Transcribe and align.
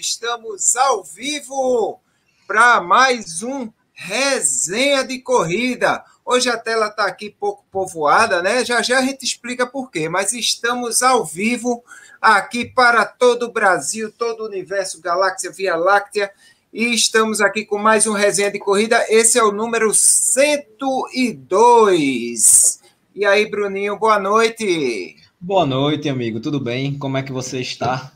Estamos 0.00 0.76
ao 0.76 1.02
vivo 1.02 1.98
para 2.46 2.80
mais 2.80 3.42
um 3.42 3.68
resenha 3.92 5.02
de 5.02 5.18
corrida. 5.18 6.04
Hoje 6.24 6.48
a 6.48 6.56
tela 6.56 6.86
está 6.86 7.04
aqui 7.04 7.30
pouco 7.30 7.64
povoada, 7.68 8.40
né? 8.40 8.64
Já 8.64 8.80
já 8.80 9.00
a 9.00 9.02
gente 9.02 9.24
explica 9.24 9.66
por 9.66 9.90
quê, 9.90 10.08
mas 10.08 10.32
estamos 10.32 11.02
ao 11.02 11.24
vivo 11.24 11.82
aqui 12.22 12.64
para 12.64 13.04
todo 13.04 13.46
o 13.46 13.52
Brasil, 13.52 14.12
todo 14.16 14.44
o 14.44 14.46
universo, 14.46 15.00
galáxia, 15.00 15.50
Via 15.50 15.74
Láctea, 15.74 16.30
e 16.72 16.94
estamos 16.94 17.40
aqui 17.40 17.64
com 17.64 17.76
mais 17.76 18.06
um 18.06 18.12
resenha 18.12 18.52
de 18.52 18.60
corrida. 18.60 19.04
Esse 19.08 19.36
é 19.36 19.42
o 19.42 19.50
número 19.50 19.92
102. 19.92 22.80
E 23.16 23.26
aí, 23.26 23.50
Bruninho, 23.50 23.98
boa 23.98 24.20
noite. 24.20 25.16
Boa 25.40 25.66
noite, 25.66 26.08
amigo. 26.08 26.38
Tudo 26.38 26.60
bem? 26.60 26.96
Como 26.96 27.18
é 27.18 27.22
que 27.24 27.32
você 27.32 27.60
está? 27.60 28.12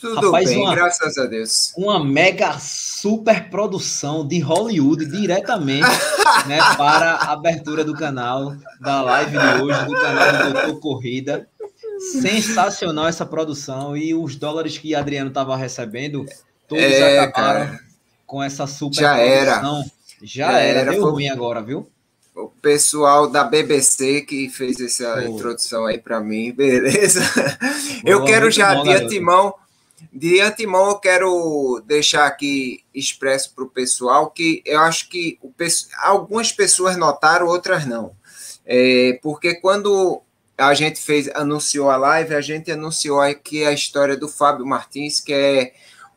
Tudo 0.00 0.26
Rapaz, 0.26 0.48
bem, 0.48 0.62
uma, 0.62 0.74
graças 0.74 1.18
a 1.18 1.26
Deus. 1.26 1.74
Uma 1.76 2.02
mega 2.02 2.58
super 2.58 3.50
produção 3.50 4.26
de 4.26 4.40
Hollywood 4.40 5.04
diretamente 5.06 5.86
né, 6.46 6.58
para 6.76 7.16
a 7.16 7.32
abertura 7.32 7.84
do 7.84 7.92
canal, 7.92 8.54
da 8.80 9.02
live 9.02 9.32
de 9.32 9.62
hoje, 9.62 9.84
do 9.84 9.92
canal 9.92 10.32
do 10.32 10.52
Doutor 10.52 10.80
Corrida. 10.80 11.48
Sensacional 12.20 13.08
essa 13.08 13.26
produção 13.26 13.94
e 13.94 14.14
os 14.14 14.36
dólares 14.36 14.78
que 14.78 14.94
Adriano 14.94 15.28
estava 15.28 15.54
recebendo, 15.54 16.24
todos 16.66 16.82
é, 16.82 17.18
acabaram 17.18 17.66
cara. 17.66 17.80
com 18.26 18.42
essa 18.42 18.66
super 18.66 19.00
Já 19.00 19.14
produção. 19.16 19.76
Era. 19.76 19.84
Já, 20.22 20.52
Já 20.52 20.58
era, 20.60 20.80
era. 20.80 20.90
deu 20.92 21.02
Foi... 21.02 21.10
ruim 21.10 21.28
agora, 21.28 21.60
viu? 21.60 21.86
o 22.34 22.48
pessoal 22.48 23.28
da 23.28 23.44
BBC 23.44 24.22
que 24.22 24.48
fez 24.48 24.80
essa 24.80 25.24
introdução 25.24 25.84
aí 25.84 25.98
para 25.98 26.20
mim, 26.20 26.52
beleza? 26.52 27.20
Boa, 28.02 28.02
eu 28.04 28.24
quero 28.24 28.50
já 28.50 28.74
bom, 28.74 28.84
de 28.84 28.92
antemão, 28.92 29.54
de 30.12 30.40
antemão 30.40 30.88
eu 30.88 30.96
quero 30.96 31.82
deixar 31.86 32.26
aqui 32.26 32.84
expresso 32.94 33.54
para 33.54 33.64
o 33.64 33.70
pessoal 33.70 34.30
que 34.30 34.62
eu 34.64 34.80
acho 34.80 35.08
que 35.08 35.38
o, 35.42 35.52
algumas 36.02 36.52
pessoas 36.52 36.96
notaram, 36.96 37.46
outras 37.46 37.86
não. 37.86 38.14
É, 38.64 39.18
porque 39.22 39.54
quando 39.56 40.22
a 40.56 40.74
gente 40.74 41.00
fez, 41.00 41.28
anunciou 41.34 41.90
a 41.90 41.96
live, 41.96 42.34
a 42.34 42.40
gente 42.40 42.70
anunciou 42.70 43.20
aqui 43.20 43.64
a 43.64 43.72
história 43.72 44.16
do 44.16 44.28
Fábio 44.28 44.66
Martins, 44.66 45.20
que 45.20 45.32
é 45.32 45.72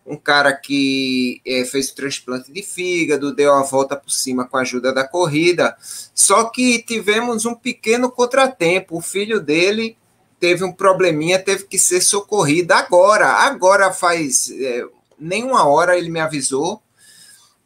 um 0.06 0.18
cara 0.18 0.54
que 0.54 1.42
é, 1.46 1.64
fez 1.64 1.90
o 1.90 1.96
transplante 1.96 2.52
de 2.52 2.62
fígado, 2.62 3.34
deu 3.34 3.54
a 3.54 3.64
volta 3.64 3.96
por 3.96 4.12
cima 4.12 4.46
com 4.46 4.58
a 4.58 4.62
ajuda 4.62 4.94
da 4.94 5.08
corrida, 5.08 5.76
só 6.14 6.46
que 6.46 6.84
tivemos 6.84 7.46
um 7.46 7.56
pequeno 7.56 8.12
contratempo. 8.12 8.98
O 8.98 9.02
filho 9.02 9.40
dele 9.40 9.98
teve 10.44 10.62
um 10.66 10.74
probleminha, 10.74 11.40
teve 11.40 11.64
que 11.64 11.80
ser 11.80 12.02
socorrido 12.02 12.74
agora. 12.74 13.28
Agora 13.28 13.94
faz 13.94 14.52
é, 14.52 14.86
nem 15.18 15.42
uma 15.42 15.66
hora 15.66 15.98
ele 15.98 16.10
me 16.10 16.20
avisou. 16.20 16.84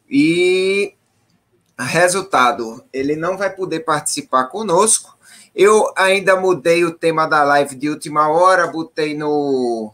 E 0.08 0.94
resultado, 1.76 2.80
ele 2.92 3.16
não 3.16 3.36
vai 3.36 3.50
poder 3.50 3.80
participar 3.80 4.44
conosco. 4.44 5.18
Eu 5.52 5.92
ainda 5.96 6.36
mudei 6.36 6.84
o 6.84 6.94
tema 6.94 7.26
da 7.26 7.42
live 7.42 7.74
de 7.74 7.90
última 7.90 8.28
hora, 8.28 8.68
botei 8.68 9.12
no 9.12 9.90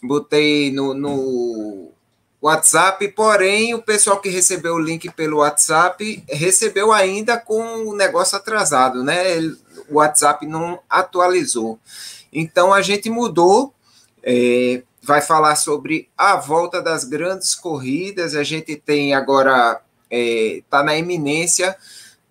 botei 0.00 0.70
no, 0.70 0.94
no 0.94 1.90
WhatsApp, 2.40 3.08
porém 3.08 3.74
o 3.74 3.82
pessoal 3.82 4.20
que 4.20 4.28
recebeu 4.28 4.74
o 4.74 4.80
link 4.80 5.10
pelo 5.10 5.38
WhatsApp 5.38 6.22
recebeu 6.28 6.92
ainda 6.92 7.36
com 7.36 7.88
o 7.88 7.96
negócio 7.96 8.36
atrasado, 8.36 9.02
né? 9.02 9.38
O 9.88 9.96
WhatsApp 9.96 10.46
não 10.46 10.80
atualizou. 10.88 11.78
Então 12.32 12.72
a 12.72 12.82
gente 12.82 13.08
mudou, 13.10 13.72
é, 14.22 14.82
vai 15.02 15.20
falar 15.20 15.56
sobre 15.56 16.08
a 16.16 16.36
volta 16.36 16.82
das 16.82 17.04
grandes 17.04 17.54
corridas. 17.54 18.34
A 18.34 18.42
gente 18.42 18.76
tem 18.76 19.14
agora, 19.14 19.80
está 20.10 20.80
é, 20.80 20.82
na 20.82 20.96
iminência, 20.96 21.76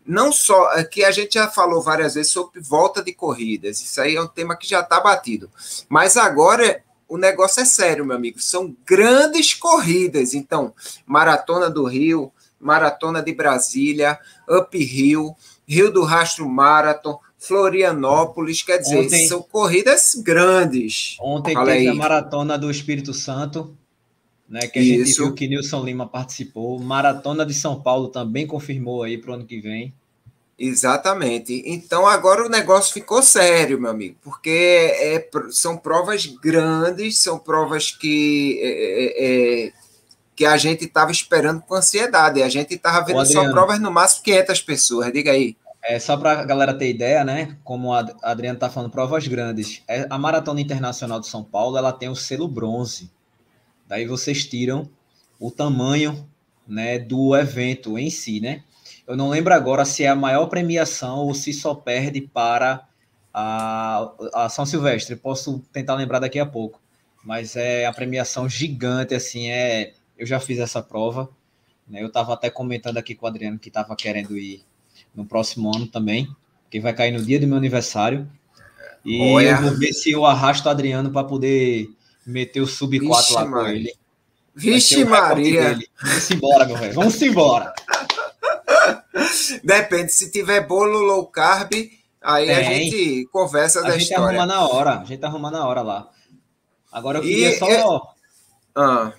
não 0.06 0.32
só 0.32 0.84
que 0.84 1.04
a 1.04 1.12
gente 1.12 1.36
já 1.36 1.48
falou 1.48 1.82
várias 1.82 2.16
vezes 2.16 2.32
sobre 2.32 2.60
volta 2.60 3.02
de 3.02 3.14
corridas, 3.14 3.80
isso 3.80 4.02
aí 4.02 4.18
é 4.18 4.22
um 4.22 4.28
tema 4.28 4.58
que 4.58 4.68
já 4.68 4.82
está 4.82 5.00
batido, 5.00 5.50
mas 5.88 6.18
agora 6.18 6.84
o 7.14 7.18
negócio 7.18 7.62
é 7.62 7.66
sério, 7.66 8.04
meu 8.04 8.16
amigo. 8.16 8.40
São 8.40 8.76
grandes 8.84 9.54
corridas. 9.54 10.34
Então, 10.34 10.74
Maratona 11.06 11.70
do 11.70 11.86
Rio, 11.86 12.32
Maratona 12.60 13.22
de 13.22 13.32
Brasília, 13.32 14.18
Up 14.50 14.76
Rio, 14.76 15.36
Rio 15.68 15.92
do 15.92 16.04
Rastro 16.04 16.50
Marathon, 16.50 17.20
Florianópolis, 17.46 18.62
quer 18.62 18.78
dizer, 18.78 19.00
ontem, 19.00 19.28
são 19.28 19.42
corridas 19.42 20.16
grandes. 20.16 21.18
Ontem 21.20 21.54
Fala 21.54 21.72
teve 21.72 21.80
aí. 21.80 21.88
a 21.90 21.94
Maratona 21.94 22.58
do 22.58 22.72
Espírito 22.72 23.14
Santo, 23.14 23.76
né, 24.48 24.62
que 24.68 24.80
a 24.80 24.82
Isso. 24.82 25.06
gente 25.06 25.18
viu 25.18 25.34
que 25.34 25.48
Nilson 25.48 25.84
Lima 25.84 26.08
participou. 26.08 26.80
Maratona 26.80 27.46
de 27.46 27.54
São 27.54 27.82
Paulo 27.82 28.08
também 28.08 28.48
confirmou 28.48 29.04
aí 29.04 29.18
para 29.18 29.32
o 29.32 29.34
ano 29.34 29.46
que 29.46 29.60
vem. 29.60 29.94
Exatamente. 30.58 31.62
Então 31.66 32.08
agora 32.08 32.46
o 32.46 32.50
negócio 32.50 32.94
ficou 32.94 33.22
sério, 33.22 33.82
meu 33.82 33.92
amigo, 33.92 34.16
porque 34.22 34.50
é, 34.50 35.28
são 35.52 35.76
provas 35.76 36.26
grandes, 36.26 37.18
são 37.18 37.38
provas 37.38 37.92
que, 37.92 38.58
é, 38.62 39.66
é, 39.66 39.66
é 39.68 39.74
que 40.34 40.46
a 40.46 40.56
gente 40.56 40.86
estava 40.86 41.12
esperando 41.12 41.62
com 41.62 41.76
ansiedade. 41.76 42.42
A 42.42 42.48
gente 42.48 42.76
estava 42.76 43.06
vendo 43.06 43.26
só 43.26 43.50
provas 43.52 43.82
no 43.82 43.92
máximo 43.92 44.24
500 44.24 44.62
pessoas. 44.62 45.12
Diga 45.12 45.32
aí. 45.32 45.58
É, 45.86 46.00
só 46.00 46.16
para 46.16 46.40
a 46.40 46.46
galera 46.46 46.74
ter 46.74 46.90
ideia, 46.90 47.26
né? 47.26 47.58
Como 47.64 47.94
a 47.94 48.06
Adriana 48.22 48.56
está 48.56 48.70
falando, 48.70 48.90
provas 48.90 49.28
grandes. 49.28 49.84
É, 49.88 50.08
a 50.10 50.18
Maratona 50.18 50.62
Internacional 50.62 51.20
de 51.20 51.28
São 51.28 51.44
Paulo 51.44 51.78
ela 51.78 51.92
tem 51.92 52.08
o 52.08 52.16
selo 52.16 52.48
bronze. 52.48 53.12
Daí 53.86 54.06
vocês 54.08 54.46
tiram 54.46 54.90
o 55.38 55.52
tamanho 55.52 56.26
né, 56.66 56.98
do 56.98 57.36
evento 57.36 57.98
em 58.00 58.10
si, 58.10 58.40
né? 58.40 58.64
Eu 59.06 59.18
não 59.18 59.30
lembro 59.30 59.54
agora 59.54 59.84
se 59.84 60.06
é 60.06 60.08
a 60.08 60.16
maior 60.16 60.46
premiação 60.48 61.18
ou 61.18 61.34
se 61.34 61.52
só 61.52 61.76
perde 61.76 62.22
para 62.22 62.88
a, 63.34 64.10
a 64.34 64.50
São 64.50 64.66
Silvestre. 64.66 65.18
Posso 65.18 65.60
tentar 65.74 65.96
lembrar 65.96 66.20
daqui 66.20 66.40
a 66.40 66.46
pouco. 66.46 66.82
Mas 67.26 67.58
é 67.58 67.86
a 67.86 67.94
premiação 67.94 68.48
gigante, 68.48 69.14
assim, 69.14 69.50
é. 69.50 69.94
Eu 70.18 70.26
já 70.26 70.40
fiz 70.40 70.60
essa 70.60 70.82
prova. 70.82 71.30
Né? 71.88 72.02
Eu 72.02 72.08
estava 72.08 72.34
até 72.34 72.50
comentando 72.50 72.98
aqui 72.98 73.16
com 73.16 73.26
o 73.26 73.30
Adriano 73.30 73.60
que 73.60 73.68
estava 73.68 73.96
querendo 73.96 74.38
ir 74.38 74.64
no 75.16 75.26
próximo 75.26 75.74
ano 75.76 75.88
também, 75.88 76.28
que 76.70 76.80
vai 76.80 76.94
cair 76.94 77.12
no 77.12 77.24
dia 77.24 77.40
do 77.40 77.48
meu 77.48 77.58
aniversário. 77.58 78.28
E 79.06 79.34
Olha. 79.34 79.50
eu 79.50 79.62
vou 79.62 79.78
ver 79.78 79.94
se 79.94 80.12
eu 80.12 80.26
arrasto 80.26 80.68
o 80.68 80.72
Adriano 80.72 81.12
para 81.12 81.28
poder 81.28 81.90
meter 82.26 82.62
o 82.62 82.68
sub 82.68 83.00
4 83.00 83.36
lá 83.36 83.48
com 83.48 83.68
ele. 83.68 83.94
Vixe, 84.56 85.04
Maria! 85.04 85.80
Vamos 86.02 86.32
embora, 86.32 86.66
meu 86.66 86.78
velho. 86.78 86.94
Vamos 86.94 87.22
embora. 87.22 87.74
Depende, 89.64 90.12
se 90.12 90.32
tiver 90.32 90.66
bolo 90.66 91.00
low 91.00 91.26
carb, 91.28 91.72
aí 92.22 92.48
Tem. 92.48 92.56
a 92.56 92.64
gente 92.64 93.28
conversa 93.32 93.80
a 93.80 93.84
da 93.84 93.92
gente 93.92 94.04
história. 94.04 94.40
Arruma 94.40 94.46
na 94.46 94.68
hora, 94.68 95.00
a 95.00 95.06
gente 95.06 95.24
arruma 95.26 95.52
na 95.52 95.68
hora 95.68 95.82
lá. 95.82 96.10
Agora 96.92 97.18
eu 97.18 97.24
queria 97.24 97.50
e, 97.50 97.58
só. 97.58 97.70
Eu... 97.70 98.02
Ah. 98.76 99.12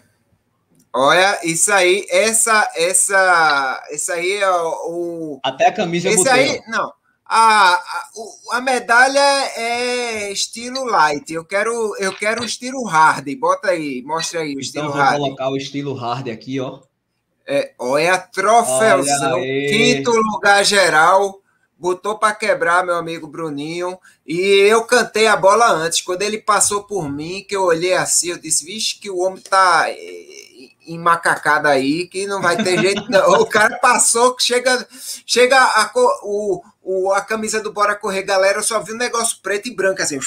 Olha, 0.96 1.40
isso 1.42 1.72
aí, 1.72 2.06
essa, 2.08 2.70
essa, 2.76 3.82
isso 3.90 4.12
aí 4.12 4.34
é 4.34 4.48
o. 4.48 5.40
Até 5.42 5.66
a 5.66 5.72
camisa 5.72 6.08
Esse 6.08 6.28
aí, 6.28 6.60
não. 6.68 6.92
A, 7.26 7.74
a, 7.74 8.08
a, 8.52 8.60
medalha 8.60 9.18
é 9.56 10.30
estilo 10.30 10.84
light. 10.84 11.32
Eu 11.32 11.44
quero, 11.44 11.96
eu 11.98 12.12
quero 12.12 12.42
o 12.42 12.44
estilo 12.44 12.84
hard. 12.84 13.26
Bota 13.36 13.70
aí, 13.70 14.02
mostra 14.02 14.40
aí 14.40 14.50
o 14.50 14.50
então, 14.50 14.60
estilo 14.60 14.88
vou 14.92 14.96
hard. 14.96 15.18
Vou 15.18 15.26
colocar 15.26 15.48
o 15.50 15.56
estilo 15.56 15.94
hard 15.94 16.28
aqui, 16.28 16.60
ó. 16.60 16.78
É, 17.44 17.72
olha, 17.76 18.16
troféuzão, 18.16 19.40
quinto 19.40 20.12
lugar 20.12 20.64
geral, 20.64 21.42
botou 21.76 22.16
para 22.16 22.34
quebrar 22.34 22.86
meu 22.86 22.94
amigo 22.94 23.26
Bruninho, 23.26 23.98
e 24.24 24.38
eu 24.40 24.84
cantei 24.84 25.26
a 25.26 25.36
bola 25.36 25.70
antes, 25.70 26.00
quando 26.00 26.22
ele 26.22 26.38
passou 26.38 26.84
por 26.84 27.10
mim, 27.10 27.44
que 27.46 27.54
eu 27.54 27.64
olhei 27.64 27.92
assim, 27.94 28.30
eu 28.30 28.38
disse, 28.38 28.64
vixe, 28.64 28.98
que 28.98 29.10
o 29.10 29.18
homem 29.18 29.42
tá 29.42 29.90
macacada 30.98 31.68
aí, 31.68 32.06
que 32.06 32.26
não 32.26 32.40
vai 32.42 32.56
ter 32.62 32.78
jeito 32.80 33.10
não. 33.10 33.40
O 33.40 33.46
cara 33.46 33.78
passou, 33.78 34.36
chega, 34.38 34.86
chega 35.26 35.56
a, 35.56 35.90
o, 36.22 36.62
o, 36.82 37.12
a 37.12 37.20
camisa 37.20 37.60
do 37.60 37.72
Bora 37.72 37.94
Correr, 37.94 38.22
galera, 38.22 38.58
eu 38.58 38.62
só 38.62 38.80
vi 38.80 38.92
um 38.92 38.98
negócio 38.98 39.38
preto 39.42 39.68
e 39.68 39.74
branco, 39.74 40.02
assim, 40.02 40.18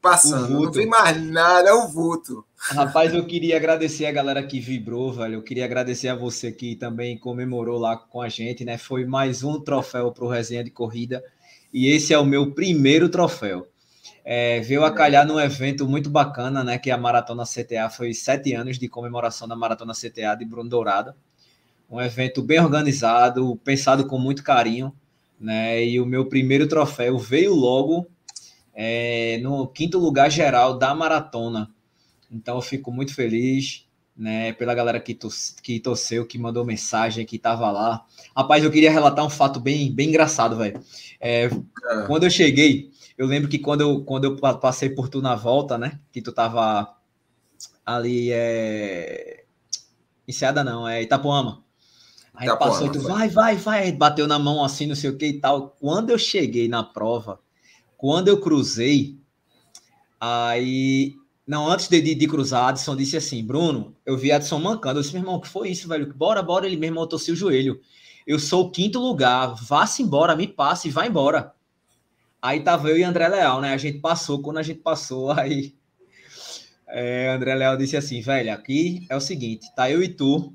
passando, 0.00 0.48
não 0.48 0.70
vi 0.70 0.86
mais 0.86 1.20
nada, 1.22 1.70
é 1.70 1.74
um 1.74 1.88
vulto. 1.88 2.44
Rapaz, 2.56 3.14
eu 3.14 3.24
queria 3.26 3.56
agradecer 3.56 4.06
a 4.06 4.12
galera 4.12 4.42
que 4.42 4.60
vibrou, 4.60 5.12
velho. 5.12 5.36
Eu 5.36 5.42
queria 5.42 5.64
agradecer 5.64 6.08
a 6.08 6.14
você 6.14 6.52
que 6.52 6.76
também 6.76 7.18
comemorou 7.18 7.78
lá 7.78 7.96
com 7.96 8.20
a 8.20 8.28
gente, 8.28 8.64
né? 8.64 8.76
Foi 8.76 9.04
mais 9.06 9.42
um 9.42 9.60
troféu 9.60 10.12
para 10.12 10.24
o 10.24 10.28
Resenha 10.28 10.62
de 10.62 10.70
Corrida. 10.70 11.24
E 11.72 11.88
esse 11.88 12.12
é 12.12 12.18
o 12.18 12.24
meu 12.24 12.52
primeiro 12.52 13.08
troféu. 13.08 13.66
É, 14.24 14.60
veio 14.60 14.84
a 14.84 14.92
calhar 14.92 15.26
num 15.26 15.40
evento 15.40 15.88
muito 15.88 16.10
bacana, 16.10 16.62
né? 16.62 16.78
Que 16.78 16.90
é 16.90 16.92
a 16.92 16.98
Maratona 16.98 17.44
CTA 17.44 17.88
foi 17.90 18.14
sete 18.14 18.54
anos 18.54 18.78
de 18.78 18.88
comemoração 18.88 19.48
da 19.48 19.56
Maratona 19.56 19.92
CTA 19.92 20.34
de 20.38 20.44
Bruno 20.44 20.68
Dourada. 20.68 21.16
Um 21.90 22.00
evento 22.00 22.42
bem 22.42 22.60
organizado, 22.60 23.56
pensado 23.64 24.06
com 24.06 24.18
muito 24.18 24.44
carinho, 24.44 24.94
né? 25.40 25.84
E 25.84 26.00
o 26.00 26.06
meu 26.06 26.26
primeiro 26.26 26.68
troféu 26.68 27.18
veio 27.18 27.54
logo 27.54 28.06
é, 28.74 29.38
no 29.42 29.66
quinto 29.66 29.98
lugar 29.98 30.30
geral 30.30 30.78
da 30.78 30.94
maratona. 30.94 31.70
Então 32.30 32.56
eu 32.56 32.62
fico 32.62 32.92
muito 32.92 33.14
feliz, 33.14 33.86
né, 34.16 34.52
pela 34.52 34.74
galera 34.74 35.00
que, 35.00 35.14
tos, 35.14 35.56
que 35.62 35.80
torceu, 35.80 36.26
que 36.26 36.38
mandou 36.38 36.64
mensagem, 36.64 37.24
que 37.24 37.38
tava 37.38 37.70
lá. 37.70 38.04
Rapaz, 38.36 38.62
eu 38.62 38.70
queria 38.70 38.90
relatar 38.90 39.24
um 39.24 39.30
fato 39.30 39.58
bem, 39.58 39.90
bem 39.90 40.10
engraçado, 40.10 40.56
velho. 40.56 40.80
É, 41.18 41.44
é. 41.44 41.50
Quando 42.06 42.24
eu 42.24 42.30
cheguei, 42.30 42.90
eu 43.20 43.26
lembro 43.26 43.50
que 43.50 43.58
quando 43.58 43.82
eu, 43.82 44.02
quando 44.02 44.24
eu 44.24 44.36
passei 44.58 44.88
por 44.88 45.10
tu 45.10 45.20
na 45.20 45.34
volta, 45.34 45.76
né, 45.76 46.00
que 46.10 46.22
tu 46.22 46.32
tava 46.32 46.96
ali, 47.84 48.30
é... 48.32 49.44
Enseada 50.26 50.64
não, 50.64 50.88
é 50.88 51.02
Itapuama. 51.02 51.62
Aí 52.32 52.46
Itapuama, 52.46 52.72
passou, 52.72 52.90
tu 52.90 52.98
vai, 53.00 53.28
vai, 53.28 53.56
vai, 53.56 53.92
bateu 53.92 54.26
na 54.26 54.38
mão 54.38 54.64
assim, 54.64 54.86
não 54.86 54.94
sei 54.94 55.10
o 55.10 55.18
que 55.18 55.26
e 55.26 55.38
tal. 55.38 55.76
Quando 55.78 56.08
eu 56.08 56.18
cheguei 56.18 56.66
na 56.66 56.82
prova, 56.82 57.38
quando 57.94 58.28
eu 58.28 58.40
cruzei, 58.40 59.18
aí 60.18 61.14
não, 61.46 61.70
antes 61.70 61.88
de, 61.88 62.00
de, 62.00 62.14
de, 62.14 62.26
cruzar, 62.26 62.68
Adson 62.68 62.96
disse 62.96 63.18
assim: 63.18 63.44
Bruno, 63.44 63.94
eu 64.06 64.16
vi 64.16 64.32
Adson 64.32 64.58
mancando. 64.58 64.98
Eu 64.98 65.02
disse, 65.02 65.12
meu 65.12 65.20
irmão, 65.20 65.34
o 65.34 65.40
que 65.42 65.48
foi 65.48 65.68
isso, 65.68 65.86
velho? 65.86 66.10
Bora, 66.14 66.42
bora. 66.42 66.64
Ele 66.64 66.78
mesmo 66.78 67.06
torceu 67.06 67.34
o 67.34 67.36
joelho. 67.36 67.82
Eu 68.26 68.38
sou 68.38 68.64
o 68.64 68.70
quinto 68.70 68.98
lugar, 68.98 69.54
vá-se 69.62 70.02
embora, 70.02 70.34
me 70.34 70.48
passe 70.48 70.88
e 70.88 70.90
vá 70.90 71.06
embora. 71.06 71.52
Aí 72.42 72.60
tava 72.60 72.88
eu 72.88 72.96
e 72.96 73.04
André 73.04 73.28
Leal, 73.28 73.60
né? 73.60 73.72
A 73.72 73.76
gente 73.76 73.98
passou, 73.98 74.40
quando 74.40 74.58
a 74.58 74.62
gente 74.62 74.80
passou, 74.80 75.30
aí. 75.38 75.74
É, 76.88 77.28
André 77.28 77.54
Leal 77.54 77.76
disse 77.76 77.96
assim: 77.96 78.20
velho, 78.20 78.52
aqui 78.52 79.06
é 79.08 79.16
o 79.16 79.20
seguinte, 79.20 79.72
tá 79.74 79.90
eu 79.90 80.02
e 80.02 80.08
tu. 80.08 80.52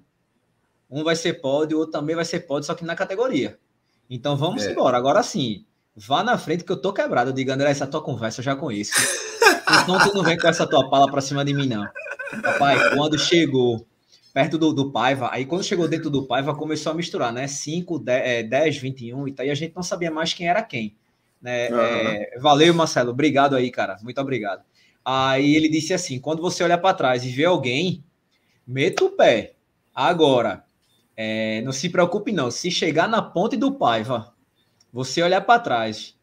Um 0.90 1.04
vai 1.04 1.16
ser 1.16 1.42
pódio, 1.42 1.78
o 1.78 1.80
outro 1.82 2.00
também 2.00 2.16
vai 2.16 2.26
ser 2.26 2.42
pódio, 2.42 2.68
só 2.68 2.76
que 2.76 2.86
na 2.86 2.96
categoria. 2.96 3.58
Então 4.10 4.38
vamos 4.38 4.66
é. 4.66 4.72
embora. 4.72 4.98
Agora 4.98 5.24
sim, 5.24 5.66
vá 5.96 6.24
na 6.24 6.38
frente 6.38 6.64
que 6.64 6.72
eu 6.72 6.82
tô 6.82 6.94
quebrado. 6.94 7.32
Eu 7.32 7.34
digo, 7.34 7.52
André, 7.52 7.70
essa 7.72 7.88
tua 7.88 8.02
conversa 8.02 8.42
eu 8.42 8.46
já 8.46 8.56
conheço. 8.56 8.94
Então 9.84 9.98
tu 10.00 10.14
não 10.14 10.24
vem 10.24 10.38
com 10.38 10.48
essa 10.48 10.68
tua 10.68 10.90
pala 10.90 11.10
pra 11.10 11.22
cima 11.22 11.44
de 11.44 11.54
mim, 11.54 11.68
não. 11.68 11.88
Papai, 12.42 12.96
quando 12.96 13.18
chegou 13.18 13.86
perto 14.34 14.58
do, 14.58 14.74
do 14.74 14.92
Paiva, 14.92 15.30
aí 15.32 15.46
quando 15.46 15.64
chegou 15.64 15.88
dentro 15.88 16.10
do 16.10 16.28
Paiva, 16.28 16.54
começou 16.54 16.92
a 16.92 16.96
misturar, 16.96 17.32
né? 17.32 17.48
5, 17.48 17.98
10, 18.00 18.50
10 18.50 18.78
21 18.78 19.28
e 19.28 19.32
tal, 19.32 19.46
e 19.46 19.50
a 19.50 19.56
gente 19.56 19.74
não 19.74 19.82
sabia 19.82 20.12
mais 20.12 20.34
quem 20.34 20.48
era 20.48 20.62
quem. 20.62 20.96
Né? 21.46 21.70
Uhum. 21.70 21.80
É, 21.80 22.40
valeu, 22.40 22.74
Marcelo. 22.74 23.12
Obrigado 23.12 23.56
aí, 23.56 23.70
cara. 23.70 24.00
Muito 24.02 24.20
obrigado. 24.20 24.64
Aí 25.06 25.56
ele 25.56 25.70
disse 25.70 25.94
assim: 25.94 26.20
quando 26.20 26.42
você 26.42 26.64
olha 26.64 26.76
para 26.76 26.96
trás 26.96 27.24
e 27.24 27.30
vê 27.30 27.46
alguém, 27.46 28.04
meta 28.66 29.06
o 29.06 29.12
pé. 29.12 29.54
Agora, 29.94 30.66
é, 31.16 31.62
não 31.62 31.72
se 31.72 31.88
preocupe, 31.88 32.32
não. 32.32 32.50
Se 32.50 32.72
chegar 32.72 33.08
na 33.08 33.22
ponte 33.22 33.56
do 33.56 33.72
Paiva, 33.72 34.34
você 34.92 35.22
olhar 35.22 35.42
para 35.42 35.60
trás 35.60 36.18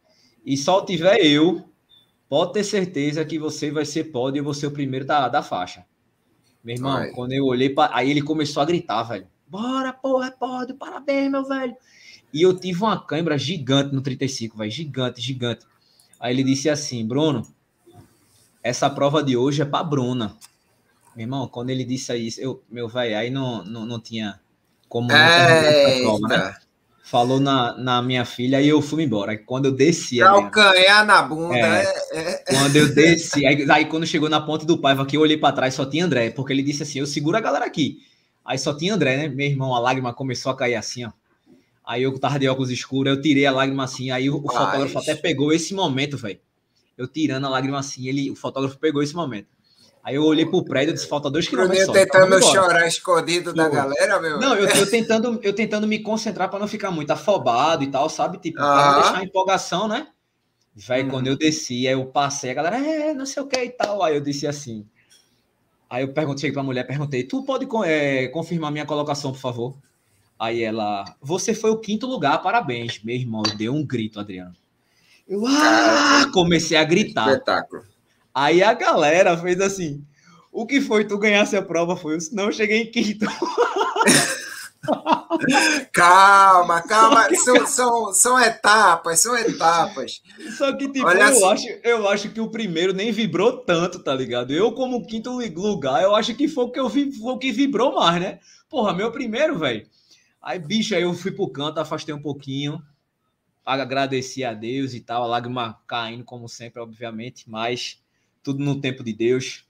e 0.44 0.56
só 0.56 0.84
tiver 0.84 1.24
eu, 1.24 1.68
pode 2.28 2.54
ter 2.54 2.64
certeza 2.64 3.24
que 3.24 3.38
você 3.38 3.70
vai 3.70 3.84
ser 3.84 4.10
pódio 4.10 4.40
e 4.40 4.44
você 4.44 4.66
é 4.66 4.68
o 4.68 4.72
primeiro 4.72 5.06
da, 5.06 5.28
da 5.28 5.40
faixa. 5.40 5.86
Meu 6.64 6.74
irmão, 6.74 6.96
Ai. 6.96 7.12
quando 7.12 7.30
eu 7.30 7.44
olhei 7.44 7.70
para. 7.70 7.94
Aí 7.96 8.10
ele 8.10 8.22
começou 8.22 8.60
a 8.60 8.66
gritar, 8.66 9.04
velho. 9.04 9.28
Bora, 9.46 9.92
porra, 9.92 10.26
é 10.26 10.30
pódio, 10.32 10.74
parabéns, 10.74 11.30
meu 11.30 11.44
velho. 11.44 11.76
E 12.32 12.42
eu 12.42 12.58
tive 12.58 12.82
uma 12.82 13.04
câimbra 13.04 13.36
gigante 13.36 13.94
no 13.94 14.00
35, 14.00 14.56
velho. 14.56 14.70
Gigante, 14.70 15.20
gigante. 15.20 15.66
Aí 16.18 16.34
ele 16.34 16.42
disse 16.42 16.70
assim, 16.70 17.06
Bruno, 17.06 17.46
essa 18.62 18.88
prova 18.88 19.22
de 19.22 19.36
hoje 19.36 19.62
é 19.62 19.64
para 19.64 19.84
Bruna. 19.84 20.36
Meu 21.14 21.24
irmão, 21.24 21.46
quando 21.46 21.70
ele 21.70 21.84
disse 21.84 22.16
isso, 22.16 22.40
eu, 22.40 22.62
meu 22.70 22.88
velho, 22.88 23.18
aí 23.18 23.28
não, 23.28 23.64
não, 23.64 23.84
não 23.84 24.00
tinha 24.00 24.40
como 24.88 25.08
não 25.08 25.16
prova, 26.02 26.28
né? 26.28 26.56
falou 27.12 27.38
na, 27.38 27.76
na 27.76 28.00
minha 28.00 28.24
filha 28.24 28.62
e 28.62 28.68
eu 28.68 28.80
fui 28.80 29.04
embora. 29.04 29.36
Quando 29.36 29.66
eu 29.66 29.72
desci. 29.72 30.20
Calcanhar 30.20 31.04
na 31.04 31.20
bunda. 31.20 31.58
É, 31.58 31.84
é, 32.12 32.30
é. 32.30 32.44
Quando 32.48 32.74
eu 32.74 32.94
desci. 32.94 33.44
Aí, 33.44 33.70
aí, 33.70 33.84
quando 33.84 34.06
chegou 34.06 34.30
na 34.30 34.40
ponte 34.40 34.64
do 34.64 34.78
Paiva, 34.78 35.04
que 35.04 35.16
eu 35.16 35.20
olhei 35.20 35.36
para 35.36 35.54
trás, 35.54 35.74
só 35.74 35.84
tinha 35.84 36.06
André, 36.06 36.30
porque 36.30 36.54
ele 36.54 36.62
disse 36.62 36.82
assim: 36.82 37.00
eu 37.00 37.06
seguro 37.06 37.36
a 37.36 37.40
galera 37.40 37.66
aqui. 37.66 37.98
Aí 38.42 38.56
só 38.56 38.74
tinha 38.74 38.94
André, 38.94 39.16
né? 39.18 39.28
Meu 39.28 39.46
irmão, 39.46 39.74
a 39.74 39.78
lágrima 39.78 40.14
começou 40.14 40.50
a 40.52 40.56
cair 40.56 40.74
assim, 40.74 41.04
ó. 41.04 41.10
Aí 41.84 42.02
eu 42.02 42.18
tava 42.18 42.38
de 42.38 42.48
óculos 42.48 42.70
escuros, 42.70 43.14
eu 43.14 43.20
tirei 43.20 43.44
a 43.44 43.52
lágrima 43.52 43.84
assim. 43.84 44.10
Aí 44.10 44.30
o, 44.30 44.36
o 44.36 44.48
fotógrafo 44.48 44.98
até 44.98 45.14
pegou 45.14 45.52
esse 45.52 45.74
momento, 45.74 46.16
velho. 46.16 46.40
Eu 46.96 47.08
tirando 47.08 47.46
a 47.46 47.48
lágrima 47.48 47.78
assim, 47.78 48.08
ele, 48.08 48.30
o 48.30 48.36
fotógrafo 48.36 48.78
pegou 48.78 49.02
esse 49.02 49.14
momento. 49.14 49.48
Aí 50.04 50.16
eu 50.16 50.24
olhei 50.24 50.44
pro 50.44 50.64
prédio 50.64 50.90
e 50.90 50.94
disse, 50.94 51.06
falta 51.06 51.30
dois 51.30 51.46
quilômetros 51.48 51.86
só. 51.86 51.92
tentando 51.92 52.42
chorar 52.42 52.88
escondido 52.88 53.52
da 53.54 53.68
galera, 53.68 54.20
meu. 54.20 54.38
Não, 54.38 54.56
eu, 54.56 54.68
eu, 54.68 54.90
tentando, 54.90 55.38
eu 55.42 55.54
tentando 55.54 55.86
me 55.86 56.00
concentrar 56.00 56.50
para 56.50 56.58
não 56.58 56.66
ficar 56.66 56.90
muito 56.90 57.10
afobado 57.12 57.84
e 57.84 57.86
tal, 57.86 58.08
sabe? 58.08 58.38
Tipo, 58.38 58.60
não 58.60 59.00
deixar 59.00 59.18
a 59.18 59.24
empolgação, 59.24 59.86
né? 59.86 60.08
Véi, 60.74 61.04
hum. 61.04 61.08
quando 61.08 61.28
eu 61.28 61.36
desci, 61.36 61.86
aí 61.86 61.94
eu 61.94 62.06
passei, 62.06 62.50
a 62.50 62.54
galera, 62.54 62.78
é, 62.78 63.14
não 63.14 63.26
sei 63.26 63.42
o 63.42 63.46
que 63.46 63.62
e 63.62 63.70
tal. 63.70 64.02
Aí 64.02 64.16
eu 64.16 64.20
disse 64.20 64.46
assim. 64.46 64.86
Aí 65.88 66.02
eu 66.02 66.12
perguntei 66.12 66.50
pra 66.50 66.62
mulher, 66.62 66.84
perguntei, 66.84 67.22
tu 67.22 67.44
pode 67.44 67.68
é, 67.84 68.26
confirmar 68.28 68.72
minha 68.72 68.86
colocação, 68.86 69.30
por 69.30 69.38
favor? 69.38 69.76
Aí 70.42 70.64
ela, 70.64 71.04
você 71.20 71.54
foi 71.54 71.70
o 71.70 71.78
quinto 71.78 72.04
lugar, 72.04 72.42
parabéns. 72.42 73.00
Meu 73.04 73.14
irmão, 73.14 73.44
deu 73.56 73.72
um 73.72 73.86
grito, 73.86 74.18
Adriano. 74.18 74.56
Eu 75.28 75.46
ah, 75.46 76.28
comecei 76.34 76.76
a 76.76 76.82
gritar. 76.82 77.28
Espetáculo. 77.28 77.84
Aí 78.34 78.60
a 78.60 78.74
galera 78.74 79.38
fez 79.38 79.60
assim: 79.60 80.04
o 80.50 80.66
que 80.66 80.80
foi 80.80 81.04
tu 81.04 81.16
ganhasse 81.16 81.56
a 81.56 81.62
prova? 81.62 81.94
Foi, 81.94 82.18
não, 82.32 82.46
eu 82.46 82.52
cheguei 82.52 82.82
em 82.82 82.90
quinto. 82.90 83.24
calma, 85.92 86.82
calma, 86.82 87.28
que... 87.28 87.36
são, 87.36 87.64
são, 87.64 88.12
são 88.12 88.40
etapas, 88.40 89.20
são 89.20 89.36
etapas. 89.36 90.20
Só 90.58 90.72
que, 90.72 90.88
tipo, 90.88 91.06
Olha 91.06 91.20
eu, 91.20 91.28
assim... 91.28 91.44
acho, 91.44 91.68
eu 91.84 92.08
acho 92.08 92.30
que 92.30 92.40
o 92.40 92.50
primeiro 92.50 92.92
nem 92.92 93.12
vibrou 93.12 93.58
tanto, 93.58 94.00
tá 94.00 94.12
ligado? 94.12 94.52
Eu, 94.52 94.72
como 94.72 95.06
quinto 95.06 95.30
lugar, 95.30 96.02
eu 96.02 96.16
acho 96.16 96.34
que 96.34 96.48
foi 96.48 96.64
o 96.64 96.70
que 96.70 96.80
eu 96.80 96.88
vi, 96.88 97.12
foi 97.12 97.32
o 97.32 97.38
que 97.38 97.52
vibrou 97.52 97.94
mais, 97.94 98.20
né? 98.20 98.40
Porra, 98.68 98.92
meu 98.92 99.12
primeiro, 99.12 99.56
velho. 99.56 99.86
Aí, 100.42 100.58
bicho, 100.58 100.94
aí 100.94 101.02
eu 101.02 101.14
fui 101.14 101.30
pro 101.30 101.48
canto, 101.48 101.78
afastei 101.78 102.14
um 102.14 102.20
pouquinho, 102.20 102.82
agradeci 103.64 104.44
a 104.44 104.52
Deus 104.52 104.92
e 104.92 105.00
tal, 105.00 105.22
a 105.22 105.26
lágrima 105.26 105.78
caindo, 105.86 106.24
como 106.24 106.48
sempre, 106.48 106.80
obviamente, 106.80 107.48
mas 107.48 108.02
tudo 108.42 108.62
no 108.62 108.80
tempo 108.80 109.04
de 109.04 109.12
Deus. 109.12 109.64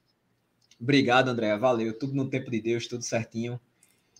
Obrigado, 0.80 1.28
André. 1.28 1.56
Valeu. 1.56 1.96
Tudo 1.96 2.14
no 2.14 2.28
tempo 2.28 2.50
de 2.50 2.60
Deus, 2.60 2.88
tudo 2.88 3.04
certinho. 3.04 3.60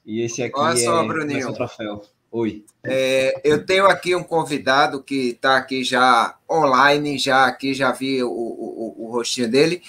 E 0.06 0.20
esse 0.20 0.42
aqui 0.42 0.58
Olha 0.58 0.76
só, 0.76 1.02
é 1.02 1.08
Bruninho. 1.08 1.48
o 1.48 1.54
troféu. 1.54 2.02
Oi. 2.30 2.64
É, 2.84 3.40
eu 3.44 3.66
tenho 3.66 3.86
aqui 3.86 4.14
um 4.14 4.22
convidado 4.22 5.02
que 5.02 5.30
está 5.30 5.56
aqui 5.56 5.82
já 5.82 6.36
online, 6.48 7.18
já 7.18 7.46
aqui 7.46 7.74
já 7.74 7.92
vi 7.92 8.22
o, 8.22 8.30
o, 8.30 8.94
o 9.06 9.10
rostinho 9.10 9.50
dele, 9.50 9.82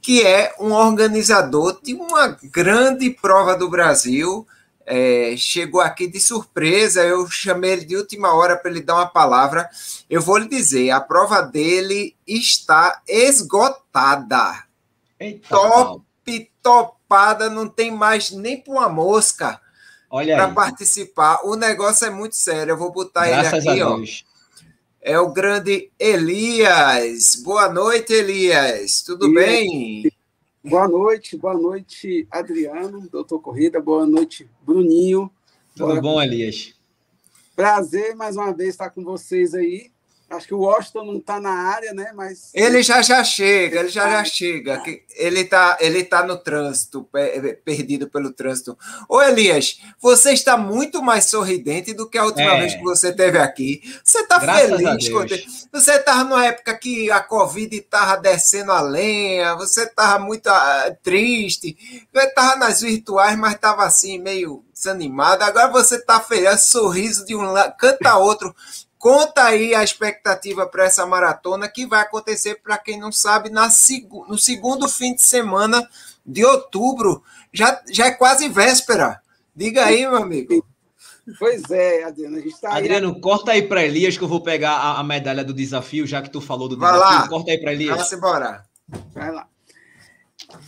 que 0.00 0.22
é 0.22 0.54
um 0.58 0.72
organizador 0.72 1.80
de 1.82 1.94
uma 1.94 2.38
grande 2.44 3.10
prova 3.10 3.56
do 3.56 3.68
Brasil. 3.68 4.46
É, 4.92 5.36
chegou 5.36 5.80
aqui 5.80 6.08
de 6.08 6.18
surpresa, 6.18 7.04
eu 7.04 7.24
chamei 7.30 7.70
ele 7.70 7.84
de 7.84 7.96
última 7.96 8.34
hora 8.34 8.56
para 8.56 8.72
ele 8.72 8.80
dar 8.80 8.96
uma 8.96 9.06
palavra. 9.06 9.70
Eu 10.08 10.20
vou 10.20 10.36
lhe 10.36 10.48
dizer, 10.48 10.90
a 10.90 11.00
prova 11.00 11.42
dele 11.42 12.16
está 12.26 13.00
esgotada. 13.06 14.64
Eita, 15.20 15.48
Top, 15.48 16.02
topada, 16.60 17.48
não 17.48 17.68
tem 17.68 17.92
mais 17.92 18.32
nem 18.32 18.60
para 18.60 18.72
uma 18.72 18.88
mosca 18.88 19.60
para 20.08 20.48
participar. 20.48 21.40
O 21.44 21.54
negócio 21.54 22.06
é 22.06 22.10
muito 22.10 22.34
sério. 22.34 22.72
Eu 22.72 22.76
vou 22.76 22.90
botar 22.90 23.28
Graças 23.28 23.64
ele 23.64 23.70
aqui, 23.70 23.82
ó. 23.82 24.00
É 25.00 25.18
o 25.20 25.32
grande 25.32 25.90
Elias. 25.98 27.36
Boa 27.36 27.68
noite, 27.72 28.12
Elias. 28.12 29.02
Tudo 29.02 29.28
e... 29.28 29.34
bem? 29.34 30.12
Boa 30.62 30.86
noite, 30.86 31.38
boa 31.38 31.54
noite, 31.54 32.28
Adriano, 32.30 33.08
doutor 33.08 33.40
Corrida, 33.40 33.80
boa 33.80 34.06
noite, 34.06 34.46
Bruninho. 34.60 35.32
Tudo 35.74 35.88
Bora... 35.88 36.02
bom, 36.02 36.22
Elias? 36.22 36.74
Prazer 37.56 38.14
mais 38.14 38.36
uma 38.36 38.52
vez 38.52 38.68
estar 38.70 38.90
com 38.90 39.02
vocês 39.02 39.54
aí. 39.54 39.90
Acho 40.30 40.46
que 40.46 40.54
o 40.54 40.60
Washington 40.60 41.04
não 41.04 41.16
está 41.16 41.40
na 41.40 41.50
área, 41.50 41.92
né? 41.92 42.12
Mas 42.14 42.52
ele 42.54 42.84
já 42.84 43.02
já 43.02 43.24
chega, 43.24 43.80
ele 43.80 43.88
já 43.88 44.08
já 44.08 44.24
chega. 44.24 44.80
Ele 45.16 45.40
está 45.40 45.76
ele 45.80 46.04
tá 46.04 46.24
no 46.24 46.36
trânsito, 46.36 47.08
perdido 47.64 48.08
pelo 48.08 48.32
trânsito. 48.32 48.78
Ô 49.08 49.20
Elias, 49.20 49.80
você 50.00 50.32
está 50.32 50.56
muito 50.56 51.02
mais 51.02 51.24
sorridente 51.24 51.92
do 51.92 52.08
que 52.08 52.16
a 52.16 52.24
última 52.24 52.54
é. 52.54 52.60
vez 52.60 52.74
que 52.74 52.82
você 52.82 53.08
esteve 53.08 53.38
aqui. 53.38 53.82
Você 54.04 54.20
está 54.20 54.38
feliz? 54.38 55.66
Você 55.72 55.92
estava 55.94 56.22
numa 56.22 56.46
época 56.46 56.78
que 56.78 57.10
a 57.10 57.20
Covid 57.20 57.76
estava 57.76 58.16
descendo 58.16 58.70
a 58.70 58.80
lenha, 58.80 59.56
você 59.56 59.82
estava 59.82 60.22
muito 60.22 60.48
uh, 60.48 60.96
triste, 61.02 61.76
estava 62.14 62.54
nas 62.54 62.82
virtuais, 62.82 63.36
mas 63.36 63.54
estava 63.54 63.84
assim 63.84 64.16
meio 64.16 64.64
desanimado. 64.72 65.42
Agora 65.42 65.72
você 65.72 65.96
está 65.96 66.20
feliz, 66.20 66.62
sorriso 66.62 67.26
de 67.26 67.34
um 67.34 67.42
lado, 67.42 67.76
canta 67.76 68.16
outro. 68.16 68.54
Conta 69.00 69.44
aí 69.44 69.74
a 69.74 69.82
expectativa 69.82 70.66
para 70.66 70.84
essa 70.84 71.06
maratona 71.06 71.66
que 71.66 71.86
vai 71.86 72.02
acontecer, 72.02 72.56
para 72.56 72.76
quem 72.76 73.00
não 73.00 73.10
sabe, 73.10 73.48
na, 73.48 73.66
no 74.28 74.36
segundo 74.36 74.86
fim 74.86 75.14
de 75.14 75.22
semana 75.22 75.88
de 76.24 76.44
outubro. 76.44 77.24
Já, 77.50 77.82
já 77.90 78.08
é 78.08 78.10
quase 78.10 78.46
véspera. 78.50 79.22
Diga 79.56 79.86
aí, 79.86 80.02
meu 80.02 80.16
amigo. 80.16 80.62
Pois 81.38 81.70
é, 81.70 82.04
Adriano, 82.04 82.36
a 82.36 82.40
gente 82.40 82.52
está 82.52 82.76
Adriano, 82.76 83.14
aí... 83.14 83.20
corta 83.22 83.52
aí 83.52 83.62
para 83.62 83.82
Elias 83.82 84.18
que 84.18 84.24
eu 84.24 84.28
vou 84.28 84.42
pegar 84.42 84.72
a, 84.72 85.00
a, 85.00 85.02
medalha 85.02 85.42
do 85.42 85.54
desafio, 85.54 86.06
já 86.06 86.20
que 86.20 86.28
tu 86.28 86.42
falou 86.42 86.68
do 86.68 86.76
Vai 86.76 86.92
desafio. 86.92 87.20
Lá. 87.20 87.28
Corta 87.28 87.52
aí 87.52 87.58
para 87.58 87.72
Elias. 87.72 87.96
Vamos 87.96 88.12
embora. 88.12 88.66
Vai 89.14 89.32
lá. 89.32 89.48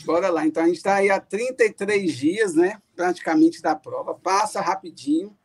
Bora 0.07 0.31
lá. 0.31 0.47
Então, 0.47 0.63
a 0.63 0.67
gente 0.69 0.77
está 0.77 0.95
aí 0.95 1.11
há 1.11 1.21
33 1.21 2.17
dias, 2.17 2.55
né? 2.55 2.81
Praticamente 2.97 3.61
da 3.61 3.75
prova. 3.75 4.15
Passa 4.15 4.63
rapidinho. 4.63 5.37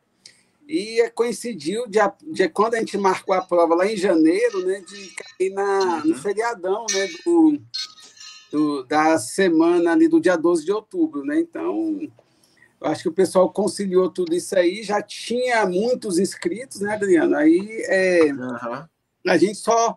E 0.68 1.10
coincidiu 1.14 1.88
de, 1.88 1.98
de, 2.30 2.46
quando 2.50 2.74
a 2.74 2.78
gente 2.78 2.98
marcou 2.98 3.34
a 3.34 3.40
prova 3.40 3.74
lá 3.74 3.90
em 3.90 3.96
janeiro, 3.96 4.66
né? 4.66 4.80
De 4.86 5.14
cair 5.14 5.50
na, 5.50 6.04
no 6.04 6.14
feriadão, 6.14 6.84
né? 6.92 7.08
Do, 7.24 7.58
do, 8.52 8.82
da 8.84 9.18
semana 9.18 9.92
ali 9.92 10.08
do 10.08 10.20
dia 10.20 10.36
12 10.36 10.66
de 10.66 10.70
outubro, 10.70 11.24
né? 11.24 11.40
Então, 11.40 11.98
eu 12.80 12.86
acho 12.86 13.04
que 13.04 13.08
o 13.08 13.14
pessoal 13.14 13.50
conciliou 13.50 14.10
tudo 14.10 14.34
isso 14.34 14.58
aí. 14.58 14.82
Já 14.82 15.00
tinha 15.00 15.64
muitos 15.64 16.18
inscritos, 16.18 16.82
né, 16.82 16.92
Adriano? 16.92 17.34
Aí 17.34 17.82
é, 17.86 18.24
uhum. 18.24 18.84
a 19.26 19.36
gente 19.38 19.56
só 19.56 19.96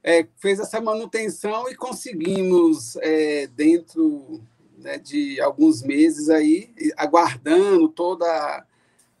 é, 0.00 0.28
fez 0.36 0.60
essa 0.60 0.80
manutenção 0.80 1.68
e 1.68 1.74
conseguimos, 1.74 2.94
é, 3.00 3.48
dentro 3.48 4.40
né, 4.78 4.96
de 4.96 5.40
alguns 5.40 5.82
meses 5.82 6.28
aí, 6.28 6.72
aguardando 6.96 7.88
toda 7.88 8.64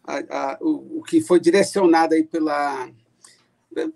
a, 0.04 0.18
a, 0.18 0.58
o, 0.60 0.98
o, 0.98 1.02
que 1.02 1.20
foi 1.20 1.40
direcionado 1.40 2.14
aí 2.14 2.22
pela, 2.22 2.88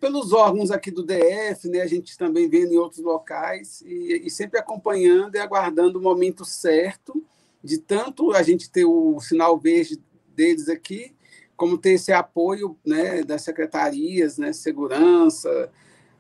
pelos 0.01 0.33
órgãos 0.33 0.71
aqui 0.71 0.91
do 0.91 1.05
DF, 1.05 1.69
né, 1.69 1.83
a 1.83 1.87
gente 1.87 2.17
também 2.17 2.49
vendo 2.49 2.73
em 2.73 2.79
outros 2.79 3.03
locais, 3.03 3.83
e, 3.83 4.23
e 4.25 4.31
sempre 4.31 4.59
acompanhando 4.59 5.37
e 5.37 5.39
aguardando 5.39 5.99
o 5.99 6.03
momento 6.03 6.45
certo 6.45 7.23
de 7.63 7.79
tanto 7.79 8.33
a 8.33 8.43
gente 8.43 8.71
ter 8.71 8.85
o 8.85 9.21
sinal 9.21 9.59
verde 9.59 10.01
deles 10.35 10.69
aqui, 10.69 11.13
como 11.57 11.77
ter 11.77 11.95
esse 11.95 12.13
apoio 12.13 12.77
né, 12.87 13.23
das 13.23 13.43
secretarias, 13.43 14.39
né, 14.39 14.53
segurança, 14.53 15.71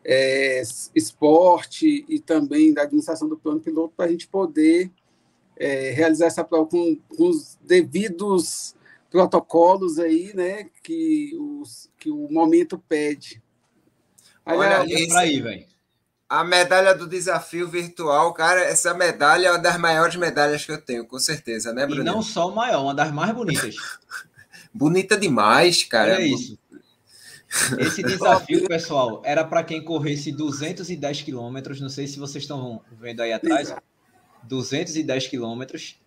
é, 0.04 0.62
esporte 0.95 2.04
e 2.09 2.18
também 2.18 2.73
da 2.73 2.83
administração 2.83 3.28
do 3.28 3.37
plano 3.37 3.61
piloto 3.61 3.95
para 3.97 4.07
a 4.07 4.09
gente 4.09 4.26
poder 4.26 4.90
é, 5.57 5.90
realizar 5.90 6.26
essa 6.26 6.45
prova 6.45 6.66
com, 6.66 6.97
com, 7.16 7.28
os 7.28 7.59
devidos 7.62 8.75
protocolos 9.10 9.98
aí, 9.98 10.32
né, 10.34 10.68
que, 10.82 11.32
os, 11.38 11.90
que 11.98 12.10
o 12.10 12.28
momento 12.30 12.78
pede. 12.78 13.42
Olha, 14.44 14.80
Olha 14.80 14.92
esse, 14.92 15.16
aí, 15.16 15.40
velho. 15.40 15.66
A 16.28 16.44
medalha 16.44 16.94
do 16.94 17.06
desafio 17.06 17.68
virtual, 17.68 18.34
cara, 18.34 18.60
essa 18.60 18.92
medalha 18.92 19.48
é 19.48 19.50
uma 19.50 19.58
das 19.58 19.78
maiores 19.78 20.16
medalhas 20.16 20.64
que 20.64 20.72
eu 20.72 20.80
tenho, 20.80 21.06
com 21.06 21.18
certeza, 21.18 21.72
né, 21.72 21.86
Bruno? 21.86 22.02
E 22.02 22.04
não 22.04 22.22
só 22.22 22.50
maior, 22.50 22.82
uma 22.82 22.94
das 22.94 23.10
mais 23.10 23.34
bonitas. 23.34 23.76
Bonita 24.72 25.16
demais, 25.16 25.82
cara. 25.84 26.20
É 26.20 26.26
isso. 26.26 26.58
Esse 27.78 28.02
desafio, 28.02 28.68
pessoal, 28.68 29.22
era 29.24 29.42
para 29.42 29.64
quem 29.64 29.82
corresse 29.82 30.30
210 30.30 31.22
quilômetros. 31.22 31.80
Não 31.80 31.88
sei 31.88 32.06
se 32.06 32.18
vocês 32.18 32.44
estão 32.44 32.82
vendo 32.92 33.22
aí 33.22 33.32
atrás. 33.32 33.74
210 34.42 35.28
quilômetros. 35.28 35.98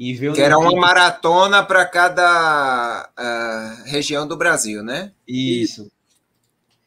E 0.00 0.14
veio 0.14 0.32
que 0.32 0.40
era 0.40 0.58
uma 0.58 0.70
kit... 0.70 0.80
maratona 0.80 1.62
para 1.62 1.84
cada 1.84 3.10
uh, 3.18 3.84
região 3.84 4.26
do 4.26 4.34
Brasil, 4.34 4.82
né? 4.82 5.12
Isso. 5.28 5.92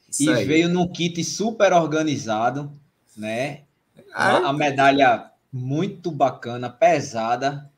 Isso 0.10 0.24
e 0.24 0.34
aí. 0.34 0.44
veio 0.44 0.68
num 0.68 0.92
kit 0.92 1.24
super 1.24 1.74
organizado, 1.74 2.72
né? 3.16 3.62
Ah, 4.12 4.50
a 4.50 4.52
medalha 4.52 5.30
muito 5.52 6.10
bacana, 6.10 6.72
pesada. 6.72 7.70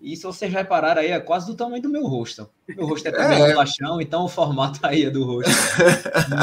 E 0.00 0.16
se 0.16 0.24
vocês 0.24 0.52
repararam 0.52 1.00
aí, 1.00 1.12
é 1.12 1.20
quase 1.20 1.46
do 1.46 1.54
tamanho 1.54 1.82
do 1.82 1.88
meu 1.88 2.04
rosto. 2.04 2.50
Meu 2.66 2.84
rosto 2.84 3.06
é 3.06 3.12
também 3.14 3.40
é. 3.40 3.52
bolachão, 3.52 4.00
então 4.00 4.24
o 4.24 4.28
formato 4.28 4.80
aí 4.84 5.04
é 5.04 5.10
do 5.10 5.24
rosto. 5.24 5.52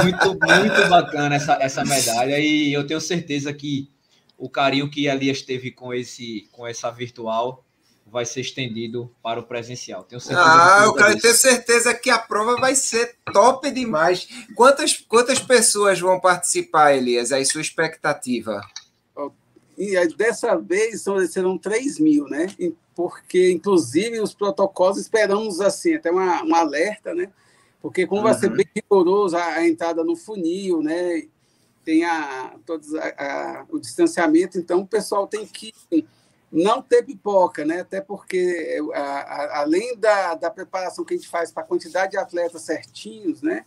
muito, 0.01 0.27
muito 0.27 0.89
bacana 0.89 1.35
essa, 1.35 1.57
essa 1.59 1.83
medalha. 1.83 2.39
E 2.39 2.71
eu 2.71 2.87
tenho 2.87 3.01
certeza 3.01 3.51
que 3.53 3.89
o 4.37 4.49
carinho 4.49 4.89
que 4.89 5.07
Elias 5.07 5.41
teve 5.41 5.71
com, 5.71 5.93
esse, 5.93 6.47
com 6.53 6.65
essa 6.65 6.89
virtual 6.89 7.65
vai 8.11 8.25
ser 8.25 8.41
estendido 8.41 9.11
para 9.21 9.39
o 9.39 9.43
presencial. 9.43 10.03
Tenho 10.03 10.19
certeza. 10.19 10.47
Ah, 10.47 10.83
eu 10.85 10.93
quero 10.93 11.19
ter 11.19 11.33
certeza 11.33 11.93
que 11.93 12.09
a 12.09 12.17
prova 12.17 12.55
vai 12.55 12.75
ser 12.75 13.15
top 13.31 13.69
demais. 13.71 14.27
Quantas, 14.55 14.97
quantas 14.97 15.39
pessoas 15.39 15.99
vão 15.99 16.19
participar, 16.19 16.95
Elias? 16.95 17.31
Aí 17.31 17.45
sua 17.45 17.61
expectativa? 17.61 18.61
E 19.77 19.95
dessa 20.15 20.57
vez 20.57 21.05
serão 21.29 21.57
3 21.57 21.99
mil, 21.99 22.25
né? 22.25 22.47
Porque, 22.93 23.49
inclusive, 23.49 24.19
os 24.19 24.33
protocolos 24.33 24.97
esperamos 24.97 25.61
assim, 25.61 25.93
até 25.93 26.11
uma, 26.11 26.43
um 26.43 26.53
alerta, 26.53 27.15
né? 27.15 27.31
Porque 27.81 28.05
como 28.05 28.21
uhum. 28.21 28.27
vai 28.27 28.37
ser 28.37 28.49
bem 28.49 28.67
rigoroso 28.75 29.37
a, 29.37 29.45
a, 29.53 29.67
entrada 29.67 30.03
no 30.03 30.17
funil, 30.17 30.81
né? 30.81 31.23
Tem 31.85 32.03
a, 32.03 32.55
todos 32.65 32.93
a, 32.93 33.07
a, 33.17 33.65
o 33.69 33.79
distanciamento, 33.79 34.57
então 34.57 34.81
o 34.81 34.87
pessoal 34.87 35.27
tem 35.27 35.45
que 35.45 35.73
não 36.51 36.81
ter 36.81 37.03
pipoca, 37.03 37.63
né? 37.63 37.81
Até 37.81 38.01
porque, 38.01 38.79
além 39.51 39.97
da, 39.97 40.35
da 40.35 40.49
preparação 40.49 41.05
que 41.05 41.13
a 41.13 41.17
gente 41.17 41.29
faz 41.29 41.51
para 41.51 41.63
a 41.63 41.65
quantidade 41.65 42.11
de 42.11 42.17
atletas 42.17 42.63
certinhos, 42.63 43.41
né? 43.41 43.65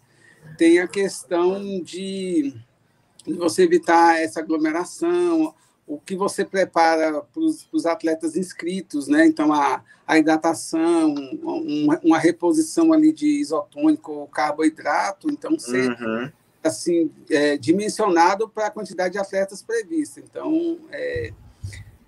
Tem 0.59 0.81
a 0.81 0.89
questão 0.89 1.81
de 1.81 2.55
você 3.39 3.63
evitar 3.63 4.21
essa 4.21 4.41
aglomeração, 4.41 5.55
o 5.87 5.99
que 5.99 6.17
você 6.17 6.45
prepara 6.45 7.23
para 7.23 7.43
os 7.43 7.87
atletas 7.87 8.37
inscritos, 8.37 9.07
né? 9.07 9.27
Então, 9.27 9.53
a, 9.53 9.83
a 10.07 10.19
hidratação, 10.19 11.15
uma, 11.43 12.01
uma 12.03 12.19
reposição 12.19 12.93
ali 12.93 13.13
de 13.13 13.41
isotônico 13.41 14.13
ou 14.13 14.27
carboidrato, 14.27 15.29
então, 15.31 15.59
ser 15.59 15.91
uhum. 15.91 16.31
assim, 16.65 17.11
é, 17.31 17.57
dimensionado 17.57 18.49
para 18.49 18.67
a 18.67 18.71
quantidade 18.71 19.13
de 19.13 19.19
atletas 19.19 19.63
prevista. 19.63 20.21
Então, 20.21 20.79
é, 20.91 21.33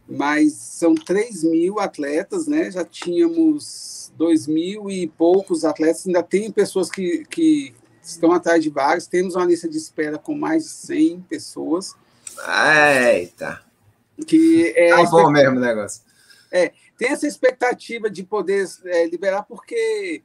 mas 0.08 0.52
são 0.52 0.94
3 0.94 1.44
mil 1.44 1.78
atletas, 1.78 2.46
né? 2.46 2.70
Já 2.70 2.84
tínhamos 2.84 4.12
2 4.16 4.46
mil 4.46 4.90
e 4.90 5.06
poucos 5.06 5.64
atletas, 5.64 6.06
ainda 6.06 6.22
tem 6.22 6.50
pessoas 6.50 6.90
que, 6.90 7.24
que 7.26 7.74
estão 8.02 8.32
atrás 8.32 8.62
de 8.62 8.70
vagas, 8.70 9.06
temos 9.06 9.34
uma 9.34 9.46
lista 9.46 9.68
de 9.68 9.78
espera 9.78 10.18
com 10.18 10.34
mais 10.34 10.64
de 10.64 10.70
100 10.70 11.20
pessoas. 11.22 11.94
Eita! 13.10 13.62
Que 14.26 14.72
é 14.76 14.90
tá 14.90 15.04
bom 15.04 15.30
mesmo 15.30 15.56
o 15.56 15.60
negócio. 15.60 16.02
É, 16.52 16.72
tem 16.96 17.08
essa 17.08 17.26
expectativa 17.26 18.08
de 18.08 18.22
poder 18.22 18.66
é, 18.84 19.06
liberar, 19.06 19.42
porque 19.42 20.22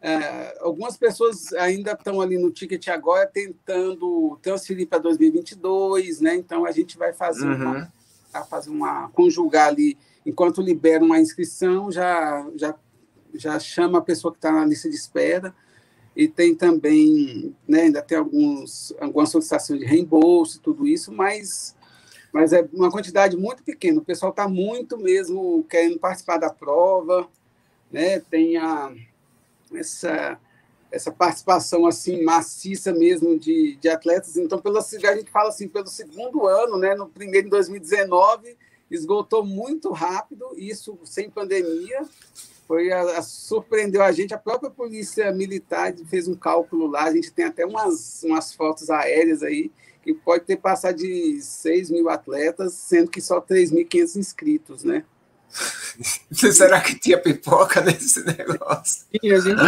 é, 0.00 0.56
algumas 0.60 0.96
pessoas 0.96 1.52
ainda 1.52 1.92
estão 1.92 2.20
ali 2.20 2.38
no 2.38 2.50
ticket 2.50 2.88
agora 2.88 3.26
tentando 3.26 4.38
transferir 4.42 4.88
para 4.88 4.98
2022, 4.98 6.20
né? 6.20 6.34
Então 6.34 6.64
a 6.64 6.72
gente 6.72 6.96
vai 6.98 7.12
fazer 7.12 7.46
uhum. 7.46 7.54
uma, 7.54 7.92
fazer 8.48 8.70
uma 8.70 9.08
conjugar 9.10 9.68
ali 9.68 9.96
enquanto 10.24 10.62
libera 10.62 11.04
uma 11.04 11.18
inscrição, 11.18 11.90
já 11.90 12.46
já 12.56 12.74
já 13.34 13.58
chama 13.58 13.98
a 13.98 14.02
pessoa 14.02 14.32
que 14.32 14.38
está 14.38 14.50
na 14.50 14.64
lista 14.64 14.88
de 14.88 14.96
espera 14.96 15.54
e 16.16 16.26
tem 16.26 16.54
também, 16.54 17.54
né, 17.66 17.82
ainda 17.82 18.02
tem 18.02 18.18
alguns 18.18 18.92
algumas 19.00 19.30
solicitações 19.30 19.80
de 19.80 19.86
reembolso, 19.86 20.60
tudo 20.60 20.86
isso, 20.86 21.12
mas 21.12 21.76
mas 22.32 22.52
é 22.52 22.68
uma 22.72 22.90
quantidade 22.90 23.36
muito 23.36 23.62
pequena. 23.62 24.00
O 24.00 24.04
pessoal 24.04 24.30
está 24.30 24.46
muito 24.46 24.98
mesmo 24.98 25.64
querendo 25.64 25.98
participar 25.98 26.36
da 26.36 26.50
prova, 26.50 27.26
né? 27.90 28.20
Tem 28.20 28.56
a, 28.58 28.92
essa, 29.74 30.38
essa 30.90 31.10
participação 31.10 31.86
assim 31.86 32.22
maciça 32.22 32.92
mesmo 32.92 33.38
de, 33.38 33.76
de 33.76 33.88
atletas. 33.88 34.36
Então, 34.36 34.58
pelo, 34.58 34.78
a 34.78 34.82
gente 34.82 35.30
fala 35.30 35.48
assim, 35.50 35.68
pelo 35.68 35.86
segundo 35.86 36.46
ano, 36.46 36.78
né? 36.78 36.94
No 36.94 37.08
primeiro 37.08 37.46
em 37.46 37.50
2019 37.50 38.56
esgotou 38.90 39.44
muito 39.44 39.92
rápido, 39.92 40.46
isso 40.56 40.98
sem 41.04 41.30
pandemia. 41.30 42.06
Foi 42.66 42.90
a, 42.90 43.18
a, 43.18 43.22
surpreendeu 43.22 44.02
a 44.02 44.12
gente. 44.12 44.34
A 44.34 44.38
própria 44.38 44.70
polícia 44.70 45.30
militar 45.32 45.94
fez 46.06 46.26
um 46.26 46.34
cálculo 46.34 46.86
lá. 46.86 47.04
A 47.04 47.12
gente 47.12 47.32
tem 47.32 47.44
até 47.44 47.66
umas, 47.66 48.22
umas 48.22 48.52
fotos 48.52 48.90
aéreas 48.90 49.42
aí 49.42 49.70
que 50.02 50.14
pode 50.14 50.44
ter 50.44 50.56
passado 50.56 50.96
de 50.96 51.40
6 51.42 51.90
mil 51.90 52.08
atletas, 52.08 52.72
sendo 52.72 53.10
que 53.10 53.20
só 53.20 53.40
3.500 53.40 54.16
inscritos, 54.16 54.84
né? 54.84 55.04
Será 56.32 56.80
que 56.80 56.98
tinha 56.98 57.18
pipoca 57.18 57.80
nesse 57.80 58.24
negócio? 58.24 59.06
Sim, 59.10 59.30
a 59.32 59.40
gente 59.40 59.60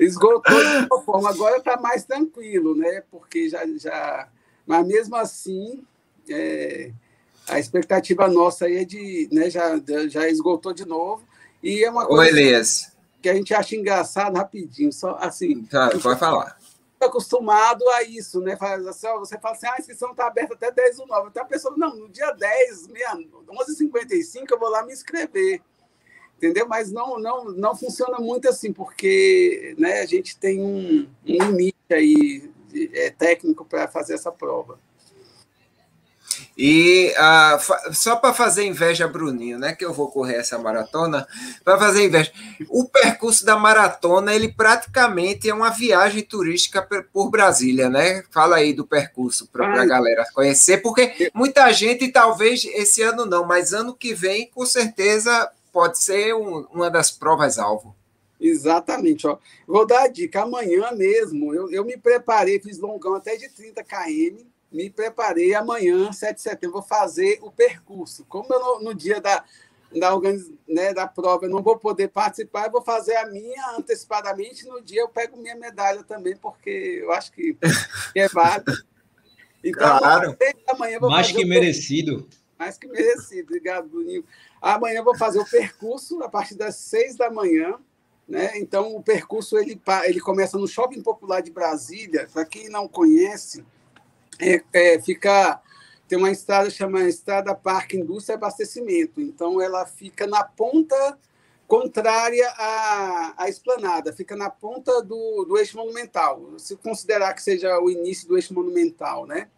esgotou 0.00 0.58
de 0.58 0.86
uma 0.86 1.02
forma. 1.02 1.30
Agora 1.30 1.58
está 1.58 1.80
mais 1.80 2.04
tranquilo, 2.04 2.74
né? 2.74 3.02
Porque 3.10 3.48
já. 3.48 3.60
já... 3.76 4.28
Mas 4.66 4.86
mesmo 4.86 5.16
assim, 5.16 5.84
é... 6.28 6.92
a 7.48 7.58
expectativa 7.58 8.28
nossa 8.28 8.66
aí 8.66 8.76
é 8.76 8.84
de. 8.84 9.28
Né, 9.32 9.50
já, 9.50 9.80
já 10.08 10.28
esgotou 10.28 10.72
de 10.72 10.86
novo. 10.86 11.22
E 11.62 11.84
é 11.84 11.90
uma 11.90 12.06
coisa 12.06 12.22
Ô, 12.22 12.26
Elias. 12.26 12.92
que 13.20 13.28
a 13.28 13.34
gente 13.34 13.52
acha 13.54 13.76
engraçado 13.76 14.36
rapidinho. 14.36 14.92
Só 14.92 15.16
assim. 15.20 15.62
Tá, 15.64 15.90
pode 16.02 16.18
falar 16.18 16.58
acostumado 17.06 17.88
a 17.90 18.02
isso, 18.02 18.40
né? 18.40 18.56
Assim, 18.88 19.08
você 19.18 19.38
fala 19.38 19.54
assim, 19.54 19.66
ah, 19.66 19.74
a 19.76 19.80
inscrição 19.80 20.10
está 20.10 20.26
aberta 20.26 20.54
até 20.54 20.70
10 20.70 20.98
do 20.98 21.06
9. 21.06 21.28
Então 21.28 21.42
a 21.42 21.46
pessoa, 21.46 21.74
não, 21.76 21.96
no 21.96 22.08
dia 22.08 22.30
10, 22.32 22.88
11h55 22.88 24.44
eu 24.50 24.58
vou 24.58 24.68
lá 24.68 24.84
me 24.84 24.92
inscrever. 24.92 25.62
Entendeu? 26.40 26.66
Mas 26.66 26.90
não, 26.90 27.18
não, 27.18 27.44
não 27.52 27.76
funciona 27.76 28.18
muito 28.18 28.48
assim, 28.48 28.72
porque 28.72 29.74
né, 29.78 30.00
a 30.00 30.06
gente 30.06 30.36
tem 30.38 30.60
um, 30.60 31.06
um 31.26 31.50
limite 31.50 31.76
aí 31.92 32.50
é, 32.94 33.10
técnico 33.10 33.64
para 33.64 33.86
fazer 33.86 34.14
essa 34.14 34.32
prova. 34.32 34.78
E 36.56 37.12
uh, 37.16 37.94
só 37.94 38.16
para 38.16 38.34
fazer 38.34 38.64
inveja 38.64 39.04
a 39.04 39.08
Bruninho, 39.08 39.58
né? 39.58 39.74
Que 39.74 39.84
eu 39.84 39.92
vou 39.92 40.10
correr 40.10 40.36
essa 40.36 40.58
maratona, 40.58 41.26
para 41.64 41.78
fazer 41.78 42.04
inveja. 42.04 42.32
O 42.68 42.84
percurso 42.84 43.44
da 43.44 43.56
maratona, 43.56 44.34
ele 44.34 44.52
praticamente 44.52 45.48
é 45.48 45.54
uma 45.54 45.70
viagem 45.70 46.22
turística 46.22 46.86
por 47.12 47.30
Brasília, 47.30 47.88
né? 47.88 48.22
Fala 48.30 48.56
aí 48.56 48.72
do 48.72 48.86
percurso 48.86 49.46
para 49.46 49.82
a 49.82 49.86
galera 49.86 50.26
conhecer, 50.34 50.78
porque 50.78 51.30
muita 51.34 51.70
gente, 51.72 52.08
talvez 52.08 52.64
esse 52.64 53.02
ano 53.02 53.24
não, 53.24 53.44
mas 53.44 53.72
ano 53.72 53.94
que 53.94 54.14
vem, 54.14 54.50
com 54.50 54.66
certeza, 54.66 55.50
pode 55.72 56.02
ser 56.02 56.34
um, 56.34 56.66
uma 56.72 56.90
das 56.90 57.10
provas-alvo. 57.10 57.94
Exatamente, 58.40 59.26
ó. 59.26 59.38
Vou 59.66 59.86
dar 59.86 60.04
a 60.04 60.08
dica. 60.08 60.42
Amanhã 60.42 60.90
mesmo, 60.92 61.54
eu, 61.54 61.70
eu 61.70 61.84
me 61.84 61.96
preparei, 61.96 62.58
fiz 62.58 62.78
longão 62.78 63.14
até 63.14 63.36
de 63.36 63.48
30 63.48 63.84
km 63.84 64.50
me 64.70 64.88
preparei 64.88 65.54
amanhã, 65.54 66.12
7 66.12 66.36
de 66.36 66.42
setembro, 66.42 66.74
vou 66.74 66.82
fazer 66.82 67.38
o 67.42 67.50
percurso. 67.50 68.24
Como 68.28 68.52
eu 68.52 68.60
no, 68.60 68.80
no 68.84 68.94
dia 68.94 69.20
da, 69.20 69.44
da, 69.98 70.14
organiz, 70.14 70.50
né, 70.68 70.94
da 70.94 71.06
prova 71.06 71.46
eu 71.46 71.50
não 71.50 71.62
vou 71.62 71.76
poder 71.76 72.08
participar, 72.08 72.66
eu 72.66 72.70
vou 72.70 72.82
fazer 72.82 73.16
a 73.16 73.26
minha 73.26 73.76
antecipadamente. 73.76 74.66
No 74.66 74.80
dia 74.80 75.00
eu 75.00 75.08
pego 75.08 75.36
minha 75.36 75.56
medalha 75.56 76.04
também, 76.04 76.36
porque 76.36 77.00
eu 77.02 77.12
acho 77.12 77.32
que, 77.32 77.56
que 78.12 78.20
é 78.20 78.28
válido. 78.28 78.72
Então, 79.62 79.98
claro. 79.98 80.36
amanhã 80.68 80.98
vou 80.98 81.10
Mais 81.10 81.30
que 81.30 81.44
merecido. 81.44 82.28
Mais 82.60 82.76
que 82.76 82.86
merecido, 82.86 83.44
obrigado, 83.44 83.88
Bruninho. 83.88 84.22
Amanhã 84.60 85.02
vou 85.02 85.16
fazer 85.16 85.38
o 85.38 85.48
percurso 85.48 86.22
a 86.22 86.28
partir 86.28 86.56
das 86.56 86.76
6 86.76 87.16
da 87.16 87.30
manhã. 87.30 87.78
Né? 88.28 88.58
Então, 88.58 88.94
o 88.94 89.02
percurso 89.02 89.56
ele, 89.56 89.80
ele 90.04 90.20
começa 90.20 90.58
no 90.58 90.68
Shopping 90.68 91.00
Popular 91.00 91.40
de 91.40 91.50
Brasília. 91.50 92.28
Para 92.30 92.44
quem 92.44 92.68
não 92.68 92.86
conhece, 92.86 93.64
é, 94.38 94.62
é, 94.74 95.00
fica 95.00 95.58
tem 96.06 96.18
uma 96.18 96.30
estrada 96.30 96.68
chamada 96.68 97.08
Estrada 97.08 97.54
Parque 97.54 97.96
Indústria 97.96 98.34
e 98.34 98.36
Abastecimento. 98.36 99.22
Então, 99.22 99.58
ela 99.58 99.86
fica 99.86 100.26
na 100.26 100.44
ponta 100.44 101.18
contrária 101.66 102.46
à, 102.58 103.44
à 103.44 103.48
esplanada, 103.48 104.12
fica 104.12 104.36
na 104.36 104.50
ponta 104.50 105.02
do, 105.02 105.46
do 105.46 105.56
eixo 105.56 105.78
monumental. 105.78 106.58
Se 106.58 106.76
considerar 106.76 107.32
que 107.32 107.42
seja 107.42 107.80
o 107.80 107.88
início 107.88 108.28
do 108.28 108.36
eixo 108.36 108.52
monumental, 108.52 109.26
né? 109.26 109.48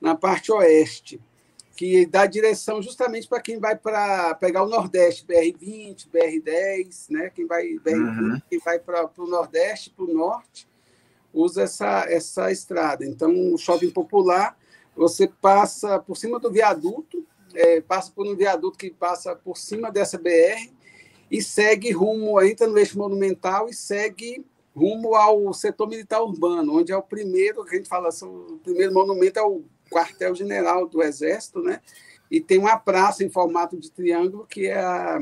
na 0.00 0.14
parte 0.14 0.50
oeste, 0.52 1.20
que 1.76 2.06
dá 2.06 2.24
direção 2.24 2.80
justamente 2.80 3.28
para 3.28 3.40
quem 3.40 3.60
vai 3.60 3.76
para 3.76 4.34
pegar 4.36 4.62
o 4.62 4.68
Nordeste, 4.68 5.26
BR-20, 5.26 6.08
BR-10, 6.10 7.10
né? 7.10 7.30
quem 7.34 7.46
vai, 7.46 7.74
uhum. 7.74 8.40
quem 8.48 8.58
vai 8.58 8.78
para 8.78 9.10
o 9.18 9.26
Nordeste, 9.26 9.90
para 9.90 10.06
o 10.06 10.14
Norte 10.14 10.66
usa 11.34 11.62
essa, 11.62 12.06
essa 12.08 12.50
estrada. 12.50 13.04
Então, 13.04 13.52
o 13.52 13.58
shopping 13.58 13.90
popular, 13.90 14.58
você 14.96 15.28
passa 15.28 15.98
por 15.98 16.16
cima 16.16 16.40
do 16.40 16.50
viaduto, 16.50 17.26
é, 17.54 17.82
passa 17.82 18.10
por 18.10 18.26
um 18.26 18.34
viaduto 18.34 18.78
que 18.78 18.90
passa 18.90 19.36
por 19.36 19.58
cima 19.58 19.92
dessa 19.92 20.16
BR 20.16 20.72
e 21.30 21.42
segue 21.42 21.92
rumo, 21.92 22.40
entra 22.40 22.66
no 22.66 22.78
eixo 22.78 22.98
monumental 22.98 23.68
e 23.68 23.74
segue 23.74 24.44
rumo 24.74 25.14
ao 25.14 25.52
setor 25.52 25.88
militar 25.88 26.22
urbano, 26.22 26.78
onde 26.78 26.92
é 26.92 26.96
o 26.96 27.02
primeiro, 27.02 27.64
que 27.64 27.74
a 27.74 27.78
gente 27.78 27.88
fala, 27.88 28.08
o 28.22 28.58
primeiro 28.62 28.94
monumento 28.94 29.38
é 29.38 29.42
o 29.42 29.62
quartel-general 29.90 30.88
do 30.88 31.02
Exército, 31.02 31.62
né? 31.62 31.80
E 32.30 32.40
tem 32.40 32.58
uma 32.58 32.76
praça 32.76 33.24
em 33.24 33.30
formato 33.30 33.78
de 33.78 33.90
triângulo, 33.90 34.46
que 34.46 34.66
é 34.66 34.78
a 34.78 35.20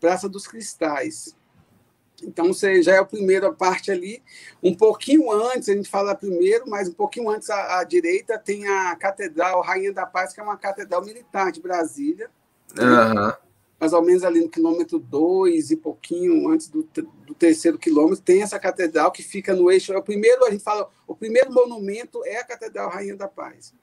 Praça 0.00 0.28
dos 0.28 0.46
Cristais. 0.46 1.36
Então, 2.22 2.48
você 2.48 2.82
já 2.82 2.94
é 2.94 2.98
a 2.98 3.04
primeira 3.04 3.52
parte 3.52 3.90
ali. 3.90 4.22
Um 4.62 4.74
pouquinho 4.74 5.30
antes, 5.30 5.68
a 5.68 5.74
gente 5.74 5.88
fala 5.88 6.14
primeiro, 6.14 6.68
mas 6.68 6.88
um 6.88 6.92
pouquinho 6.92 7.28
antes 7.28 7.50
à, 7.50 7.80
à 7.80 7.84
direita 7.84 8.38
tem 8.38 8.66
a 8.66 8.96
Catedral 8.96 9.60
Rainha 9.60 9.92
da 9.92 10.06
Paz, 10.06 10.32
que 10.32 10.40
é 10.40 10.42
uma 10.42 10.56
catedral 10.56 11.04
militar 11.04 11.52
de 11.52 11.60
Brasília. 11.60 12.30
Uhum. 12.78 13.32
Mais 13.78 13.92
ou 13.92 14.02
menos 14.02 14.24
ali 14.24 14.40
no 14.40 14.48
quilômetro 14.48 14.98
2 14.98 15.70
e 15.70 15.76
pouquinho 15.76 16.48
antes 16.48 16.68
do, 16.68 16.88
do 17.26 17.34
terceiro 17.34 17.78
quilômetro, 17.78 18.24
tem 18.24 18.42
essa 18.42 18.58
catedral 18.58 19.10
que 19.10 19.22
fica 19.22 19.54
no 19.54 19.70
eixo. 19.70 19.92
É 19.92 19.98
o 19.98 20.02
primeiro, 20.02 20.44
a 20.44 20.50
gente 20.50 20.62
fala, 20.62 20.88
o 21.06 21.14
primeiro 21.14 21.52
monumento 21.52 22.24
é 22.24 22.38
a 22.38 22.44
Catedral 22.44 22.90
Rainha 22.90 23.16
da 23.16 23.28
Paz. 23.28 23.74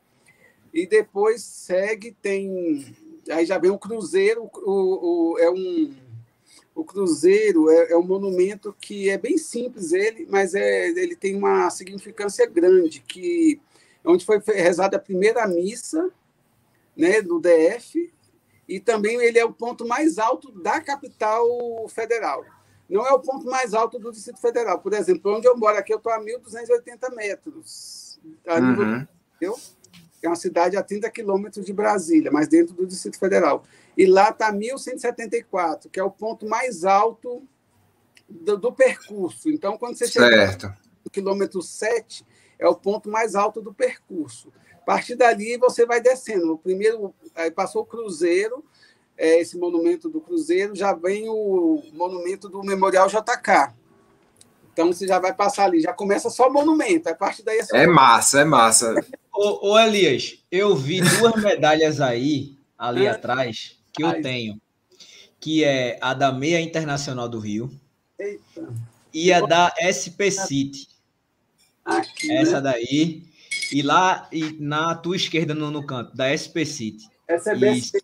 E 0.74 0.88
depois 0.88 1.44
segue, 1.44 2.16
tem. 2.22 2.96
Aí 3.30 3.46
já 3.46 3.58
vem 3.58 3.70
o 3.70 3.78
Cruzeiro, 3.78 4.50
o, 4.54 5.34
o 5.34 5.38
é 5.38 5.52
um 5.52 5.94
o 6.74 6.86
Cruzeiro 6.86 7.70
é, 7.70 7.92
é, 7.92 7.98
um 7.98 8.04
monumento 8.04 8.76
que 8.80 9.10
é 9.10 9.18
bem 9.18 9.38
simples 9.38 9.92
ele, 9.92 10.26
mas 10.30 10.56
é, 10.56 10.88
ele 10.90 11.16
tem 11.16 11.36
uma 11.36 11.70
significância 11.70 12.46
grande, 12.46 13.02
que 13.02 13.60
é 14.04 14.10
onde 14.10 14.26
foi 14.26 14.40
rezada 14.40 14.98
a 14.98 15.00
primeira 15.00 15.46
missa 15.48 16.10
né, 16.96 17.22
do 17.22 17.40
DF, 17.40 18.12
e 18.72 18.80
também 18.80 19.22
ele 19.22 19.38
é 19.38 19.44
o 19.44 19.52
ponto 19.52 19.86
mais 19.86 20.18
alto 20.18 20.50
da 20.62 20.80
capital 20.80 21.46
federal. 21.90 22.46
Não 22.90 23.06
é 23.06 23.12
o 23.12 23.20
ponto 23.20 23.46
mais 23.46 23.74
alto 23.74 24.00
do 24.00 24.14
Distrito 24.14 24.40
Federal. 24.40 24.80
Por 24.80 24.94
exemplo, 24.94 25.36
onde 25.36 25.46
eu 25.46 25.58
moro 25.58 25.78
aqui, 25.78 25.94
eu 25.94 25.98
estou 25.98 26.12
a 26.12 26.20
1.280 26.20 27.14
metros. 27.14 28.18
A 28.48 28.60
uhum. 28.60 29.06
é 30.22 30.28
uma 30.28 30.38
cidade 30.38 30.78
a 30.78 30.84
30 30.84 31.10
quilômetros 31.10 31.66
de 31.66 31.74
Brasília, 31.74 32.32
mas 32.32 32.48
dentro 32.48 32.74
do 32.74 32.88
Distrito 32.88 33.20
Federal. 33.20 33.64
E 33.98 34.06
lá 34.06 34.30
está 34.30 34.54
1.174, 34.54 35.90
que 35.90 36.00
é 36.00 36.04
o 36.04 36.12
ponto 36.12 36.48
mais 36.48 36.86
alto 36.86 37.46
do, 38.30 38.58
do 38.58 38.72
percurso. 38.72 39.50
Então, 39.50 39.78
quando 39.78 39.98
você 39.98 40.08
certo. 40.08 40.62
chega 40.62 40.78
no 41.04 41.12
quilômetro 41.12 41.62
7, 41.62 42.26
é 42.58 42.68
o 42.70 42.76
ponto 42.76 43.10
mais 43.10 43.36
alto 43.36 43.62
do 43.62 43.74
percurso. 43.74 44.52
A 44.82 44.86
partir 44.86 45.16
dali, 45.16 45.58
você 45.58 45.86
vai 45.86 46.02
descendo. 46.02 46.54
O 46.54 46.58
primeiro, 46.58 47.14
aí 47.36 47.52
passou 47.52 47.84
o 47.84 47.86
Cruzeiro, 47.86 48.64
é, 49.18 49.40
esse 49.40 49.58
monumento 49.58 50.10
do 50.10 50.20
Cruzeiro, 50.20 50.76
já 50.76 50.94
vem 50.94 51.30
o 51.30 51.84
monumento 51.94 52.50
do 52.50 52.64
Memorial 52.64 53.08
JK. 53.08 53.74
Então, 54.74 54.92
você 54.92 55.06
já 55.06 55.20
vai 55.20 55.34
passar 55.34 55.66
ali, 55.66 55.82
já 55.82 55.94
começa 55.94 56.30
só 56.30 56.48
o 56.48 56.54
monumento. 56.54 57.10
A 57.10 57.16
partir 57.16 57.44
daí 57.44 57.60
é, 57.60 57.84
é 57.84 57.88
massa, 57.88 58.42
é 58.42 58.46
massa. 58.46 58.96
Ô, 59.32 59.72
ô, 59.72 59.80
Elias, 59.80 60.44
eu 60.52 60.76
vi 60.76 61.02
duas 61.02 61.36
medalhas 61.42 62.02
aí, 62.02 62.58
ali 62.78 63.06
é. 63.06 63.10
atrás, 63.10 63.78
que 63.94 64.04
eu 64.04 64.22
tenho. 64.22 64.60
Que 65.40 65.64
é 65.64 65.98
a 66.02 66.14
da 66.14 66.32
Meia 66.32 66.62
Internacional 66.62 67.28
do 67.28 67.40
Rio. 67.40 67.70
Eita. 68.18 68.74
E 69.14 69.34
a 69.34 69.42
da 69.42 69.74
SP 69.82 70.32
City. 70.32 70.88
Aqui, 71.84 72.28
né? 72.28 72.42
Essa 72.42 72.62
né? 72.62 72.72
daí. 72.72 73.31
E 73.72 73.82
lá 73.82 74.28
e 74.32 74.58
na 74.60 74.96
tua 74.96 75.16
esquerda, 75.16 75.54
no, 75.54 75.72
no 75.72 75.86
canto, 75.86 76.16
da 76.16 76.36
SP 76.36 76.66
City. 76.66 77.10
Essa 77.28 77.52
é 77.52 77.56
BSB. 77.56 78.02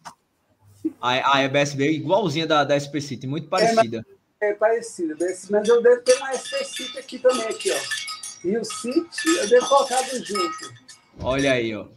A, 1.01 1.37
a 1.37 1.43
EBSB 1.43 1.91
igualzinha 1.91 2.47
da, 2.47 2.63
da 2.63 2.79
SP 2.79 3.01
City, 3.01 3.27
muito 3.27 3.49
parecida. 3.49 4.05
É, 4.39 4.51
é 4.51 4.53
parecida, 4.53 5.15
mas 5.49 5.67
eu 5.67 5.81
devo 5.81 6.01
ter 6.01 6.15
uma 6.15 6.31
SP 6.31 6.63
City 6.63 6.97
aqui 6.97 7.19
também, 7.19 7.47
aqui, 7.47 7.71
ó. 7.71 8.47
E 8.47 8.57
o 8.57 8.63
City 8.63 9.29
eu 9.39 9.49
devo 9.49 9.67
colocar 9.67 10.01
junto. 10.03 10.73
Olha 11.19 11.53
aí, 11.53 11.75
ó. 11.75 11.87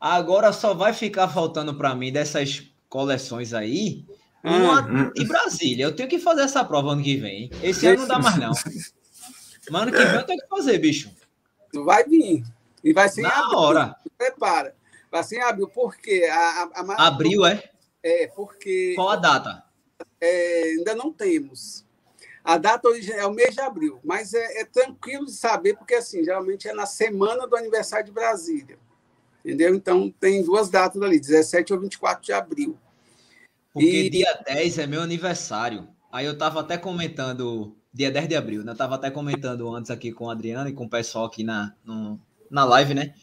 Agora 0.00 0.52
só 0.52 0.74
vai 0.74 0.92
ficar 0.92 1.28
faltando 1.28 1.74
para 1.74 1.94
mim 1.94 2.10
dessas 2.10 2.64
coleções 2.88 3.52
aí 3.52 4.04
uma 4.42 4.80
hum, 4.80 5.12
de 5.14 5.24
Brasília. 5.26 5.84
Eu 5.84 5.94
tenho 5.94 6.08
que 6.08 6.18
fazer 6.18 6.42
essa 6.42 6.64
prova 6.64 6.92
ano 6.92 7.02
que 7.02 7.16
vem. 7.16 7.50
Esse 7.62 7.86
ano 7.86 8.00
não 8.00 8.08
dá 8.08 8.18
mais, 8.18 8.36
não. 8.36 8.52
Mas 9.70 9.82
ano 9.82 9.92
que 9.92 9.98
vem 9.98 10.14
eu 10.14 10.26
tenho 10.26 10.40
que 10.40 10.48
fazer, 10.48 10.78
bicho. 10.78 11.10
Vai 11.84 12.04
vir. 12.04 12.42
E 12.82 12.92
vai 12.92 13.08
ser 13.08 13.22
Na 13.22 13.44
abril. 13.44 13.58
hora. 13.58 13.96
Prepara. 14.16 14.74
Vai 15.10 15.24
ser 15.24 15.36
em 15.36 15.42
abril, 15.42 15.68
porque 15.68 16.28
a, 16.30 16.70
a, 16.74 16.82
a 16.96 17.06
Abril, 17.08 17.44
é? 17.44 17.70
É, 18.02 18.26
porque. 18.28 18.94
Qual 18.94 19.08
a 19.08 19.16
data? 19.16 19.64
É, 20.20 20.62
ainda 20.78 20.94
não 20.94 21.12
temos. 21.12 21.84
A 22.42 22.56
data 22.56 22.88
original 22.88 23.18
é 23.18 23.26
o 23.26 23.32
mês 23.32 23.54
de 23.54 23.60
abril, 23.60 24.00
mas 24.02 24.32
é, 24.32 24.60
é, 24.60 24.64
tranquilo 24.64 25.26
de 25.26 25.32
saber, 25.32 25.76
porque 25.76 25.94
assim, 25.94 26.24
geralmente 26.24 26.68
é 26.68 26.72
na 26.72 26.86
semana 26.86 27.46
do 27.46 27.54
aniversário 27.54 28.06
de 28.06 28.12
Brasília. 28.12 28.78
Entendeu? 29.44 29.74
Então 29.74 30.10
tem 30.18 30.42
duas 30.42 30.70
datas 30.70 31.00
ali, 31.02 31.20
17 31.20 31.72
ou 31.72 31.80
24 31.80 32.24
de 32.24 32.32
abril. 32.32 32.78
Porque 33.72 34.04
e... 34.04 34.10
dia 34.10 34.32
10 34.46 34.78
é 34.78 34.86
meu 34.86 35.02
aniversário. 35.02 35.88
Aí 36.10 36.26
eu 36.26 36.32
estava 36.32 36.60
até 36.60 36.76
comentando, 36.76 37.76
dia 37.92 38.10
10 38.10 38.28
de 38.28 38.36
abril, 38.36 38.64
né? 38.64 38.72
Eu 38.72 38.76
tava 38.76 38.94
até 38.94 39.10
comentando 39.10 39.72
antes 39.74 39.90
aqui 39.90 40.10
com 40.10 40.24
o 40.24 40.30
Adriano 40.30 40.68
e 40.68 40.72
com 40.72 40.84
o 40.84 40.90
pessoal 40.90 41.26
aqui 41.26 41.44
na, 41.44 41.74
no, 41.84 42.20
na 42.50 42.64
live, 42.64 42.94
né? 42.94 43.14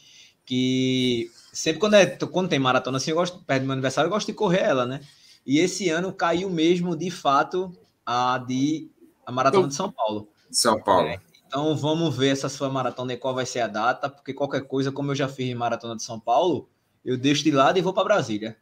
Que 0.44 1.30
sempre 1.52 1.78
quando, 1.78 1.94
é, 1.94 2.06
quando 2.06 2.48
tem 2.48 2.58
maratona 2.58 2.96
assim, 2.96 3.10
eu 3.10 3.16
gosto, 3.16 3.38
perto 3.44 3.62
do 3.62 3.66
meu 3.66 3.72
aniversário, 3.74 4.06
eu 4.06 4.12
gosto 4.12 4.26
de 4.26 4.32
correr 4.32 4.62
ela, 4.62 4.86
né? 4.86 5.00
E 5.44 5.58
esse 5.58 5.88
ano 5.88 6.12
caiu 6.12 6.50
mesmo, 6.50 6.96
de 6.96 7.10
fato, 7.10 7.72
a 8.04 8.38
de 8.38 8.90
a 9.24 9.32
Maratona 9.32 9.68
de 9.68 9.74
São 9.74 9.92
Paulo. 9.92 10.28
São 10.50 10.80
Paulo. 10.80 11.08
É, 11.08 11.20
então 11.46 11.76
vamos 11.76 12.16
ver 12.16 12.28
essa 12.28 12.48
sua 12.48 12.70
maratona 12.70 13.12
e 13.12 13.16
qual 13.16 13.34
vai 13.34 13.44
ser 13.44 13.60
a 13.60 13.66
data, 13.66 14.08
porque 14.08 14.32
qualquer 14.32 14.62
coisa, 14.62 14.90
como 14.90 15.10
eu 15.10 15.14
já 15.14 15.28
fiz 15.28 15.46
em 15.46 15.54
Maratona 15.54 15.96
de 15.96 16.02
São 16.02 16.18
Paulo, 16.18 16.68
eu 17.04 17.16
deixo 17.16 17.44
de 17.44 17.50
lado 17.50 17.78
e 17.78 17.82
vou 17.82 17.92
para 17.92 18.04
Brasília. 18.04 18.56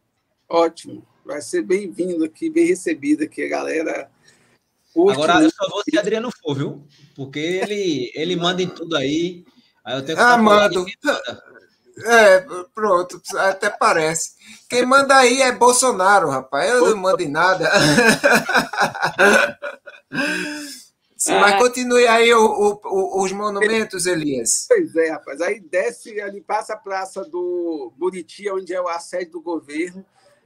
Ótimo. 0.48 1.04
vai 1.24 1.40
ser 1.42 1.62
bem-vindo 1.62 2.24
aqui, 2.24 2.48
bem 2.48 2.66
recebido 2.66 3.24
aqui, 3.24 3.44
a 3.44 3.48
galera. 3.48 4.10
Agora 4.96 5.42
eu 5.42 5.50
só 5.50 5.68
vou 5.68 5.82
se 5.82 5.98
Adriano 5.98 6.30
for, 6.40 6.54
viu? 6.54 6.84
Porque 7.14 7.38
ele, 7.38 8.12
ele 8.14 8.36
manda 8.36 8.62
em 8.62 8.68
tudo 8.68 8.96
aí. 8.96 9.44
Aí 9.86 9.96
eu 9.96 10.04
tenho 10.04 10.18
que 10.18 10.24
ah, 10.24 10.36
mando. 10.36 10.84
É, 12.04 12.44
pronto, 12.74 13.22
até 13.36 13.70
parece. 13.70 14.32
Quem 14.68 14.84
manda 14.84 15.16
aí 15.16 15.40
é 15.40 15.52
Bolsonaro, 15.52 16.28
rapaz. 16.28 16.68
Eu 16.68 16.90
não 16.90 16.96
mando 16.96 17.22
em 17.22 17.30
nada. 17.30 17.70
Mas 21.28 21.54
é. 21.54 21.58
continue 21.58 22.06
aí 22.06 22.34
o, 22.34 22.44
o, 22.44 22.80
o, 22.84 23.22
os 23.22 23.32
monumentos, 23.32 24.06
Elias. 24.06 24.66
Pois 24.68 24.94
é, 24.96 25.10
rapaz. 25.10 25.40
Aí 25.40 25.60
desce 25.60 26.20
ali, 26.20 26.40
passa 26.40 26.74
a 26.74 26.76
Praça 26.76 27.24
do 27.24 27.92
Buriti, 27.96 28.50
onde 28.50 28.74
é 28.74 28.78
a 28.78 28.98
sede 28.98 29.30
do 29.30 29.40
governo. 29.40 30.04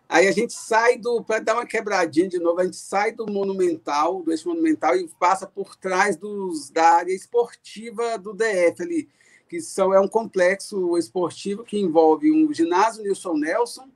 Aí 0.08 0.28
a 0.28 0.32
gente 0.32 0.52
sai 0.52 0.98
do. 0.98 1.22
Para 1.24 1.40
dar 1.40 1.54
uma 1.54 1.66
quebradinha 1.66 2.28
de 2.28 2.38
novo, 2.38 2.60
a 2.60 2.64
gente 2.64 2.76
sai 2.76 3.12
do 3.12 3.26
Monumental, 3.26 4.22
do 4.22 4.30
eixo 4.30 4.48
Monumental, 4.48 4.96
e 4.96 5.08
passa 5.18 5.46
por 5.46 5.76
trás 5.76 6.16
dos, 6.16 6.68
da 6.70 6.96
área 6.96 7.14
esportiva 7.14 8.18
do 8.18 8.34
DF 8.34 8.82
ali, 8.82 9.08
que 9.50 9.60
são, 9.60 9.92
é 9.92 9.98
um 9.98 10.06
complexo 10.06 10.96
esportivo 10.96 11.64
que 11.64 11.76
envolve 11.76 12.30
um 12.30 12.54
ginásio 12.54 13.02
Nilson 13.02 13.34
Nelson, 13.34 13.88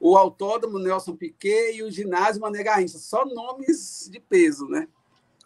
o 0.00 0.16
autódromo 0.16 0.80
Nelson 0.80 1.14
Piquet 1.14 1.76
e 1.76 1.84
o 1.84 1.90
ginásio 1.90 2.42
Mané 2.42 2.64
Garrincha. 2.64 2.98
Só 2.98 3.24
nomes 3.24 4.08
de 4.10 4.18
peso, 4.18 4.66
né? 4.66 4.88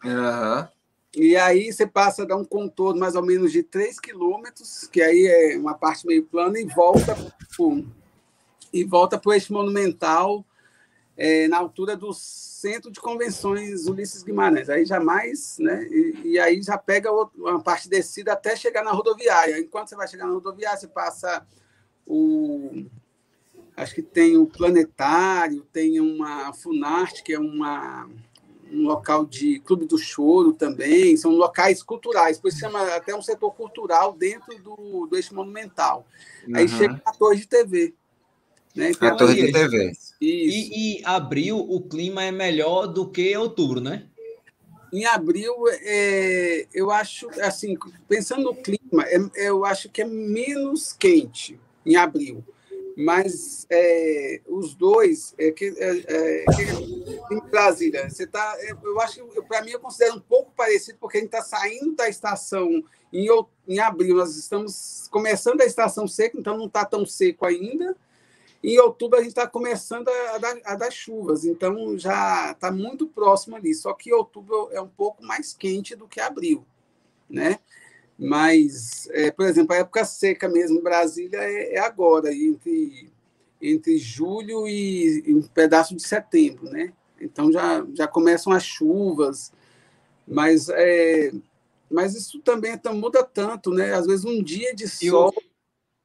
Uhum. 0.03 0.67
E 1.15 1.35
aí 1.35 1.71
você 1.71 1.85
passa 1.85 2.23
a 2.23 2.25
dar 2.25 2.35
um 2.35 2.43
contorno 2.43 2.99
mais 2.99 3.13
ou 3.13 3.23
menos 3.23 3.51
de 3.51 3.61
3 3.61 3.99
quilômetros, 3.99 4.87
que 4.91 5.03
aí 5.03 5.27
é 5.27 5.55
uma 5.55 5.75
parte 5.75 6.07
meio 6.07 6.25
plana, 6.25 6.59
e 6.59 6.65
volta 6.65 7.15
pro, 7.55 7.85
e 8.73 8.83
volta 8.83 9.19
para 9.19 9.29
o 9.29 9.33
eixo 9.33 9.53
monumental 9.53 10.43
é, 11.17 11.47
na 11.47 11.57
altura 11.57 11.97
do 11.97 12.13
Centro 12.13 12.91
de 12.91 12.99
Convenções 12.99 13.87
Ulisses 13.87 14.21
Guimarães. 14.21 14.69
Aí 14.69 14.85
já 14.85 14.99
mais, 14.99 15.57
né? 15.57 15.87
E, 15.89 16.21
e 16.33 16.39
aí 16.39 16.61
já 16.61 16.77
pega 16.77 17.11
uma 17.11 17.61
parte 17.61 17.89
descida 17.89 18.33
até 18.33 18.55
chegar 18.55 18.83
na 18.83 18.91
rodoviária. 18.91 19.59
Enquanto 19.59 19.89
você 19.89 19.95
vai 19.95 20.07
chegar 20.07 20.27
na 20.27 20.33
rodoviária, 20.33 20.77
você 20.77 20.87
passa 20.87 21.45
o. 22.05 22.85
Acho 23.75 23.93
que 23.93 24.01
tem 24.01 24.37
o 24.37 24.47
Planetário, 24.47 25.67
tem 25.71 25.99
uma 25.99 26.53
Funarte, 26.53 27.23
que 27.23 27.33
é 27.33 27.39
uma 27.39 28.07
um 28.71 28.83
local 28.83 29.25
de 29.25 29.59
clube 29.61 29.85
do 29.85 29.97
choro 29.97 30.51
também, 30.51 31.15
são 31.15 31.31
locais 31.31 31.81
culturais, 31.81 32.37
por 32.37 32.49
isso 32.49 32.59
chama 32.59 32.95
até 32.95 33.15
um 33.15 33.21
setor 33.21 33.51
cultural 33.53 34.11
dentro 34.13 34.57
do, 34.61 35.07
do 35.07 35.15
eixo 35.15 35.33
monumental. 35.33 36.05
Uhum. 36.45 36.57
Aí 36.57 36.67
chega 36.67 37.01
a 37.05 37.13
torre 37.13 37.37
de 37.37 37.47
TV. 37.47 37.95
Né? 38.77 38.91
Então, 38.91 39.07
a 39.07 39.15
torre 39.15 39.33
de 39.33 39.51
TV. 39.51 39.91
E, 40.21 40.99
e 40.99 41.05
abril 41.05 41.57
o 41.57 41.81
clima 41.81 42.23
é 42.23 42.31
melhor 42.31 42.87
do 42.87 43.09
que 43.09 43.35
outubro, 43.35 43.81
né? 43.81 44.05
Em 44.93 45.05
abril, 45.05 45.53
é, 45.81 46.65
eu 46.73 46.91
acho, 46.91 47.27
assim, 47.41 47.77
pensando 48.07 48.43
no 48.43 48.55
clima, 48.55 49.03
é, 49.03 49.47
eu 49.47 49.65
acho 49.65 49.89
que 49.89 50.01
é 50.01 50.05
menos 50.05 50.93
quente 50.93 51.59
em 51.85 51.95
abril 51.95 52.43
mas 52.99 53.67
é, 53.69 54.41
os 54.47 54.73
dois 54.73 55.35
é 55.37 55.51
que, 55.51 55.65
é, 55.77 55.97
é 55.99 56.45
que 56.45 57.35
em 57.35 57.39
Brasília 57.41 58.09
você 58.09 58.25
tá 58.25 58.57
eu 58.83 58.99
acho 58.99 59.23
para 59.47 59.61
mim 59.61 59.69
eu 59.69 59.79
considero 59.79 60.15
um 60.15 60.19
pouco 60.19 60.51
parecido 60.57 60.97
porque 60.99 61.19
a 61.19 61.21
gente 61.21 61.31
está 61.31 61.43
saindo 61.43 61.95
da 61.95 62.09
estação 62.09 62.83
em, 63.13 63.27
em 63.67 63.77
abril 63.77 64.15
nós 64.15 64.35
estamos 64.35 65.07
começando 65.11 65.61
a 65.61 65.65
estação 65.65 66.07
seca 66.07 66.39
então 66.39 66.57
não 66.57 66.65
está 66.65 66.83
tão 66.83 67.05
seco 67.05 67.45
ainda 67.45 67.95
em 68.63 68.79
outubro 68.79 69.17
a 69.17 69.21
gente 69.21 69.29
está 69.29 69.47
começando 69.47 70.07
a, 70.09 70.37
dar, 70.37 70.57
a, 70.65 70.75
dar, 70.75 70.91
chuvas 70.91 71.45
então 71.45 71.97
já 71.97 72.51
está 72.51 72.71
muito 72.71 73.07
próximo 73.07 73.55
ali 73.55 73.73
só 73.73 73.93
que 73.93 74.13
outubro 74.13 74.69
é 74.71 74.81
um 74.81 74.87
pouco 74.87 75.23
mais 75.23 75.53
quente 75.53 75.95
do 75.95 76.07
que 76.07 76.19
abril 76.19 76.65
né 77.29 77.59
mas, 78.17 79.07
é, 79.11 79.29
por 79.29 79.45
exemplo, 79.45 79.75
a 79.75 79.79
época 79.79 80.03
seca 80.03 80.49
mesmo, 80.49 80.81
Brasília 80.81 81.37
é, 81.37 81.75
é 81.75 81.79
agora, 81.79 82.33
entre, 82.33 83.11
entre 83.61 83.97
julho 83.97 84.67
e, 84.67 85.23
e, 85.27 85.33
um 85.35 85.43
pedaço 85.43 85.95
de 85.95 86.01
setembro, 86.01 86.65
né? 86.65 86.91
Então 87.21 87.51
já, 87.51 87.85
já 87.93 88.07
começam 88.07 88.51
as 88.51 88.63
chuvas, 88.63 89.51
mas, 90.27 90.67
é, 90.69 91.31
mas 91.89 92.15
isso 92.15 92.39
também 92.39 92.71
então, 92.71 92.95
muda 92.95 93.23
tanto, 93.23 93.69
né? 93.71 93.93
Às 93.93 94.07
vezes 94.07 94.25
um 94.25 94.41
dia 94.41 94.73
de 94.73 94.87
sol. 94.87 95.31
E 95.35 95.56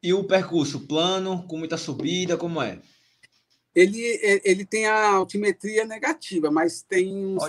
e 0.02 0.12
o 0.12 0.24
percurso 0.24 0.80
plano, 0.86 1.46
com 1.46 1.56
muita 1.56 1.76
subida, 1.76 2.36
como 2.36 2.60
é? 2.60 2.80
Ele, 3.74 4.40
ele 4.44 4.66
tem 4.66 4.86
a 4.86 5.12
altimetria 5.12 5.86
negativa, 5.86 6.50
mas 6.50 6.82
tem 6.82 7.14
uns 7.14 7.42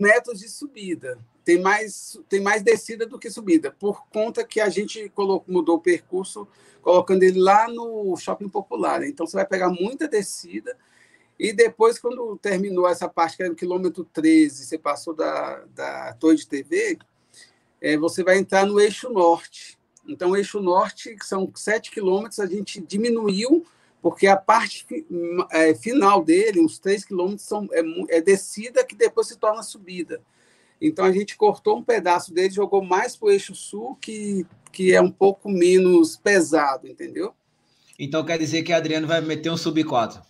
metros 0.00 0.40
de 0.40 0.48
subida 0.48 1.18
tem 1.44 1.60
mais, 1.60 2.18
tem 2.28 2.40
mais 2.40 2.62
descida 2.62 3.06
do 3.06 3.18
que 3.18 3.30
subida, 3.30 3.70
por 3.70 4.06
conta 4.08 4.44
que 4.44 4.60
a 4.60 4.68
gente 4.68 5.08
colocou, 5.10 5.52
mudou 5.52 5.76
o 5.76 5.80
percurso, 5.80 6.46
colocando 6.80 7.22
ele 7.22 7.40
lá 7.40 7.68
no 7.68 8.16
shopping 8.16 8.48
popular. 8.48 9.02
Então, 9.04 9.26
você 9.26 9.36
vai 9.36 9.46
pegar 9.46 9.68
muita 9.68 10.08
descida, 10.08 10.76
e 11.38 11.52
depois, 11.52 11.98
quando 11.98 12.38
terminou 12.38 12.88
essa 12.88 13.08
parte, 13.08 13.36
que 13.36 13.42
era 13.42 13.50
no 13.50 13.56
quilômetro 13.56 14.04
13, 14.04 14.64
você 14.64 14.78
passou 14.78 15.14
da, 15.14 15.64
da 15.74 16.12
torre 16.14 16.36
de 16.36 16.46
TV, 16.46 16.98
é, 17.80 17.96
você 17.96 18.22
vai 18.22 18.38
entrar 18.38 18.64
no 18.64 18.78
eixo 18.78 19.10
norte. 19.10 19.76
Então, 20.06 20.30
o 20.30 20.36
eixo 20.36 20.60
norte, 20.60 21.16
que 21.16 21.24
são 21.24 21.50
7 21.54 21.90
quilômetros, 21.90 22.40
a 22.40 22.46
gente 22.46 22.80
diminuiu, 22.80 23.64
porque 24.00 24.26
a 24.26 24.36
parte 24.36 24.84
é, 25.50 25.74
final 25.74 26.24
dele, 26.24 26.60
uns 26.60 26.78
3 26.78 27.04
quilômetros, 27.04 27.42
são, 27.42 27.68
é, 27.72 28.16
é 28.16 28.20
descida 28.20 28.84
que 28.84 28.96
depois 28.96 29.28
se 29.28 29.38
torna 29.38 29.62
subida. 29.62 30.20
Então 30.80 31.04
a 31.04 31.12
gente 31.12 31.36
cortou 31.36 31.78
um 31.78 31.84
pedaço 31.84 32.34
dele, 32.34 32.50
jogou 32.50 32.82
mais 32.82 33.16
para 33.16 33.26
o 33.26 33.30
eixo 33.30 33.54
sul, 33.54 33.96
que, 34.00 34.44
que 34.72 34.92
é 34.92 35.00
um 35.00 35.12
pouco 35.12 35.48
menos 35.48 36.16
pesado, 36.16 36.88
entendeu? 36.88 37.32
Então 37.96 38.24
quer 38.24 38.36
dizer 38.36 38.64
que 38.64 38.72
Adriano 38.72 39.06
vai 39.06 39.20
meter 39.20 39.50
um 39.50 39.56
sub 39.56 39.84
4? 39.84 40.20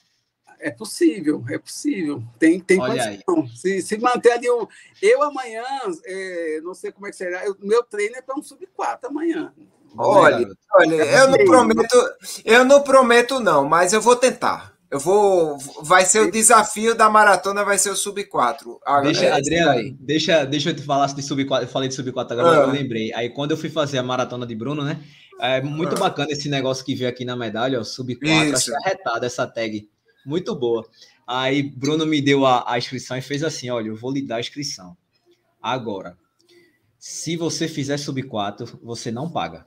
É 0.63 0.71
possível, 0.71 1.45
é 1.51 1.59
possível. 1.59 2.23
Tem, 2.39 2.61
tem 2.61 2.81
Olha 2.81 3.19
condição. 3.27 3.57
Se, 3.57 3.83
se 3.83 3.99
manter 3.99 4.31
ali, 4.31 4.47
eu, 4.47 4.69
eu 5.03 5.21
amanhã, 5.25 5.65
é, 6.05 6.61
não 6.63 6.73
sei 6.73 6.93
como 6.93 7.09
é 7.09 7.11
que 7.11 7.17
será, 7.17 7.43
o 7.51 7.67
meu 7.67 7.83
treino 7.83 8.15
é 8.15 8.23
para 8.23 8.39
um 8.39 8.43
sub 8.43 8.65
4 8.77 9.09
amanhã. 9.09 9.53
Olha, 9.99 10.49
olha, 10.75 10.95
eu 10.95 11.29
não 11.29 11.45
prometo, 11.45 12.11
eu 12.45 12.65
não 12.65 12.83
prometo 12.83 13.41
não, 13.41 13.69
mas 13.69 13.93
eu 13.93 14.01
vou 14.01 14.15
tentar. 14.15 14.73
Eu 14.89 15.01
vou. 15.01 15.59
Vai 15.83 16.05
ser 16.05 16.21
o 16.21 16.31
desafio 16.31 16.95
da 16.95 17.11
maratona, 17.11 17.65
vai 17.65 17.77
ser 17.77 17.91
o 17.91 17.97
sub 17.97 18.23
4. 18.25 18.81
Deixa, 19.03 19.25
é, 19.25 19.33
Adriano, 19.33 19.97
deixa, 19.99 20.45
deixa 20.45 20.71
eu 20.71 20.77
te 20.77 20.83
falar 20.83 21.07
de 21.07 21.23
sub 21.23 21.45
4. 21.45 21.67
Eu 21.67 21.71
falei 21.71 21.89
de 21.89 21.95
sub 21.95 22.13
4 22.13 22.39
agora, 22.39 22.61
ah. 22.61 22.63
eu 22.69 22.71
lembrei. 22.71 23.13
Aí 23.15 23.31
quando 23.31 23.51
eu 23.51 23.57
fui 23.57 23.69
fazer 23.69 23.99
a 23.99 24.03
maratona 24.03 24.47
de 24.47 24.55
Bruno, 24.55 24.85
né? 24.85 25.01
É 25.41 25.61
muito 25.61 25.97
ah. 25.97 25.99
bacana 25.99 26.31
esse 26.31 26.49
negócio 26.49 26.85
que 26.85 26.95
veio 26.95 27.11
aqui 27.11 27.25
na 27.25 27.35
medalha, 27.35 27.81
ó, 27.81 27.85
sub 27.85 28.15
4. 28.15 28.55
Achei 28.55 28.75
arretada 28.77 29.27
essa 29.27 29.47
tag. 29.47 29.89
Muito 30.25 30.55
boa. 30.55 30.89
Aí 31.27 31.63
Bruno 31.63 32.07
me 32.07 32.21
deu 32.21 32.45
a, 32.47 32.71
a 32.73 32.79
inscrição 32.79 33.17
e 33.17 33.23
fez 33.23 33.43
assim: 33.43 33.71
olha, 33.71 33.89
eu 33.89 33.97
vou 33.97 34.13
lhe 34.13 34.23
dar 34.23 34.37
a 34.37 34.41
inscrição. 34.41 34.97
Agora, 35.61 36.17
se 36.99 37.37
você 37.37 37.69
fizer 37.69 37.97
sub 37.97 38.23
4, 38.23 38.79
você 38.83 39.11
não 39.11 39.31
paga. 39.31 39.67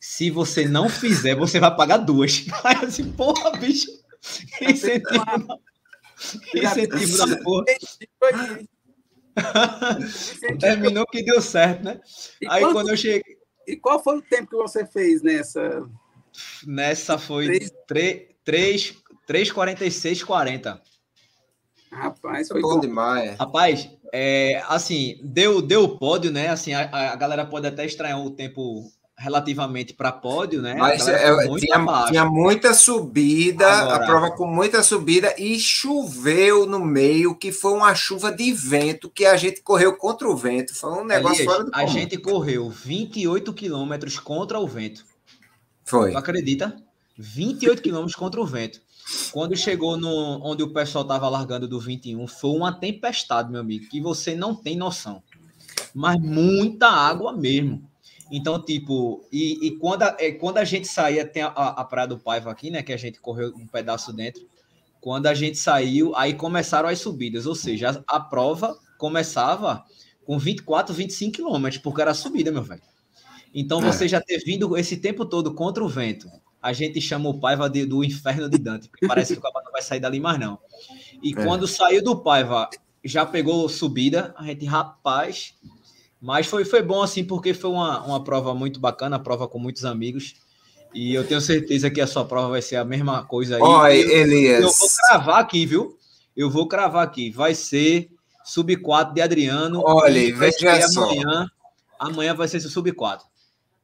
Se 0.00 0.30
você 0.30 0.66
não 0.66 0.88
fizer, 0.88 1.34
você 1.36 1.60
vai 1.60 1.74
pagar 1.74 1.98
duas. 1.98 2.44
Aí 2.64 2.76
assim, 2.84 3.12
porra, 3.12 3.52
bicho. 3.52 3.86
Incentivo. 4.60 5.24
Incentivo 6.54 7.26
da 7.26 7.36
porra. 7.42 7.64
Terminou 10.60 11.06
que 11.06 11.22
deu 11.22 11.40
certo, 11.40 11.84
né? 11.84 12.00
E 12.40 12.46
Aí 12.48 12.62
quando, 12.62 12.72
quando 12.74 12.90
eu 12.90 12.96
cheguei. 12.96 13.38
E 13.66 13.76
qual 13.76 14.02
foi 14.02 14.18
o 14.18 14.22
tempo 14.22 14.50
que 14.50 14.56
você 14.56 14.84
fez 14.84 15.22
nessa? 15.22 15.88
Nessa 16.66 17.16
foi 17.16 17.60
3,46,40. 19.32 20.78
Rapaz, 21.90 22.48
foi 22.48 22.60
bom, 22.60 22.80
demais. 22.80 23.36
Rapaz, 23.38 23.88
é, 24.12 24.62
assim, 24.68 25.18
deu, 25.22 25.62
deu 25.62 25.84
o 25.84 25.98
pódio, 25.98 26.30
né? 26.30 26.48
Assim, 26.48 26.74
a, 26.74 27.12
a 27.12 27.16
galera 27.16 27.46
pode 27.46 27.66
até 27.66 27.86
estranhar 27.86 28.20
o 28.20 28.30
tempo 28.30 28.90
relativamente 29.16 29.94
para 29.94 30.10
pódio, 30.10 30.60
né? 30.60 30.74
Mas 30.74 31.06
é, 31.06 31.46
tinha, 31.58 32.06
tinha, 32.08 32.24
muita 32.24 32.74
subida, 32.74 33.66
Agora, 33.66 33.96
a 33.96 34.06
prova 34.06 34.30
com 34.32 34.46
muita 34.46 34.82
subida 34.82 35.34
e 35.38 35.58
choveu 35.60 36.66
no 36.66 36.80
meio, 36.80 37.34
que 37.34 37.52
foi 37.52 37.72
uma 37.72 37.94
chuva 37.94 38.32
de 38.32 38.52
vento 38.52 39.08
que 39.08 39.24
a 39.24 39.36
gente 39.36 39.62
correu 39.62 39.96
contra 39.96 40.28
o 40.28 40.36
vento. 40.36 40.74
Foi 40.74 40.90
um 40.92 41.04
negócio 41.04 41.42
Elias, 41.42 41.52
fora 41.54 41.64
do 41.64 41.70
A 41.72 41.80
comum. 41.80 41.92
gente 41.92 42.18
correu 42.18 42.68
28 42.68 43.52
quilômetros 43.52 44.18
contra 44.18 44.58
o 44.58 44.66
vento. 44.66 45.04
Foi. 45.84 46.12
Tu 46.12 46.18
acredita? 46.18 46.76
28 47.16 47.80
quilômetros 47.80 48.16
contra 48.16 48.40
o 48.40 48.46
vento. 48.46 48.80
Quando 49.32 49.56
chegou 49.56 49.96
no 49.96 50.40
onde 50.44 50.62
o 50.62 50.72
pessoal 50.72 51.02
estava 51.02 51.28
largando 51.28 51.66
do 51.66 51.80
21, 51.80 52.26
foi 52.26 52.50
uma 52.50 52.72
tempestade, 52.72 53.50
meu 53.50 53.60
amigo, 53.60 53.88
que 53.88 54.00
você 54.00 54.34
não 54.34 54.54
tem 54.54 54.76
noção. 54.76 55.22
Mas 55.94 56.20
muita 56.20 56.88
água 56.88 57.32
mesmo. 57.32 57.82
Então, 58.30 58.62
tipo, 58.62 59.26
e, 59.30 59.66
e 59.66 59.70
quando, 59.76 60.02
a, 60.02 60.16
é, 60.18 60.32
quando 60.32 60.58
a 60.58 60.64
gente 60.64 60.88
saía, 60.88 61.26
tem 61.26 61.42
a, 61.42 61.48
a 61.48 61.84
Praia 61.84 62.08
do 62.08 62.18
Paiva 62.18 62.50
aqui, 62.50 62.70
né? 62.70 62.82
Que 62.82 62.92
a 62.92 62.96
gente 62.96 63.20
correu 63.20 63.52
um 63.54 63.66
pedaço 63.66 64.12
dentro. 64.12 64.46
quando 65.00 65.26
a 65.26 65.34
gente 65.34 65.58
saiu, 65.58 66.16
aí 66.16 66.32
começaram 66.32 66.88
as 66.88 66.98
subidas, 67.00 67.46
ou 67.46 67.54
seja, 67.54 68.02
a, 68.06 68.16
a 68.16 68.20
prova 68.20 68.78
começava 68.96 69.84
com 70.24 70.38
24, 70.38 70.94
25 70.94 71.32
quilômetros, 71.32 71.82
porque 71.82 72.00
era 72.00 72.14
subida, 72.14 72.50
meu 72.50 72.62
velho. 72.62 72.82
Então 73.54 73.80
é. 73.80 73.84
você 73.84 74.08
já 74.08 74.20
ter 74.20 74.38
vindo 74.38 74.76
esse 74.78 74.96
tempo 74.96 75.26
todo 75.26 75.54
contra 75.54 75.84
o 75.84 75.88
vento, 75.88 76.30
a 76.62 76.72
gente 76.72 77.00
chama 77.00 77.28
o 77.28 77.40
Paiva 77.40 77.68
de, 77.68 77.84
do 77.84 78.04
inferno 78.04 78.48
de 78.48 78.56
Dante, 78.56 78.88
porque 78.88 79.06
parece 79.06 79.32
que 79.32 79.40
o 79.40 79.42
Cabo 79.42 79.60
não 79.64 79.72
vai 79.72 79.82
sair 79.82 79.98
dali 79.98 80.20
mais 80.20 80.38
não. 80.38 80.58
E 81.20 81.32
é. 81.32 81.44
quando 81.44 81.66
saiu 81.66 82.02
do 82.02 82.16
Paiva, 82.16 82.70
já 83.04 83.26
pegou 83.26 83.68
subida, 83.68 84.32
a 84.38 84.44
gente, 84.44 84.64
rapaz, 84.64 85.54
mas 86.20 86.46
foi, 86.46 86.64
foi 86.64 86.80
bom 86.80 87.02
assim, 87.02 87.24
porque 87.24 87.52
foi 87.52 87.70
uma, 87.70 88.00
uma 88.04 88.22
prova 88.22 88.54
muito 88.54 88.78
bacana, 88.78 89.18
prova 89.18 89.48
com 89.48 89.58
muitos 89.58 89.84
amigos. 89.84 90.36
E 90.94 91.14
eu 91.14 91.26
tenho 91.26 91.40
certeza 91.40 91.90
que 91.90 92.00
a 92.00 92.06
sua 92.06 92.24
prova 92.24 92.50
vai 92.50 92.62
ser 92.62 92.76
a 92.76 92.84
mesma 92.84 93.24
coisa 93.24 93.56
aí. 93.56 93.62
Oi, 93.62 93.98
Elias. 94.12 94.62
Eu 94.62 94.70
vou 94.70 94.88
cravar 95.08 95.40
aqui, 95.40 95.66
viu? 95.66 95.98
Eu 96.36 96.50
vou 96.50 96.68
cravar 96.68 97.02
aqui. 97.02 97.30
Vai 97.30 97.54
ser 97.54 98.10
sub 98.44 98.76
4 98.76 99.14
de 99.14 99.20
Adriano. 99.20 99.82
Olha, 99.84 100.36
veja 100.36 100.88
só. 100.88 101.04
Amanhã, 101.04 101.50
amanhã 101.98 102.34
vai 102.34 102.46
ser 102.46 102.60
sub 102.60 102.92
4. 102.92 103.26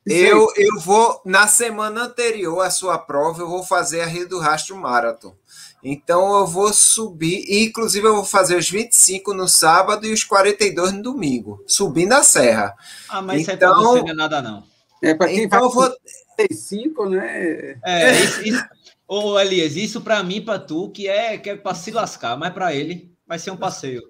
Eu, 0.08 0.48
eu 0.56 0.80
vou, 0.80 1.20
na 1.24 1.46
semana 1.46 2.04
anterior 2.04 2.60
à 2.60 2.70
sua 2.70 2.98
prova, 2.98 3.42
eu 3.42 3.48
vou 3.48 3.62
fazer 3.62 4.00
a 4.00 4.06
Rio 4.06 4.28
do 4.28 4.38
Rastro 4.38 4.76
Marathon. 4.76 5.34
Então 5.82 6.36
eu 6.38 6.46
vou 6.46 6.72
subir, 6.72 7.44
inclusive 7.48 8.06
eu 8.06 8.16
vou 8.16 8.24
fazer 8.24 8.56
os 8.56 8.68
25 8.68 9.32
no 9.32 9.46
sábado 9.46 10.06
e 10.06 10.12
os 10.12 10.24
42 10.24 10.92
no 10.92 11.02
domingo, 11.02 11.62
subindo 11.66 12.12
a 12.14 12.22
serra. 12.22 12.74
Ah, 13.08 13.22
mas 13.22 13.42
então, 13.42 13.42
isso 13.42 13.50
aí 13.50 13.56
pra 13.56 13.74
você 13.74 14.02
não 14.02 14.08
é 14.08 14.14
nada 14.14 14.42
não. 14.42 14.64
É 15.02 15.14
para 15.14 15.28
quem 15.28 15.44
então, 15.44 15.60
faz 15.60 15.74
vou... 15.74 15.96
35, 16.36 17.08
né? 17.08 17.78
É, 17.84 18.20
isso, 18.20 18.42
isso... 18.42 18.64
Ô, 19.06 19.38
Elias, 19.38 19.76
isso 19.76 20.00
para 20.00 20.22
mim, 20.22 20.44
para 20.44 20.58
tu, 20.58 20.90
que 20.90 21.08
é, 21.08 21.38
que 21.38 21.50
é 21.50 21.56
para 21.56 21.74
se 21.74 21.90
lascar, 21.90 22.36
mas 22.36 22.52
para 22.52 22.74
ele 22.74 23.10
vai 23.26 23.38
ser 23.38 23.50
um 23.50 23.56
passeio. 23.56 24.02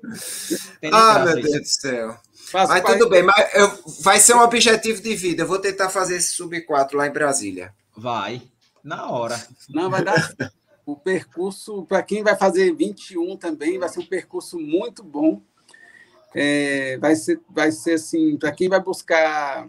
ah, 0.91 1.19
meu 1.25 1.35
Deus 1.35 1.61
do 1.61 1.67
céu. 1.67 2.17
Faço 2.51 2.73
mas 2.73 2.83
tudo 2.83 3.09
bem, 3.11 3.23
mas 3.23 3.55
eu, 3.55 3.71
vai 4.01 4.19
ser 4.19 4.35
um 4.35 4.41
objetivo 4.41 5.03
de 5.03 5.15
vida. 5.15 5.43
Eu 5.43 5.47
vou 5.47 5.59
tentar 5.59 5.91
fazer 5.91 6.17
esse 6.17 6.33
sub 6.33 6.61
4 6.63 6.97
lá 6.97 7.07
em 7.07 7.13
Brasília. 7.13 7.75
Vai, 7.97 8.43
na 8.83 9.11
hora. 9.11 9.41
Não, 9.69 9.91
vai 9.91 10.03
dar. 10.03 10.35
o 10.87 10.97
percurso, 10.97 11.85
para 11.85 12.03
quem 12.03 12.23
vai 12.23 12.35
fazer 12.37 12.75
21 12.75 13.37
também, 13.37 13.79
vai 13.79 13.89
ser 13.89 14.01
um 14.01 14.07
percurso 14.07 14.59
muito 14.59 15.05
bom. 15.05 15.43
É, 16.35 16.97
vai, 16.99 17.15
ser, 17.17 17.41
vai 17.51 17.71
ser 17.71 17.95
assim, 17.95 18.39
para 18.39 18.53
quem 18.53 18.69
vai 18.69 18.81
buscar 18.81 19.69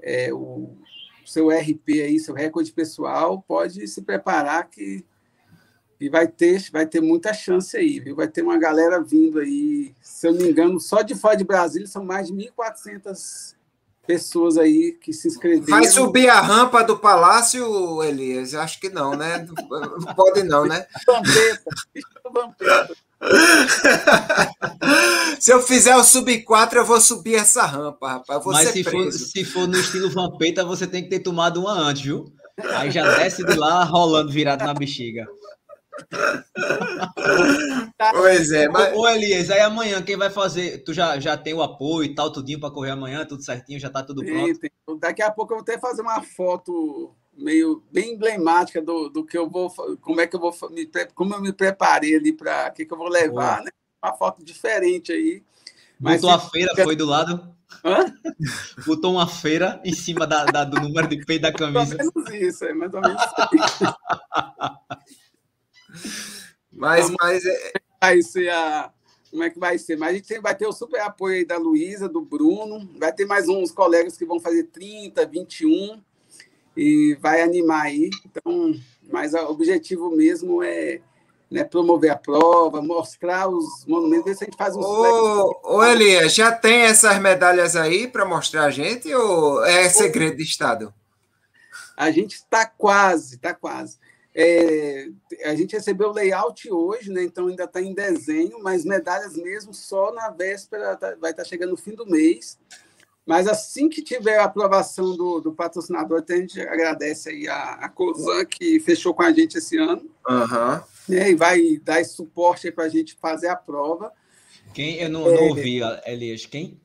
é, 0.00 0.32
o 0.32 0.70
seu 1.24 1.50
RP 1.50 1.88
aí, 2.02 2.18
seu 2.18 2.34
recorde 2.34 2.72
pessoal, 2.72 3.44
pode 3.46 3.86
se 3.86 4.02
preparar 4.02 4.68
que, 4.68 5.04
que 5.98 6.08
vai 6.08 6.28
ter 6.28 6.70
vai 6.70 6.86
ter 6.86 7.00
muita 7.00 7.34
chance 7.34 7.76
aí, 7.76 7.98
viu? 7.98 8.14
Vai 8.14 8.28
ter 8.28 8.42
uma 8.42 8.56
galera 8.56 9.02
vindo 9.02 9.40
aí, 9.40 9.94
se 10.00 10.28
eu 10.28 10.32
não 10.32 10.42
me 10.42 10.50
engano, 10.50 10.78
só 10.78 11.02
de 11.02 11.14
fora 11.14 11.36
de 11.36 11.44
Brasília 11.44 11.86
são 11.86 12.04
mais 12.04 12.28
de 12.28 12.34
1.400 12.34 13.56
pessoas 14.06 14.56
aí 14.56 14.92
que 14.92 15.12
se 15.12 15.28
inscreveram. 15.28 15.66
Vai 15.66 15.84
subir 15.84 16.30
a 16.30 16.40
rampa 16.40 16.82
do 16.82 16.98
palácio, 16.98 18.02
Elias? 18.02 18.54
Acho 18.54 18.80
que 18.80 18.88
não, 18.88 19.14
né? 19.14 19.46
Não 19.46 20.14
pode 20.14 20.44
não, 20.44 20.64
né? 20.64 20.86
Vampeta, 21.06 21.70
vampeta. 22.32 22.96
se 25.40 25.52
eu 25.52 25.60
fizer 25.60 25.96
o 25.96 26.04
sub 26.04 26.40
4, 26.42 26.78
eu 26.78 26.84
vou 26.84 27.00
subir 27.00 27.34
essa 27.34 27.66
rampa, 27.66 28.08
rapaz. 28.08 28.42
Mas 28.46 28.68
se 28.70 28.84
for, 28.84 29.12
se 29.12 29.44
for, 29.44 29.66
no 29.66 29.78
estilo 29.78 30.08
vampeta, 30.08 30.64
você 30.64 30.86
tem 30.86 31.02
que 31.02 31.10
ter 31.10 31.18
tomado 31.18 31.60
uma 31.60 31.72
antes, 31.72 32.04
viu? 32.04 32.32
Aí 32.76 32.90
já 32.90 33.16
desce 33.16 33.44
de 33.44 33.54
lá 33.54 33.84
rolando 33.84 34.32
virado 34.32 34.64
na 34.64 34.72
bexiga. 34.72 35.26
pois 38.12 38.52
é, 38.52 38.68
mas... 38.68 38.94
Ô, 38.94 39.08
Elias, 39.08 39.50
aí 39.50 39.60
amanhã 39.60 40.02
quem 40.02 40.16
vai 40.16 40.30
fazer? 40.30 40.84
Tu 40.84 40.92
já, 40.92 41.18
já 41.18 41.36
tem 41.36 41.54
o 41.54 41.62
apoio 41.62 42.04
e 42.04 42.14
tal, 42.14 42.32
tudinho 42.32 42.60
para 42.60 42.70
correr 42.70 42.90
amanhã, 42.90 43.24
tudo 43.24 43.42
certinho, 43.42 43.80
já 43.80 43.90
tá 43.90 44.02
tudo 44.02 44.24
pronto? 44.24 44.60
Daqui 45.00 45.22
a 45.22 45.30
pouco 45.30 45.52
eu 45.52 45.58
vou 45.58 45.62
até 45.62 45.78
fazer 45.78 46.02
uma 46.02 46.22
foto 46.22 47.14
meio 47.38 47.82
bem 47.92 48.14
emblemática 48.14 48.82
do, 48.82 49.08
do 49.08 49.24
que 49.24 49.38
eu 49.38 49.48
vou, 49.48 49.70
como 50.00 50.20
é 50.20 50.26
que 50.26 50.34
eu 50.34 50.40
vou, 50.40 50.52
me, 50.70 50.90
como 51.14 51.34
eu 51.34 51.40
me 51.40 51.52
preparei 51.52 52.16
ali 52.16 52.32
para 52.32 52.68
o 52.68 52.72
que, 52.72 52.84
que 52.84 52.92
eu 52.92 52.98
vou 52.98 53.08
levar, 53.08 53.62
né? 53.62 53.70
Uma 54.02 54.14
foto 54.14 54.44
diferente 54.44 55.12
aí. 55.12 55.42
Mas 55.98 56.20
Botou 56.20 56.36
a 56.36 56.38
feira, 56.38 56.72
foi 56.74 56.96
do 56.96 57.06
lado? 57.06 57.54
Hã? 57.84 58.14
Botou 58.86 59.12
uma 59.12 59.26
feira 59.26 59.80
em 59.84 59.92
cima 59.92 60.26
da, 60.26 60.44
da, 60.44 60.64
do 60.64 60.80
número 60.80 61.08
de 61.08 61.24
peito 61.24 61.42
da 61.42 61.52
camisa. 61.52 61.94
Mais 61.96 62.10
ou 62.14 62.22
menos 62.22 62.40
isso, 62.40 62.64
é 62.64 62.72
mais 62.72 62.94
ou 62.94 63.00
menos 63.00 63.22
isso. 63.22 63.94
Mas, 66.72 67.10
mas 67.20 67.44
é... 67.44 67.72
vai 68.00 68.22
ser 68.22 68.50
a. 68.50 68.92
Como 69.30 69.42
é 69.42 69.50
que 69.50 69.58
vai 69.58 69.78
ser? 69.78 69.96
Mas 69.96 70.10
a 70.10 70.12
gente 70.14 70.40
vai 70.40 70.54
ter 70.54 70.66
o 70.66 70.72
super 70.72 71.00
apoio 71.00 71.36
aí 71.36 71.44
da 71.44 71.58
Luísa, 71.58 72.08
do 72.08 72.22
Bruno, 72.22 72.88
vai 72.98 73.12
ter 73.12 73.26
mais 73.26 73.46
uns 73.46 73.70
colegas 73.70 74.16
que 74.16 74.24
vão 74.24 74.40
fazer 74.40 74.64
30, 74.64 75.26
21 75.26 76.02
e 76.74 77.18
vai 77.20 77.42
animar 77.42 77.86
aí. 77.86 78.08
Então, 78.24 78.74
mas 79.10 79.34
o 79.34 79.50
objetivo 79.50 80.10
mesmo 80.10 80.62
é 80.62 81.00
né, 81.50 81.64
promover 81.64 82.10
a 82.10 82.16
prova, 82.16 82.82
mostrar 82.82 83.48
os 83.48 83.84
monumentos, 83.86 84.26
ver 84.26 84.36
se 84.36 84.44
a 84.44 84.46
gente 84.46 84.56
faz 84.56 84.76
um. 84.76 84.80
Ô, 84.80 85.60
ô 85.62 85.84
Elias, 85.84 86.34
já 86.34 86.52
tem 86.52 86.82
essas 86.82 87.18
medalhas 87.18 87.74
aí 87.74 88.06
para 88.06 88.24
mostrar 88.24 88.64
a 88.64 88.70
gente 88.70 89.12
ou 89.14 89.64
é 89.64 89.88
segredo 89.88 90.36
de 90.36 90.42
Estado? 90.42 90.92
A 91.96 92.10
gente 92.10 92.34
está 92.34 92.64
quase, 92.64 93.36
está 93.36 93.54
quase. 93.54 93.98
É, 94.40 95.08
a 95.46 95.54
gente 95.56 95.74
recebeu 95.74 96.10
o 96.10 96.12
layout 96.12 96.70
hoje, 96.70 97.10
né? 97.10 97.24
então 97.24 97.48
ainda 97.48 97.64
está 97.64 97.82
em 97.82 97.92
desenho, 97.92 98.62
mas 98.62 98.84
medalhas 98.84 99.36
mesmo 99.36 99.74
só 99.74 100.12
na 100.12 100.30
véspera, 100.30 100.96
tá, 100.96 101.16
vai 101.20 101.32
estar 101.32 101.42
tá 101.42 101.48
chegando 101.48 101.70
no 101.70 101.76
fim 101.76 101.92
do 101.92 102.06
mês. 102.06 102.56
Mas 103.26 103.48
assim 103.48 103.88
que 103.88 104.00
tiver 104.00 104.38
a 104.38 104.44
aprovação 104.44 105.16
do, 105.16 105.40
do 105.40 105.52
patrocinador, 105.52 106.24
a 106.26 106.36
gente 106.36 106.60
agradece 106.60 107.30
aí 107.30 107.48
a, 107.48 107.72
a 107.72 107.88
COSAN, 107.88 108.44
que 108.44 108.78
fechou 108.78 109.12
com 109.12 109.24
a 109.24 109.32
gente 109.32 109.58
esse 109.58 109.76
ano. 109.76 110.08
Uhum. 110.28 110.80
Né, 111.08 111.30
e 111.32 111.34
vai 111.34 111.76
dar 111.82 112.00
esse 112.00 112.14
suporte 112.14 112.70
para 112.70 112.84
a 112.84 112.88
gente 112.88 113.16
fazer 113.20 113.48
a 113.48 113.56
prova. 113.56 114.12
Quem? 114.72 115.00
Eu 115.00 115.08
não, 115.08 115.28
é, 115.28 115.34
não 115.34 115.48
ouvi, 115.48 115.80
Elias. 116.06 116.46
Quem? 116.46 116.80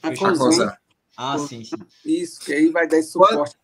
A 0.00 0.16
COSAN. 0.16 0.72
Ah, 1.16 1.36
sim, 1.36 1.64
sim. 1.64 1.76
Isso, 2.04 2.40
que 2.40 2.54
aí 2.54 2.68
vai 2.68 2.86
dar 2.86 2.98
esse 2.98 3.10
suporte. 3.10 3.56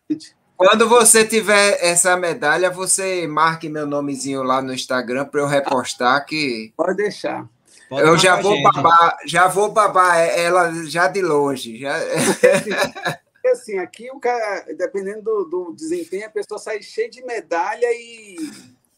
Quando 0.59 0.89
você 0.89 1.23
tiver 1.23 1.77
essa 1.79 2.17
medalha, 2.17 2.69
você 2.69 3.25
marque 3.25 3.69
meu 3.69 3.87
nomezinho 3.87 4.43
lá 4.43 4.61
no 4.61 4.73
Instagram 4.73 5.23
para 5.23 5.39
eu 5.39 5.47
repostar 5.47 6.25
que. 6.25 6.73
Pode 6.75 6.97
deixar. 6.97 7.47
Pode 7.89 8.05
eu 8.05 8.17
já 8.17 8.35
vou 8.41 8.57
gente. 8.57 8.63
babar, 8.63 9.17
já 9.25 9.47
vou 9.47 9.71
babar 9.71 10.17
ela 10.19 10.73
já 10.83 11.07
de 11.07 11.21
longe. 11.21 11.79
Já... 11.79 11.95
assim, 13.53 13.77
aqui 13.77 14.11
o 14.11 14.19
cara, 14.19 14.65
dependendo 14.77 15.21
do, 15.21 15.45
do, 15.45 15.73
desempenho, 15.73 16.25
a 16.25 16.29
pessoa 16.29 16.59
sai 16.59 16.81
cheia 16.81 17.09
de 17.09 17.23
medalha 17.23 17.87
e. 17.93 18.35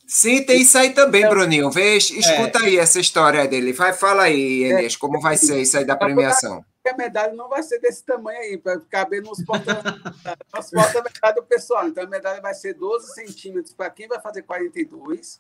Sim, 0.08 0.42
tem 0.42 0.62
isso 0.62 0.76
aí 0.80 0.90
também, 0.90 1.30
Bruninho. 1.30 1.70
Vê, 1.70 1.96
escuta 1.96 2.58
é. 2.58 2.64
aí 2.64 2.78
essa 2.80 3.00
história 3.00 3.48
dele. 3.48 3.72
Vai, 3.72 3.94
fala 3.94 4.24
aí, 4.24 4.64
Elias, 4.64 4.96
como 4.96 5.22
vai 5.22 5.38
ser 5.38 5.62
isso 5.62 5.78
aí 5.78 5.86
da 5.86 5.96
premiação 5.96 6.66
a 6.90 6.98
medalha 6.98 7.34
não 7.34 7.48
vai 7.48 7.62
ser 7.64 7.80
desse 7.80 8.04
tamanho 8.04 8.40
aí, 8.40 8.58
para 8.58 8.80
caber 8.82 9.22
nos 9.22 9.44
porta-medalha 9.44 10.00
do 11.36 11.44
pessoal. 11.44 11.88
Então, 11.88 12.04
a 12.04 12.08
medalha 12.08 12.42
vai 12.42 12.54
ser 12.54 12.74
12 12.74 13.14
centímetros 13.14 13.74
para 13.74 13.90
quem 13.90 14.08
vai 14.08 14.20
fazer 14.20 14.42
42, 14.44 15.40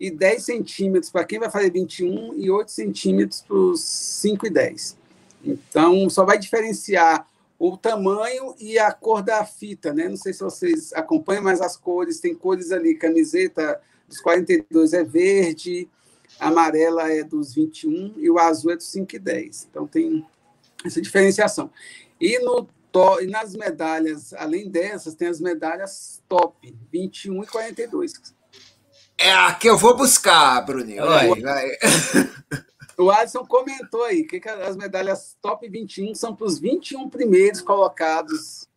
e 0.00 0.10
10 0.10 0.44
centímetros 0.44 1.10
para 1.10 1.24
quem 1.24 1.38
vai 1.38 1.50
fazer 1.50 1.70
21, 1.70 2.34
e 2.34 2.50
8 2.50 2.70
centímetros 2.70 3.40
para 3.42 3.56
os 3.56 3.80
5 3.82 4.46
e 4.46 4.50
10. 4.50 4.96
Então, 5.44 6.08
só 6.08 6.24
vai 6.24 6.38
diferenciar 6.38 7.26
o 7.58 7.76
tamanho 7.76 8.54
e 8.58 8.78
a 8.78 8.90
cor 8.90 9.22
da 9.22 9.44
fita, 9.44 9.92
né? 9.92 10.08
Não 10.08 10.16
sei 10.16 10.32
se 10.32 10.40
vocês 10.40 10.92
acompanham, 10.92 11.44
mas 11.44 11.60
as 11.60 11.76
cores, 11.76 12.18
tem 12.18 12.34
cores 12.34 12.72
ali, 12.72 12.96
camiseta 12.96 13.80
dos 14.08 14.20
42 14.20 14.92
é 14.92 15.04
verde, 15.04 15.88
amarela 16.40 17.10
é 17.12 17.22
dos 17.22 17.54
21 17.54 18.14
e 18.16 18.28
o 18.28 18.38
azul 18.38 18.72
é 18.72 18.76
dos 18.76 18.90
5 18.90 19.14
e 19.14 19.18
10. 19.18 19.68
Então, 19.70 19.86
tem 19.86 20.26
essa 20.86 21.00
diferenciação. 21.00 21.70
E, 22.20 22.38
no 22.38 22.68
e 23.20 23.26
nas 23.26 23.54
medalhas, 23.54 24.34
além 24.34 24.68
dessas, 24.68 25.14
tem 25.14 25.28
as 25.28 25.40
medalhas 25.40 26.22
top, 26.28 26.74
21 26.92 27.42
e 27.42 27.46
42. 27.46 28.12
É 29.16 29.32
a 29.32 29.54
que 29.54 29.68
eu 29.68 29.78
vou 29.78 29.96
buscar, 29.96 30.60
Bruninho. 30.60 31.06
Vai, 31.06 31.30
o, 31.30 31.40
vai. 31.40 31.70
o 32.98 33.10
Alisson 33.10 33.46
comentou 33.46 34.04
aí 34.04 34.24
que 34.24 34.46
as 34.48 34.76
medalhas 34.76 35.36
top 35.40 35.68
21 35.68 36.14
são 36.14 36.34
para 36.34 36.46
os 36.46 36.58
21 36.58 37.08
primeiros 37.08 37.60
colocados 37.62 38.68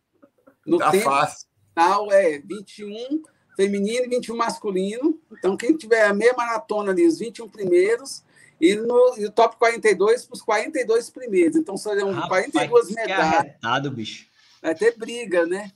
no 0.66 0.78
tá 0.78 0.90
tempo 0.90 1.04
fácil. 1.04 1.46
final, 1.74 2.10
é 2.12 2.38
21 2.38 3.22
feminino 3.56 4.06
e 4.06 4.08
21 4.08 4.36
masculino. 4.36 5.20
Então, 5.32 5.56
quem 5.56 5.76
tiver 5.76 6.04
a 6.04 6.14
meia 6.14 6.34
maratona 6.34 6.92
ali, 6.92 7.06
os 7.06 7.18
21 7.18 7.48
primeiros, 7.48 8.22
e 8.60 8.74
no 8.74 9.14
e 9.18 9.26
o 9.26 9.30
top 9.30 9.56
42 9.56 10.24
para 10.24 10.34
os 10.34 10.42
42 10.42 11.10
primeiros. 11.10 11.56
Então 11.56 11.76
serão 11.76 12.12
Rapaz, 12.12 12.50
42 12.50 12.90
medalhas. 12.90 13.34
Arretado, 13.34 13.90
bicho. 13.90 14.26
Vai 14.62 14.74
ter 14.74 14.96
briga, 14.96 15.46
né? 15.46 15.70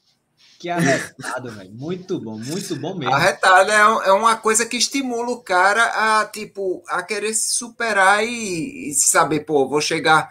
Que 0.58 0.68
arretado, 0.68 1.50
velho. 1.52 1.70
Muito 1.72 2.18
bom, 2.20 2.38
muito 2.38 2.76
bom 2.76 2.94
mesmo. 2.94 3.14
Arretado 3.14 3.70
é, 3.70 4.08
é 4.08 4.12
uma 4.12 4.36
coisa 4.36 4.66
que 4.66 4.76
estimula 4.76 5.30
o 5.30 5.42
cara 5.42 6.20
a, 6.20 6.26
tipo, 6.26 6.82
a 6.88 7.02
querer 7.02 7.34
se 7.34 7.52
superar 7.52 8.24
e, 8.24 8.90
e 8.90 8.94
saber, 8.94 9.40
pô, 9.40 9.68
vou 9.68 9.80
chegar. 9.80 10.30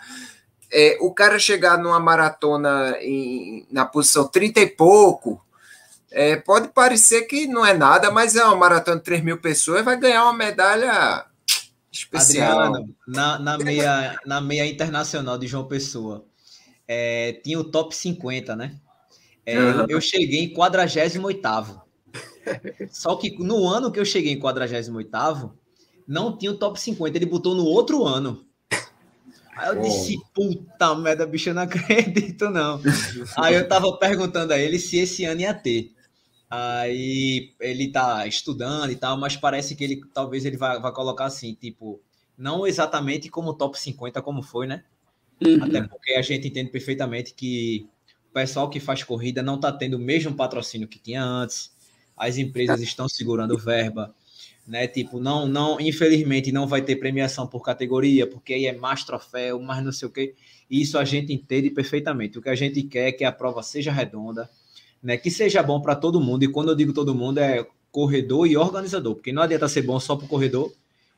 É, 0.71 0.97
o 1.01 1.11
cara 1.11 1.39
chegar 1.39 1.79
numa 1.79 1.99
maratona 1.99 2.95
em, 3.01 3.65
na 3.71 3.85
posição 3.85 4.27
30 4.27 4.59
e 4.59 4.67
pouco, 4.67 5.43
é, 6.11 6.35
pode 6.35 6.67
parecer 6.69 7.23
que 7.23 7.47
não 7.47 7.65
é 7.65 7.73
nada, 7.73 8.11
mas 8.11 8.35
é 8.35 8.43
uma 8.43 8.55
maratona 8.55 8.97
de 8.97 9.03
3 9.03 9.23
mil 9.23 9.39
pessoas, 9.39 9.83
vai 9.83 9.97
ganhar 9.97 10.23
uma 10.23 10.33
medalha 10.33 11.25
especial. 11.91 12.59
Adriano, 12.59 12.95
na, 13.07 13.39
na, 13.39 13.57
meia, 13.57 14.19
na 14.25 14.41
meia 14.41 14.65
internacional 14.65 15.37
de 15.37 15.47
João 15.47 15.67
Pessoa, 15.67 16.25
é, 16.87 17.33
tinha 17.43 17.59
o 17.59 17.63
top 17.63 17.95
50, 17.95 18.55
né? 18.55 18.75
É, 19.45 19.59
uhum. 19.59 19.85
Eu 19.89 20.01
cheguei 20.01 20.43
em 20.43 20.53
48 20.53 21.21
Só 22.91 23.15
que 23.15 23.37
no 23.39 23.67
ano 23.67 23.91
que 23.91 23.99
eu 23.99 24.05
cheguei 24.05 24.33
em 24.33 24.39
48 24.39 25.51
não 26.07 26.37
tinha 26.37 26.51
o 26.51 26.57
top 26.57 26.79
50, 26.79 27.17
ele 27.17 27.25
botou 27.25 27.55
no 27.55 27.63
outro 27.63 28.05
ano. 28.05 28.45
Aí 29.55 29.69
eu 29.69 29.81
disse, 29.81 30.17
puta 30.33 30.95
merda, 30.95 31.27
bicho, 31.27 31.49
eu 31.49 31.53
não 31.53 31.63
acredito, 31.63 32.49
não. 32.49 32.81
Aí 33.37 33.55
eu 33.55 33.67
tava 33.67 33.91
perguntando 33.97 34.53
a 34.53 34.57
ele 34.57 34.79
se 34.79 34.97
esse 34.97 35.25
ano 35.25 35.41
ia 35.41 35.53
ter. 35.53 35.91
Aí 36.49 37.53
ele 37.59 37.91
tá 37.91 38.25
estudando 38.25 38.91
e 38.91 38.95
tal, 38.95 39.15
mas 39.17 39.37
parece 39.37 39.75
que 39.75 39.83
ele 39.83 40.01
talvez 40.13 40.45
ele 40.45 40.57
vai, 40.57 40.79
vai 40.79 40.91
colocar 40.91 41.25
assim, 41.25 41.53
tipo, 41.53 42.01
não 42.35 42.65
exatamente 42.65 43.29
como 43.29 43.53
top 43.53 43.79
50 43.79 44.21
como 44.21 44.41
foi, 44.41 44.65
né? 44.65 44.83
Uhum. 45.45 45.63
Até 45.63 45.81
porque 45.83 46.13
a 46.13 46.21
gente 46.21 46.47
entende 46.47 46.71
perfeitamente 46.71 47.33
que 47.33 47.87
o 48.29 48.33
pessoal 48.33 48.69
que 48.69 48.79
faz 48.79 49.03
corrida 49.03 49.43
não 49.43 49.55
está 49.55 49.71
tendo 49.71 49.95
o 49.95 49.99
mesmo 49.99 50.33
patrocínio 50.33 50.87
que 50.87 50.99
tinha 50.99 51.23
antes. 51.23 51.71
As 52.17 52.37
empresas 52.37 52.81
estão 52.81 53.07
segurando 53.07 53.57
verba, 53.57 54.13
né? 54.67 54.87
Tipo, 54.87 55.19
não, 55.19 55.47
não, 55.47 55.79
infelizmente 55.79 56.51
não 56.51 56.67
vai 56.67 56.81
ter 56.81 56.95
premiação 56.97 57.47
por 57.47 57.61
categoria, 57.61 58.27
porque 58.27 58.53
aí 58.53 58.65
é 58.65 58.73
mais 58.75 59.03
troféu, 59.03 59.59
mais 59.61 59.83
não 59.83 59.91
sei 59.91 60.07
o 60.07 60.11
quê. 60.11 60.35
Isso 60.69 60.97
a 60.97 61.05
gente 61.05 61.31
entende 61.31 61.69
perfeitamente. 61.69 62.37
O 62.37 62.41
que 62.41 62.49
a 62.49 62.55
gente 62.55 62.81
quer 62.83 63.09
é 63.09 63.11
que 63.11 63.23
a 63.23 63.31
prova 63.31 63.63
seja 63.63 63.91
redonda, 63.91 64.49
né? 65.01 65.17
Que 65.17 65.31
seja 65.31 65.63
bom 65.63 65.81
para 65.81 65.95
todo 65.95 66.21
mundo. 66.21 66.43
E 66.43 66.47
quando 66.47 66.69
eu 66.69 66.75
digo 66.75 66.93
todo 66.93 67.15
mundo 67.15 67.39
é 67.39 67.65
corredor 67.91 68.47
e 68.47 68.55
organizador, 68.55 69.15
porque 69.15 69.33
não 69.33 69.41
adianta 69.41 69.67
ser 69.67 69.81
bom 69.81 69.99
só 69.99 70.15
para 70.15 70.25
o 70.25 70.29
corredor 70.29 70.71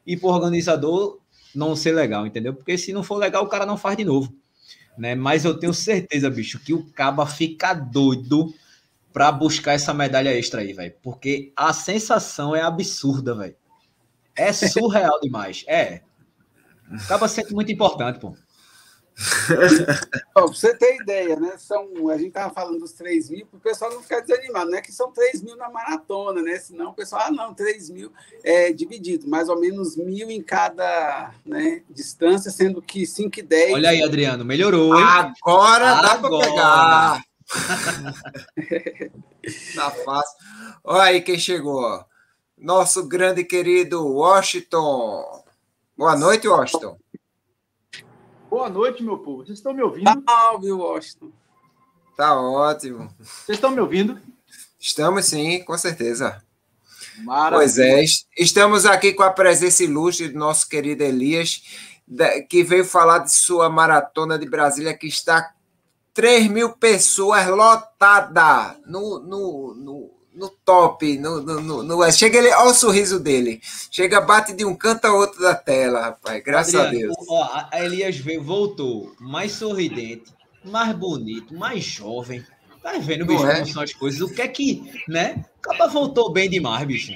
e 0.05 0.15
para 0.15 0.29
o 0.29 0.31
organizador 0.31 1.19
não 1.53 1.75
ser 1.75 1.91
legal, 1.91 2.25
entendeu? 2.25 2.53
Porque 2.53 2.77
se 2.77 2.93
não 2.93 3.03
for 3.03 3.17
legal, 3.17 3.43
o 3.43 3.47
cara 3.49 3.65
não 3.65 3.77
faz 3.77 3.97
de 3.97 4.05
novo 4.05 4.33
né? 4.97 5.15
Mas 5.15 5.45
eu 5.45 5.57
tenho 5.57 5.73
certeza, 5.73 6.29
bicho, 6.29 6.59
que 6.59 6.73
o 6.73 6.85
Caba 6.91 7.25
fica 7.25 7.73
doido 7.73 8.53
para 9.13 9.31
buscar 9.31 9.73
essa 9.73 9.93
medalha 9.93 10.37
extra 10.37 10.61
aí, 10.61 10.73
velho. 10.73 10.93
Porque 11.01 11.51
a 11.55 11.73
sensação 11.73 12.55
é 12.55 12.61
absurda, 12.61 13.35
velho. 13.35 13.55
É 14.35 14.53
surreal 14.53 15.19
demais. 15.19 15.65
É. 15.67 16.01
O 16.91 17.07
Caba 17.07 17.27
muito 17.51 17.71
importante, 17.71 18.19
pô. 18.19 18.35
Pra 20.33 20.45
você 20.45 20.75
ter 20.75 20.95
ideia, 20.95 21.35
né? 21.39 21.53
São, 21.57 22.09
a 22.09 22.17
gente 22.17 22.29
estava 22.29 22.53
falando 22.53 22.79
dos 22.79 22.93
3 22.93 23.29
mil, 23.29 23.45
para 23.45 23.57
o 23.57 23.61
pessoal 23.61 23.91
não 23.91 24.01
ficar 24.01 24.21
desanimado, 24.21 24.71
não 24.71 24.77
é 24.77 24.81
que 24.81 24.91
são 24.91 25.11
3 25.11 25.41
mil 25.41 25.55
na 25.55 25.69
maratona, 25.69 26.41
né? 26.41 26.57
Senão 26.57 26.89
o 26.89 26.93
pessoal, 26.93 27.23
ah, 27.25 27.31
não, 27.31 27.53
3 27.53 27.89
mil 27.89 28.11
é 28.43 28.71
dividido, 28.71 29.27
mais 29.27 29.49
ou 29.49 29.59
menos 29.59 29.95
mil 29.95 30.29
em 30.29 30.41
cada 30.41 31.31
né, 31.45 31.83
distância, 31.89 32.51
sendo 32.51 32.81
que 32.81 33.05
5 33.05 33.39
e 33.39 33.41
10. 33.41 33.73
Olha 33.73 33.89
aí, 33.89 34.01
Adriano, 34.01 34.43
melhorou, 34.45 34.95
hein? 34.97 35.05
Agora 35.43 36.01
dá 36.01 36.17
para 36.17 36.39
pegar. 36.39 37.21
tá 39.75 39.91
fácil. 39.91 40.37
Olha 40.83 41.03
aí 41.03 41.21
quem 41.21 41.37
chegou. 41.37 42.03
Nosso 42.57 43.07
grande 43.07 43.43
querido 43.43 44.07
Washington. 44.07 45.43
Boa 45.97 46.15
noite, 46.15 46.47
Washington. 46.47 47.00
Boa 48.51 48.69
noite, 48.69 49.01
meu 49.01 49.17
povo. 49.17 49.45
Vocês 49.45 49.59
estão 49.59 49.73
me 49.73 49.81
ouvindo? 49.81 50.09
Salve, 50.29 50.73
Washington. 50.73 51.31
Tá 52.17 52.37
ótimo. 52.37 53.09
Vocês 53.17 53.55
estão 53.55 53.71
me 53.71 53.79
ouvindo? 53.79 54.19
Estamos 54.77 55.23
sim, 55.23 55.63
com 55.63 55.77
certeza. 55.77 56.43
Maravilha. 57.19 57.57
Pois 57.57 57.79
é, 57.79 58.03
estamos 58.37 58.85
aqui 58.85 59.13
com 59.13 59.23
a 59.23 59.31
presença 59.31 59.85
ilustre 59.85 60.27
do 60.27 60.37
nosso 60.37 60.67
querido 60.67 61.01
Elias, 61.01 61.63
que 62.49 62.61
veio 62.61 62.83
falar 62.83 63.19
de 63.19 63.31
sua 63.31 63.69
maratona 63.69 64.37
de 64.37 64.45
Brasília, 64.45 64.97
que 64.97 65.07
está 65.07 65.53
3 66.13 66.51
mil 66.51 66.73
pessoas 66.73 67.47
lotada 67.47 68.77
no, 68.85 69.17
no, 69.19 69.73
no, 69.75 70.13
no 70.33 70.49
top, 70.49 71.17
no, 71.17 71.41
no, 71.41 71.61
no, 71.61 71.83
no, 71.83 72.11
chega 72.11 72.37
ele, 72.37 72.49
olha 72.53 72.71
o 72.71 72.73
sorriso 72.73 73.19
dele, 73.19 73.61
chega, 73.91 74.21
bate 74.21 74.53
de 74.53 74.63
um 74.63 74.75
canto 74.75 75.05
a 75.05 75.13
outro 75.13 75.41
da 75.41 75.53
tela, 75.53 76.01
rapaz, 76.01 76.43
graças 76.43 76.75
Adriano, 76.75 77.11
a 77.11 77.15
Deus. 77.15 77.27
Ó, 77.29 77.67
a 77.71 77.83
Elias 77.83 78.17
veio, 78.17 78.43
voltou 78.43 79.13
mais 79.19 79.51
sorridente, 79.51 80.33
mais 80.63 80.95
bonito, 80.95 81.53
mais 81.53 81.83
jovem, 81.83 82.43
tá 82.81 82.93
vendo, 82.99 83.25
bicho, 83.25 83.45
é? 83.45 83.55
como 83.55 83.67
são 83.67 83.83
as 83.83 83.93
coisas, 83.93 84.21
o 84.21 84.29
que 84.29 84.41
é 84.41 84.47
que, 84.47 85.03
né, 85.07 85.43
Acaba 85.63 85.87
voltou 85.87 86.33
bem 86.33 86.49
demais, 86.49 86.83
bicho. 86.87 87.13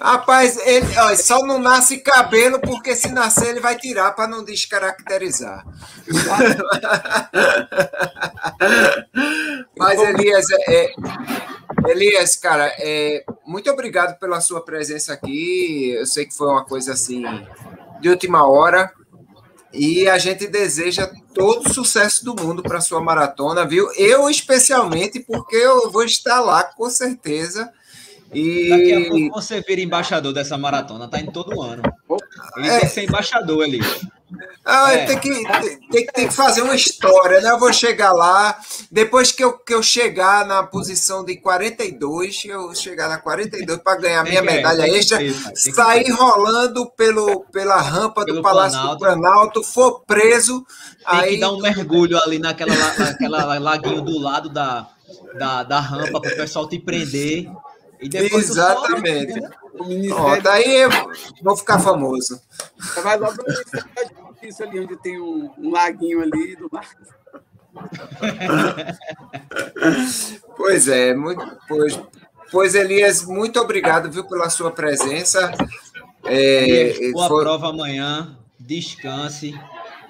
Rapaz, 0.00 0.56
ele 0.64 0.86
ó, 0.98 1.16
só 1.16 1.44
não 1.44 1.58
nasce 1.58 1.98
cabelo 1.98 2.60
porque 2.60 2.94
se 2.94 3.10
nascer 3.10 3.48
ele 3.48 3.58
vai 3.58 3.76
tirar 3.76 4.12
para 4.12 4.28
não 4.28 4.44
descaracterizar. 4.44 5.66
Mas 9.76 9.98
Elias, 9.98 10.46
é, 10.50 10.84
é 10.84 10.94
Elias, 11.88 12.36
cara, 12.36 12.72
é, 12.78 13.24
muito 13.44 13.68
obrigado 13.68 14.16
pela 14.20 14.40
sua 14.40 14.64
presença 14.64 15.12
aqui. 15.12 15.90
Eu 15.98 16.06
sei 16.06 16.24
que 16.24 16.36
foi 16.36 16.46
uma 16.46 16.64
coisa 16.64 16.92
assim 16.92 17.24
de 18.00 18.08
última 18.08 18.46
hora. 18.46 18.92
E 19.72 20.08
a 20.08 20.18
gente 20.18 20.46
deseja 20.46 21.10
todo 21.34 21.66
o 21.66 21.72
sucesso 21.72 22.24
do 22.24 22.34
mundo 22.34 22.62
para 22.62 22.80
sua 22.80 23.00
maratona, 23.00 23.66
viu? 23.66 23.90
Eu, 23.96 24.28
especialmente, 24.30 25.20
porque 25.20 25.56
eu 25.56 25.90
vou 25.90 26.04
estar 26.04 26.40
lá 26.40 26.64
com 26.64 26.88
certeza. 26.88 27.70
E... 28.32 28.68
Daqui 28.68 28.92
a 28.94 29.08
pouco 29.08 29.40
você 29.40 29.60
vira 29.60 29.80
embaixador 29.80 30.32
dessa 30.32 30.56
maratona, 30.56 31.08
tá 31.08 31.20
em 31.20 31.30
todo 31.30 31.60
ano. 31.62 31.82
Ele 32.56 32.66
é. 32.66 32.78
tem 32.78 32.88
que 32.88 32.94
ser 32.94 33.04
embaixador 33.04 33.62
ali. 33.62 33.80
Ah, 34.64 34.92
é. 34.92 35.06
tem, 35.06 35.18
que, 35.18 35.30
tem, 35.90 36.06
tem, 36.06 36.28
que 36.28 36.34
fazer 36.34 36.60
uma 36.60 36.74
história, 36.74 37.40
né? 37.40 37.50
Eu 37.50 37.58
vou 37.58 37.72
chegar 37.72 38.12
lá, 38.12 38.58
depois 38.90 39.32
que 39.32 39.42
eu, 39.42 39.58
que 39.58 39.72
eu 39.72 39.82
chegar 39.82 40.44
na 40.46 40.62
posição 40.62 41.24
de 41.24 41.36
42, 41.36 42.44
eu 42.44 42.74
chegar 42.74 43.08
na 43.08 43.16
42 43.16 43.78
para 43.78 43.96
ganhar 43.96 44.24
minha 44.24 44.42
medalha 44.42 44.82
é, 44.82 44.90
extra, 44.90 45.18
sair 45.54 46.10
rolando 46.10 46.90
pelo, 46.90 47.40
pela 47.50 47.80
rampa 47.80 48.24
pelo 48.24 48.36
do 48.38 48.42
Palácio 48.42 48.78
Planalto. 48.78 48.96
do 48.96 49.04
Planalto, 49.04 49.64
for 49.64 50.00
preso. 50.00 50.66
Tem 51.08 51.20
aí... 51.20 51.34
que 51.34 51.40
dar 51.40 51.52
um 51.52 51.60
mergulho 51.60 52.18
ali 52.22 52.38
naquela, 52.38 52.74
naquela 52.98 53.58
laguinho 53.58 54.02
do 54.02 54.18
lado 54.18 54.50
da, 54.50 54.86
da, 55.38 55.62
da 55.62 55.80
rampa 55.80 56.20
para 56.20 56.32
o 56.32 56.36
pessoal 56.36 56.68
te 56.68 56.78
prender. 56.78 57.50
Exatamente. 58.00 59.32
Sobe, 59.32 59.40
né? 59.40 59.50
O 59.78 59.84
Ministério... 59.84 60.42
daí 60.42 60.76
eu 60.76 60.90
vou 61.42 61.56
ficar 61.56 61.78
famoso. 61.78 62.40
Você 62.78 63.00
vai 63.00 63.16
logo 63.18 63.36
no 63.36 63.44
Ministério 63.44 63.90
da 63.94 64.04
Justiça 64.28 64.64
ali, 64.64 64.80
onde 64.80 64.96
tem 64.96 65.20
um, 65.20 65.50
um 65.58 65.70
laguinho 65.70 66.20
ali 66.22 66.56
do 66.56 66.68
lado. 66.72 66.88
pois 70.56 70.88
é, 70.88 71.14
muito, 71.14 71.58
pois, 71.68 72.00
pois 72.50 72.74
Elias, 72.74 73.24
muito 73.24 73.60
obrigado 73.60 74.10
viu, 74.10 74.24
pela 74.24 74.50
sua 74.50 74.70
presença. 74.70 75.52
É, 76.24 77.10
boa 77.12 77.28
for... 77.28 77.42
prova 77.42 77.68
amanhã, 77.68 78.36
descanse, 78.58 79.54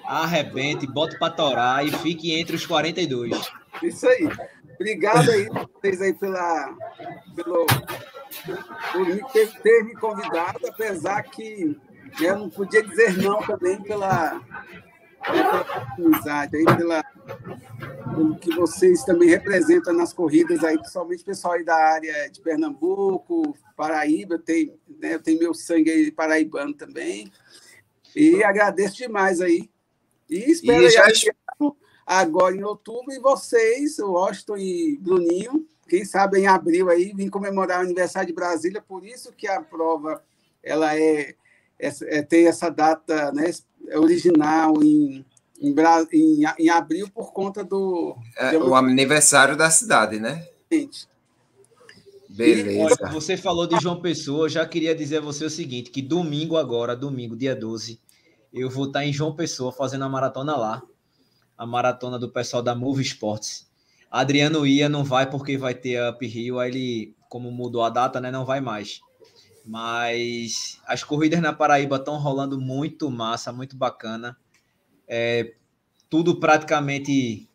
arrebente, 0.06 0.86
bote 0.86 1.18
para 1.18 1.32
torar 1.32 1.86
e 1.86 1.90
fique 1.90 2.32
entre 2.32 2.56
os 2.56 2.64
42. 2.64 3.38
Isso 3.82 4.06
aí. 4.08 4.28
Obrigado 4.78 5.28
aí, 5.32 5.48
vocês 5.48 6.00
aí 6.00 6.14
pela, 6.14 6.72
pelo, 7.34 7.66
por 8.92 9.32
ter, 9.32 9.52
ter, 9.60 9.82
me 9.82 9.94
convidado, 9.96 10.68
apesar 10.68 11.20
que 11.24 11.76
eu 12.20 12.38
não 12.38 12.48
podia 12.48 12.82
dizer 12.84 13.16
não 13.18 13.42
também 13.42 13.82
pela, 13.82 14.40
pela 15.26 15.62
oportunidade, 15.62 16.56
aí, 16.56 16.64
pela, 16.64 17.02
pelo 18.14 18.38
que 18.38 18.54
vocês 18.54 19.02
também 19.02 19.28
representam 19.28 19.92
nas 19.92 20.12
corridas 20.12 20.62
aí, 20.62 20.78
principalmente 20.78 21.22
o 21.22 21.26
pessoal 21.26 21.54
aí 21.54 21.64
da 21.64 21.74
área 21.74 22.30
de 22.30 22.40
Pernambuco, 22.40 23.58
Paraíba, 23.76 24.36
eu 24.36 24.42
tenho, 24.42 24.78
né, 25.00 25.14
eu 25.14 25.22
tenho 25.22 25.40
meu 25.40 25.54
sangue 25.54 25.90
aí 25.90 26.12
paraibano 26.12 26.72
também. 26.72 27.32
E 28.14 28.44
agradeço 28.44 28.96
demais 28.96 29.40
aí. 29.40 29.68
E 30.30 30.50
espero 30.52 30.84
e 30.84 30.90
já... 30.90 31.04
aí, 31.04 31.12
agora 32.08 32.56
em 32.56 32.64
outubro, 32.64 33.12
e 33.12 33.18
vocês, 33.18 33.98
o 33.98 34.12
Washington 34.12 34.56
e 34.56 34.98
Bruninho, 35.00 35.66
quem 35.86 36.04
sabe 36.04 36.38
em 36.38 36.46
abril 36.46 36.88
aí, 36.88 37.12
vim 37.14 37.28
comemorar 37.28 37.80
o 37.80 37.82
aniversário 37.82 38.28
de 38.28 38.34
Brasília, 38.34 38.80
por 38.80 39.04
isso 39.04 39.32
que 39.32 39.46
a 39.46 39.60
prova 39.60 40.22
ela 40.62 40.96
é, 40.96 41.34
é, 41.78 41.92
é 42.18 42.22
tem 42.22 42.46
essa 42.46 42.70
data 42.70 43.30
né, 43.32 43.50
original 43.94 44.82
em, 44.82 45.24
em, 45.60 45.74
em, 46.12 46.44
em 46.58 46.68
abril 46.70 47.08
por 47.10 47.32
conta 47.32 47.62
do... 47.62 48.16
É, 48.38 48.56
o 48.56 48.74
aniversário 48.74 49.56
da 49.56 49.70
cidade, 49.70 50.18
né? 50.18 50.46
Exatamente. 50.70 51.08
Beleza. 52.28 52.96
E, 53.02 53.12
você 53.12 53.36
falou 53.36 53.66
de 53.66 53.80
João 53.80 54.00
Pessoa, 54.00 54.44
eu 54.44 54.50
já 54.50 54.66
queria 54.66 54.94
dizer 54.94 55.18
a 55.18 55.22
você 55.22 55.44
o 55.44 55.50
seguinte, 55.50 55.90
que 55.90 56.00
domingo 56.00 56.56
agora, 56.56 56.94
domingo, 56.94 57.36
dia 57.36 57.56
12, 57.56 57.98
eu 58.52 58.70
vou 58.70 58.86
estar 58.86 59.04
em 59.04 59.12
João 59.12 59.34
Pessoa 59.34 59.72
fazendo 59.72 60.04
a 60.04 60.08
maratona 60.08 60.56
lá, 60.56 60.82
a 61.58 61.66
maratona 61.66 62.18
do 62.18 62.30
pessoal 62.30 62.62
da 62.62 62.74
Move 62.74 63.02
Sports. 63.02 63.68
Adriano 64.08 64.64
ia, 64.64 64.88
não 64.88 65.04
vai 65.04 65.28
porque 65.28 65.58
vai 65.58 65.74
ter 65.74 66.00
Up 66.08 66.24
Rio, 66.24 66.58
aí 66.58 66.70
ele, 66.70 67.16
como 67.28 67.50
mudou 67.50 67.82
a 67.82 67.90
data, 67.90 68.20
né, 68.20 68.30
não 68.30 68.46
vai 68.46 68.60
mais. 68.60 69.00
Mas 69.66 70.80
as 70.86 71.04
corridas 71.04 71.40
na 71.42 71.52
Paraíba 71.52 71.96
estão 71.96 72.16
rolando 72.16 72.58
muito 72.58 73.10
massa, 73.10 73.52
muito 73.52 73.76
bacana. 73.76 74.34
É, 75.06 75.54
tudo 76.08 76.40
praticamente 76.40 77.50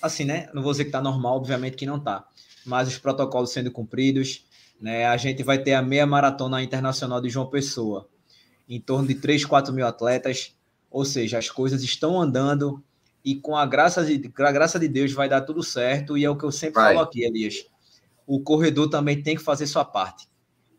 assim, 0.00 0.24
né? 0.24 0.48
Não 0.52 0.62
vou 0.62 0.72
dizer 0.72 0.84
que 0.84 0.88
está 0.88 1.00
normal, 1.00 1.36
obviamente 1.36 1.76
que 1.76 1.86
não 1.86 1.96
está. 1.96 2.26
Mas 2.66 2.88
os 2.88 2.98
protocolos 2.98 3.50
sendo 3.50 3.70
cumpridos, 3.70 4.44
né? 4.80 5.06
A 5.06 5.16
gente 5.16 5.42
vai 5.42 5.58
ter 5.58 5.72
a 5.74 5.82
meia 5.82 6.06
maratona 6.06 6.62
internacional 6.62 7.20
de 7.20 7.30
João 7.30 7.48
Pessoa, 7.48 8.08
em 8.68 8.80
torno 8.80 9.08
de 9.08 9.14
3, 9.14 9.44
4 9.44 9.72
mil 9.72 9.86
atletas. 9.86 10.54
Ou 10.90 11.04
seja, 11.04 11.38
as 11.38 11.48
coisas 11.48 11.82
estão 11.82 12.20
andando 12.20 12.82
e 13.24 13.36
com 13.36 13.56
a 13.56 13.64
graça 13.64 14.04
de, 14.04 14.30
a 14.36 14.52
graça 14.52 14.78
de 14.78 14.88
Deus 14.88 15.12
vai 15.12 15.28
dar 15.28 15.42
tudo 15.42 15.62
certo. 15.62 16.16
E 16.16 16.24
é 16.24 16.30
o 16.30 16.36
que 16.36 16.44
eu 16.44 16.52
sempre 16.52 16.80
vai. 16.80 16.94
falo 16.94 17.06
aqui, 17.06 17.24
Elias. 17.24 17.66
O 18.26 18.40
corredor 18.40 18.88
também 18.88 19.22
tem 19.22 19.36
que 19.36 19.42
fazer 19.42 19.66
sua 19.66 19.84
parte. 19.84 20.28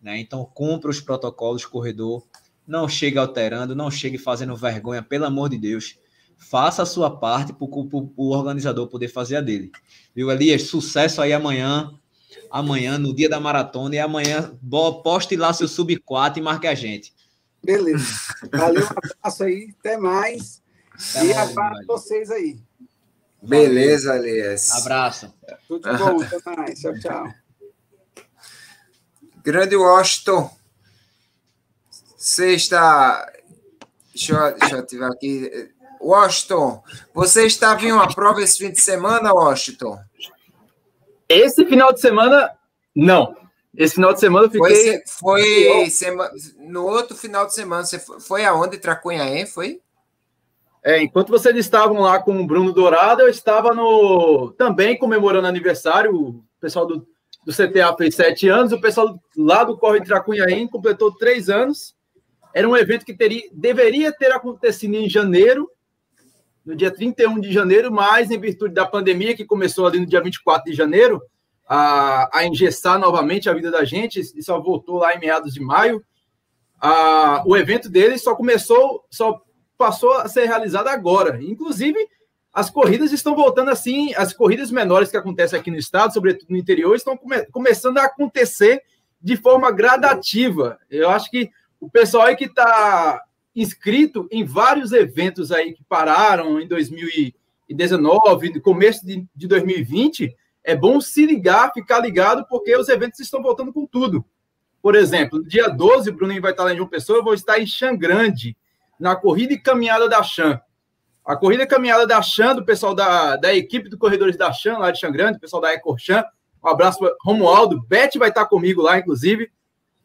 Né? 0.02 0.20
Então, 0.20 0.46
cumpra 0.54 0.89
os 0.89 1.00
protocolos, 1.00 1.66
corredor. 1.66 2.26
Não 2.68 2.88
chegue 2.88 3.18
alterando, 3.18 3.76
não 3.76 3.89
chegue 3.89 4.18
fazendo 4.18 4.56
vergonha, 4.56 5.02
pelo 5.02 5.26
amor 5.26 5.50
de 5.50 5.58
Deus. 5.58 5.98
Faça 6.38 6.84
a 6.84 6.86
sua 6.86 7.10
parte 7.10 7.54
para 7.54 7.66
o 7.66 8.30
organizador 8.30 8.88
poder 8.88 9.08
fazer 9.08 9.38
a 9.38 9.41
dele. 9.41 9.72
Viu, 10.14 10.30
Elias? 10.30 10.64
Sucesso 10.64 11.22
aí 11.22 11.32
amanhã. 11.32 11.91
Amanhã, 12.50 12.98
no 12.98 13.16
dia 13.16 13.30
da 13.30 13.39
maratona. 13.39 13.96
E 13.96 14.00
amanhã, 14.00 14.58
poste 15.04 15.36
lá 15.36 15.54
seu 15.54 15.68
sub 15.68 15.96
4 15.98 16.39
e 16.39 16.44
marque 16.44 16.68
a 16.68 16.76
gente. 16.76 17.14
Beleza. 17.64 18.06
Valeu, 18.52 18.84
um 18.84 18.88
abraço 18.88 19.44
aí. 19.44 19.74
Até 19.80 19.98
mais. 19.98 20.62
Até 21.12 21.26
e 21.26 21.34
abraço 21.34 21.86
vocês 21.88 22.32
aí. 22.32 22.60
Beleza, 23.41 24.16
Elias. 24.16 24.72
Abraço. 24.72 25.34
Tudo 25.68 25.91
de 25.91 25.97
bom. 25.97 26.22
Até 26.22 26.56
mais. 26.56 26.80
Tchau, 26.80 26.93
tchau. 26.99 27.34
Grande 29.43 29.76
Washington. 29.76 30.49
Você 32.18 32.54
está. 32.54 33.30
Deixa 34.14 34.34
eu, 34.34 34.58
deixa 34.58 34.76
eu 34.76 34.80
ativar 34.80 35.12
aqui. 35.12 35.72
Washington, 35.99 36.84
você 37.14 37.45
estava 37.45 37.84
em 37.86 37.91
uma 37.91 38.14
prova 38.14 38.41
esse 38.41 38.58
fim 38.58 38.72
de 38.72 38.80
semana, 38.80 39.34
Washington? 39.34 39.99
Esse 41.28 41.66
final 41.66 41.93
de 41.93 42.01
semana, 42.01 42.51
não. 42.95 43.36
Esse 43.76 43.95
final 43.95 44.14
de 44.14 44.20
semana 44.20 44.47
eu 44.47 44.51
fiquei. 44.51 45.01
Foi, 45.08 45.64
foi 45.64 45.89
sema... 45.89 46.30
no 46.60 46.86
outro 46.86 47.18
final 47.18 47.45
de 47.45 47.54
semana, 47.54 47.86
você 47.86 47.97
foi, 47.97 48.20
foi 48.20 48.45
aonde? 48.45 48.78
Tracunhaém, 48.78 49.45
foi? 49.45 49.82
É, 50.84 51.01
enquanto 51.01 51.29
vocês 51.29 51.55
estavam 51.55 52.01
lá 52.01 52.19
com 52.19 52.39
o 52.41 52.45
Bruno 52.45 52.73
Dourado, 52.73 53.21
eu 53.21 53.29
estava 53.29 53.73
no 53.73 54.51
também 54.57 54.97
comemorando 54.97 55.47
aniversário. 55.47 56.13
O 56.13 56.43
pessoal 56.59 56.86
do 56.86 57.07
do 57.45 57.51
CTA 57.51 57.95
fez 57.97 58.15
sete 58.15 58.47
anos, 58.47 58.71
o 58.71 58.79
pessoal 58.79 59.19
lá 59.36 59.63
do 59.63 59.77
Corre 59.77 60.01
Tracunhaém 60.01 60.67
completou 60.67 61.13
três 61.13 61.49
anos. 61.49 61.95
Era 62.53 62.67
um 62.67 62.77
evento 62.77 63.05
que 63.05 63.13
teria, 63.13 63.43
deveria 63.51 64.11
ter 64.11 64.31
acontecido 64.31 64.95
em 64.95 65.09
janeiro, 65.09 65.69
no 66.65 66.75
dia 66.75 66.91
31 66.91 67.39
de 67.39 67.51
janeiro, 67.51 67.91
mas 67.91 68.31
em 68.31 68.39
virtude 68.39 68.73
da 68.73 68.86
pandemia, 68.86 69.36
que 69.36 69.43
começou 69.43 69.86
ali 69.86 69.99
no 69.99 70.05
dia 70.05 70.21
24 70.21 70.71
de 70.71 70.77
janeiro, 70.77 71.21
a, 71.67 72.29
a 72.38 72.45
engessar 72.45 72.97
novamente 72.97 73.49
a 73.49 73.53
vida 73.53 73.69
da 73.69 73.84
gente, 73.84 74.19
e 74.19 74.43
só 74.43 74.61
voltou 74.61 74.99
lá 74.99 75.13
em 75.13 75.19
meados 75.19 75.53
de 75.53 75.59
maio, 75.59 76.01
a, 76.79 77.43
o 77.45 77.57
evento 77.57 77.89
dele 77.89 78.17
só 78.17 78.36
começou, 78.36 79.03
só 79.09 79.41
passou 79.78 80.13
a 80.13 80.28
ser 80.28 80.45
realizado 80.45 80.88
agora. 80.88 81.41
Inclusive, 81.41 81.97
as 82.53 82.69
corridas 82.69 83.11
estão 83.11 83.36
voltando 83.36 83.71
assim, 83.71 84.13
as 84.15 84.32
corridas 84.34 84.69
menores 84.69 85.09
que 85.09 85.17
acontecem 85.17 85.59
aqui 85.59 85.71
no 85.71 85.78
estado, 85.78 86.13
sobretudo 86.13 86.51
no 86.51 86.57
interior, 86.57 86.95
estão 86.95 87.17
come 87.17 87.43
começando 87.47 87.97
a 87.97 88.05
acontecer 88.05 88.84
de 89.21 89.36
forma 89.36 89.71
gradativa. 89.71 90.78
Eu 90.89 91.09
acho 91.09 91.32
que 91.32 91.49
o 91.80 91.89
pessoal 91.89 92.28
aí 92.28 92.36
que 92.36 92.45
está 92.45 93.24
inscrito 93.55 94.28
em 94.32 94.43
vários 94.43 94.91
eventos 94.91 95.51
aí 95.51 95.74
que 95.74 95.84
pararam 95.84 96.59
em 96.59 96.67
2019, 96.67 98.53
no 98.53 98.61
começo 98.61 99.05
de, 99.05 99.26
de 99.36 99.47
2020, 99.47 100.36
é 100.63 100.76
bom 100.76 101.01
se 101.01 101.26
ligar, 101.26 101.74
ficar 101.74 101.99
ligado, 101.99 102.45
porque 102.47 102.76
os 102.76 102.88
eventos 102.88 103.19
estão 103.19 103.41
voltando 103.41 103.74
com 103.74 103.86
tudo. 103.86 104.24
Por 104.82 104.95
exemplo, 104.95 105.43
dia 105.43 105.67
12, 105.69 106.09
o 106.09 106.13
Bruninho 106.13 106.41
vai 106.41 106.51
estar 106.51 106.63
lá 106.63 106.74
em 106.74 106.78
João 106.78 106.89
Pessoa, 106.89 107.19
eu 107.19 107.24
vou 107.24 107.34
estar 107.34 107.59
em 107.59 107.65
Xangrande, 107.65 108.55
na 109.04 109.18
corrida 109.18 109.51
e 109.51 109.60
caminhada 109.60 110.08
da 110.08 110.24
Xan. 110.24 110.62
A 111.26 111.36
corrida 111.36 111.68
caminhada 111.68 112.08
da 112.08 112.22
Chan, 112.22 112.56
do 112.56 112.64
pessoal 112.64 112.95
da, 112.95 113.36
da 113.36 113.54
equipe 113.54 113.89
do 113.89 113.97
Corredores 113.97 114.38
da 114.38 114.54
Chan, 114.54 114.78
lá 114.78 114.91
de 114.91 114.99
Chan 114.99 115.12
Grande, 115.12 115.39
pessoal 115.39 115.62
da 115.62 115.74
Ecorchan. 115.74 116.24
Um 116.64 116.70
abraço 116.70 116.99
para 116.99 117.14
Romualdo. 117.22 117.82
Beth 117.86 118.12
vai 118.18 118.30
estar 118.30 118.45
comigo 118.45 118.82
lá, 118.82 118.97
inclusive. 118.97 119.51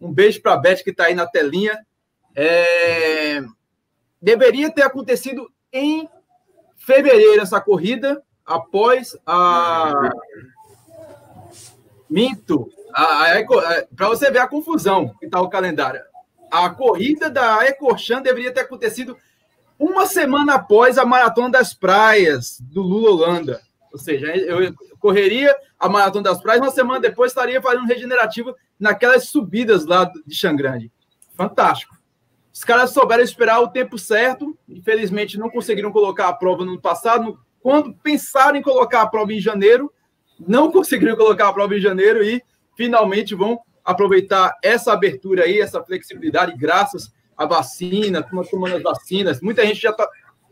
Um 0.01 0.13
beijo 0.13 0.43
para 0.43 0.55
a 0.55 0.57
Beth, 0.57 0.83
que 0.83 0.91
está 0.91 1.05
aí 1.05 1.15
na 1.15 1.29
telinha. 1.29 1.79
É... 2.35 3.41
Deveria 4.21 4.69
ter 4.69 4.83
acontecido 4.83 5.49
em 5.73 6.09
fevereiro 6.77 7.41
essa 7.41 7.61
corrida, 7.61 8.21
após 8.45 9.17
a. 9.25 10.11
Minto. 12.11 12.69
Para 13.97 14.09
você 14.09 14.29
ver 14.29 14.41
a 14.41 14.49
confusão 14.49 15.15
que 15.21 15.27
está 15.27 15.41
o 15.41 15.49
calendário. 15.49 16.01
A 16.51 16.71
corrida 16.71 17.31
da 17.31 17.67
Ecorchan 17.67 18.23
deveria 18.23 18.53
ter 18.53 18.61
acontecido 18.61 19.17
uma 19.79 20.07
semana 20.07 20.55
após 20.55 20.99
a 20.99 21.05
Maratona 21.05 21.51
das 21.51 21.73
Praias, 21.73 22.61
do 22.61 22.83
Lula 22.83 23.11
Holanda. 23.11 23.61
Ou 23.93 23.99
seja, 23.99 24.27
eu 24.37 24.75
correria 24.99 25.55
a 25.79 25.89
Maratona 25.89 26.25
das 26.25 26.41
Praias, 26.41 26.61
uma 26.61 26.71
semana 26.71 27.01
depois 27.01 27.31
estaria 27.31 27.63
fazendo 27.63 27.87
regenerativo 27.87 28.55
naquelas 28.79 29.29
subidas 29.29 29.87
lá 29.87 30.05
de 30.05 30.35
Xangrande. 30.35 30.91
Fantástico. 31.37 31.97
Os 32.53 32.65
caras 32.65 32.91
souberam 32.91 33.23
esperar 33.23 33.61
o 33.61 33.69
tempo 33.69 33.97
certo, 33.97 34.59
infelizmente 34.69 35.39
não 35.39 35.49
conseguiram 35.49 35.93
colocar 35.93 36.29
a 36.29 36.33
prova 36.33 36.65
no 36.65 36.81
passado. 36.81 37.39
Quando 37.61 37.95
pensaram 37.95 38.57
em 38.57 38.63
colocar 38.63 39.03
a 39.03 39.07
prova 39.07 39.33
em 39.33 39.41
janeiro, 39.41 39.93
não 40.41 40.71
conseguiram 40.73 41.17
colocar 41.17 41.49
a 41.49 41.53
prova 41.53 41.77
em 41.77 41.81
janeiro 41.81 42.23
e 42.23 42.43
finalmente 42.77 43.35
vão 43.35 43.61
aproveitar 43.89 44.55
essa 44.63 44.93
abertura 44.93 45.45
aí, 45.45 45.59
essa 45.63 45.83
flexibilidade, 45.83 46.55
graças 46.59 47.11
a 47.35 47.47
vacina, 47.47 48.23
tomando 48.23 48.77
as 48.77 48.83
vacinas. 48.83 49.41
Muita 49.41 49.65
gente 49.65 49.81
já 49.81 49.95
tá, 49.95 50.07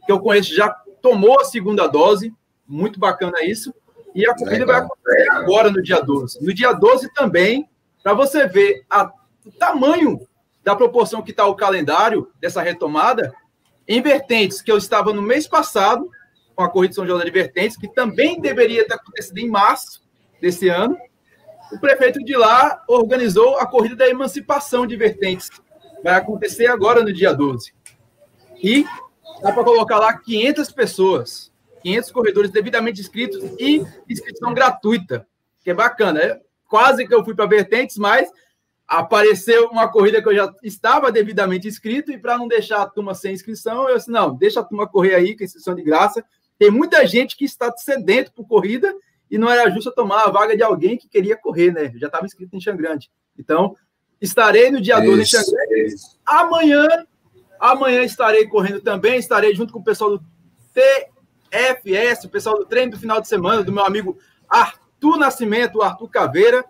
que 0.07 0.11
eu 0.11 0.19
conheço 0.21 0.55
já 0.55 0.71
tomou 1.03 1.39
a 1.39 1.45
segunda 1.45 1.87
dose, 1.87 2.33
muito 2.67 2.99
bacana 2.99 3.45
isso. 3.45 3.75
E 4.15 4.27
a 4.27 4.35
corrida 4.35 4.65
Legal. 4.65 4.67
vai 4.69 4.77
acontecer 4.87 5.31
agora, 5.33 5.71
no 5.71 5.83
dia 5.83 6.01
12. 6.01 6.43
No 6.43 6.55
dia 6.55 6.73
12 6.73 7.13
também, 7.13 7.69
para 8.03 8.15
você 8.15 8.47
ver 8.47 8.87
a, 8.89 9.13
o 9.45 9.53
tamanho 9.53 10.27
da 10.65 10.75
proporção 10.75 11.21
que 11.21 11.33
está 11.33 11.45
o 11.45 11.55
calendário 11.55 12.33
dessa 12.41 12.63
retomada, 12.63 13.35
em 13.87 14.01
Vertentes, 14.01 14.63
que 14.63 14.73
eu 14.73 14.79
estava 14.79 15.13
no 15.13 15.21
mês 15.21 15.47
passado, 15.47 16.09
com 16.55 16.65
a 16.65 16.71
corrida 16.71 16.89
de 16.89 16.95
São 16.95 17.07
João 17.07 17.21
de 17.21 17.31
Vertentes, 17.31 17.77
que 17.77 17.87
também 17.87 18.41
deveria 18.41 18.87
ter 18.87 18.95
acontecido 18.95 19.37
em 19.37 19.51
março 19.51 20.03
desse 20.41 20.71
ano, 20.71 20.97
o 21.73 21.79
prefeito 21.79 22.23
de 22.25 22.37
lá 22.37 22.83
organizou 22.89 23.59
a 23.59 23.67
corrida 23.67 23.97
da 23.97 24.09
emancipação 24.09 24.87
de 24.87 24.97
Vertentes, 24.97 25.51
vai 26.03 26.15
acontecer 26.15 26.67
agora 26.67 27.03
no 27.03 27.13
dia 27.13 27.33
12. 27.33 27.73
E 28.63 28.85
dá 29.43 29.53
para 29.53 29.65
colocar 29.65 29.99
lá 29.99 30.17
500 30.17 30.71
pessoas, 30.71 31.53
500 31.83 32.11
corredores 32.11 32.51
devidamente 32.51 33.01
inscritos 33.01 33.43
e 33.59 33.85
inscrição 34.09 34.55
gratuita, 34.55 35.27
que 35.63 35.71
é 35.71 35.75
bacana. 35.75 36.21
É 36.21 36.41
quase 36.69 37.07
que 37.07 37.15
eu 37.15 37.25
fui 37.25 37.35
para 37.35 37.47
Vertentes, 37.47 37.97
mas 37.97 38.31
apareceu 38.87 39.69
uma 39.69 39.89
corrida 39.89 40.23
que 40.23 40.29
eu 40.29 40.35
já 40.35 40.53
estava 40.63 41.11
devidamente 41.11 41.67
inscrito 41.67 42.13
e 42.13 42.19
para 42.19 42.39
não 42.39 42.47
deixar 42.47 42.83
a 42.83 42.89
turma 42.89 43.15
sem 43.15 43.35
inscrição, 43.35 43.89
eu 43.89 43.97
disse, 43.97 44.11
não, 44.11 44.35
deixa 44.35 44.61
a 44.61 44.65
turma 44.65 44.87
correr 44.87 45.15
aí, 45.15 45.35
que 45.35 45.45
inscrição 45.45 45.75
de 45.75 45.83
graça. 45.83 46.25
Tem 46.59 46.71
muita 46.71 47.05
gente 47.07 47.37
que 47.37 47.45
está 47.45 47.73
sedento 47.77 48.33
por 48.33 48.47
corrida 48.47 48.95
e 49.31 49.39
não 49.39 49.51
era 49.51 49.71
justo 49.71 49.93
tomar 49.93 50.25
a 50.25 50.31
vaga 50.31 50.57
de 50.57 50.63
alguém 50.63 50.97
que 50.97 51.09
queria 51.09 51.37
correr, 51.37 51.73
né? 51.73 51.91
Eu 51.95 51.99
já 51.99 52.07
estava 52.07 52.27
inscrito 52.27 52.55
em 52.57 52.61
Xangrande. 52.61 53.11
Então, 53.39 53.77
Estarei 54.21 54.71
no 54.71 54.81
dia 54.81 54.99
12 54.99 55.21
em 55.21 55.25
Xangai. 55.25 55.87
Amanhã, 56.27 56.89
amanhã 57.61 58.03
estarei 58.03 58.47
correndo 58.47 58.81
também. 58.81 59.19
Estarei 59.19 59.55
junto 59.55 59.73
com 59.73 59.79
o 59.79 59.85
pessoal 59.85 60.11
do 60.19 60.25
TFS, 60.73 62.25
o 62.25 62.31
pessoal 62.31 62.57
do 62.57 62.65
treino 62.65 62.93
do 62.93 62.99
final 62.99 63.21
de 63.21 63.29
semana, 63.29 63.63
do 63.63 63.73
meu 63.73 63.85
amigo 63.85 64.19
Arthur 64.49 65.19
Nascimento, 65.19 65.83
Arthur 65.83 66.09
Caveira. 66.09 66.65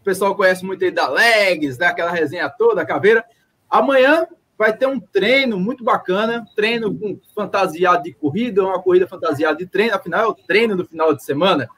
O 0.00 0.04
pessoal 0.04 0.34
conhece 0.34 0.64
muito 0.64 0.84
aí 0.84 0.90
da 0.90 1.08
Legs, 1.08 1.76
daquela 1.76 2.10
resenha 2.10 2.48
toda, 2.50 2.84
Caveira. 2.84 3.24
Amanhã 3.70 4.26
vai 4.56 4.76
ter 4.76 4.86
um 4.86 4.98
treino 4.98 5.58
muito 5.58 5.84
bacana, 5.84 6.44
treino 6.56 6.92
com 6.98 7.20
fantasiado 7.32 8.02
de 8.02 8.12
corrida, 8.12 8.64
uma 8.64 8.82
corrida 8.82 9.06
fantasiada 9.06 9.56
de 9.56 9.66
treino, 9.66 9.94
afinal 9.94 10.20
é 10.20 10.26
o 10.26 10.34
treino 10.34 10.76
do 10.76 10.84
final 10.84 11.14
de 11.14 11.22
semana. 11.22 11.68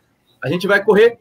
A 0.42 0.48
gente 0.48 0.66
vai 0.66 0.82
correr 0.84 1.18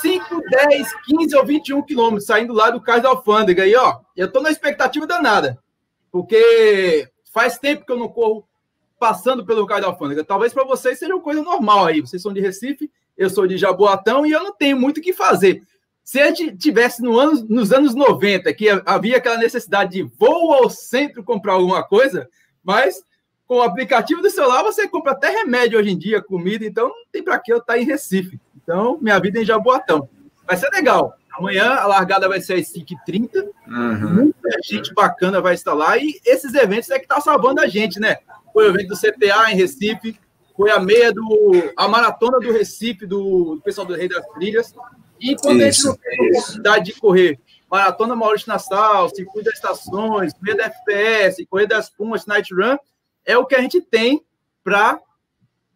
5, 0.00 0.42
10, 0.48 0.88
15 1.04 1.36
ou 1.36 1.44
21 1.44 1.82
quilômetros 1.82 2.26
saindo 2.26 2.52
lá 2.52 2.70
do 2.70 2.80
Cais 2.80 3.02
da 3.02 3.08
Alfândega. 3.08 3.66
E, 3.66 3.74
ó, 3.74 4.00
eu 4.16 4.30
tô 4.30 4.40
na 4.40 4.50
expectativa 4.50 5.06
danada, 5.06 5.58
porque 6.10 7.08
faz 7.32 7.58
tempo 7.58 7.84
que 7.84 7.92
eu 7.92 7.98
não 7.98 8.08
corro 8.08 8.46
passando 8.98 9.44
pelo 9.44 9.66
Cais 9.66 9.82
da 9.82 9.88
Alfândega. 9.88 10.24
Talvez 10.24 10.52
para 10.52 10.64
vocês 10.64 10.98
seja 10.98 11.14
uma 11.14 11.22
coisa 11.22 11.42
normal 11.42 11.86
aí. 11.86 12.00
Vocês 12.00 12.22
são 12.22 12.32
de 12.32 12.40
Recife, 12.40 12.90
eu 13.16 13.28
sou 13.28 13.46
de 13.46 13.56
Jaboatão 13.56 14.24
e 14.24 14.30
eu 14.30 14.42
não 14.42 14.54
tenho 14.54 14.78
muito 14.78 14.98
o 14.98 15.02
que 15.02 15.12
fazer. 15.12 15.62
Se 16.04 16.20
a 16.20 16.26
gente 16.26 16.56
tivesse 16.56 17.00
no 17.02 17.18
ano, 17.18 17.44
nos 17.48 17.72
anos 17.72 17.94
90, 17.94 18.52
que 18.54 18.68
havia 18.86 19.16
aquela 19.16 19.36
necessidade 19.36 19.92
de 19.92 20.02
voo 20.02 20.52
ao 20.52 20.68
centro 20.68 21.22
comprar 21.22 21.54
alguma 21.54 21.82
coisa, 21.82 22.28
mas 22.62 23.04
com 23.46 23.56
o 23.56 23.62
aplicativo 23.62 24.20
do 24.20 24.30
celular 24.30 24.62
você 24.62 24.88
compra 24.88 25.12
até 25.12 25.30
remédio 25.30 25.78
hoje 25.78 25.90
em 25.90 25.98
dia, 25.98 26.22
comida, 26.22 26.64
então 26.64 26.88
não 26.88 27.04
tem 27.12 27.22
para 27.22 27.38
que 27.38 27.52
eu 27.52 27.58
estar 27.58 27.78
em 27.78 27.84
Recife. 27.84 28.40
Então, 28.62 28.98
minha 29.00 29.18
vida 29.18 29.38
é 29.38 29.42
em 29.42 29.46
Jaboatão. 29.46 30.08
Vai 30.46 30.56
ser 30.56 30.70
legal. 30.70 31.16
Amanhã 31.32 31.74
a 31.74 31.86
largada 31.86 32.28
vai 32.28 32.40
ser 32.40 32.54
às 32.54 32.72
5h30. 32.72 33.48
Uhum. 33.66 34.14
Muita 34.14 34.58
gente 34.62 34.92
bacana 34.92 35.40
vai 35.40 35.54
estar 35.54 35.72
lá. 35.72 35.96
E 35.96 36.20
esses 36.24 36.54
eventos 36.54 36.90
é 36.90 36.98
que 36.98 37.06
tá 37.06 37.20
salvando 37.20 37.60
a 37.60 37.66
gente, 37.66 37.98
né? 37.98 38.18
Foi 38.52 38.66
o 38.66 38.74
evento 38.74 38.88
do 38.88 38.96
CTA 38.96 39.50
em 39.50 39.56
Recife, 39.56 40.18
foi 40.56 40.70
a 40.70 40.78
meia 40.78 41.10
do. 41.12 41.72
a 41.76 41.88
maratona 41.88 42.38
do 42.38 42.52
Recife, 42.52 43.06
do, 43.06 43.56
do 43.56 43.62
pessoal 43.62 43.86
do 43.86 43.94
Rei 43.94 44.08
das 44.08 44.26
Trilhas. 44.28 44.74
E 45.18 45.34
quando 45.36 45.62
isso, 45.62 45.88
a 45.88 45.92
gente 45.92 46.18
não 46.18 46.18
tem 46.18 46.26
a 46.26 46.38
oportunidade 46.38 46.84
de 46.84 47.00
correr 47.00 47.40
maratona 47.72 48.14
Maurício 48.14 48.50
Nassau, 48.50 49.08
circuito 49.08 49.46
das 49.46 49.54
estações, 49.54 50.34
meia 50.42 50.58
da 50.58 50.64
FPS, 50.64 51.46
corrida 51.46 51.76
das 51.76 51.88
Pumas, 51.88 52.26
Night 52.26 52.52
Run, 52.52 52.76
é 53.24 53.38
o 53.38 53.46
que 53.46 53.54
a 53.54 53.62
gente 53.62 53.80
tem 53.80 54.22
para 54.62 55.00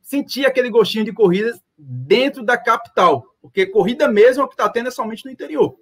sentir 0.02 0.44
aquele 0.44 0.68
gostinho 0.68 1.06
de 1.06 1.12
corrida 1.12 1.58
dentro 1.78 2.42
da 2.42 2.56
capital. 2.56 3.24
Porque 3.40 3.66
corrida 3.66 4.08
mesmo 4.08 4.42
é 4.42 4.44
o 4.44 4.48
que 4.48 4.54
está 4.54 4.68
tendo 4.68 4.88
é 4.88 4.90
somente 4.90 5.24
no 5.24 5.30
interior. 5.30 5.76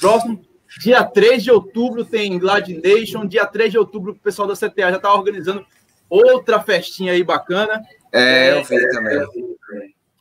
Próximo, 0.00 0.40
dia 0.80 1.02
3 1.04 1.42
de 1.42 1.50
outubro, 1.50 2.04
tem 2.04 2.38
Glad 2.38 2.68
Nation. 2.68 3.26
Dia 3.26 3.46
3 3.46 3.72
de 3.72 3.78
outubro, 3.78 4.12
o 4.12 4.18
pessoal 4.18 4.48
da 4.48 4.54
CTA 4.54 4.90
já 4.90 4.96
está 4.96 5.12
organizando 5.12 5.64
outra 6.08 6.60
festinha 6.60 7.12
aí 7.12 7.22
bacana. 7.22 7.82
É, 8.12 8.58
eu 8.58 8.64
vi 8.64 8.90
também. 8.90 9.56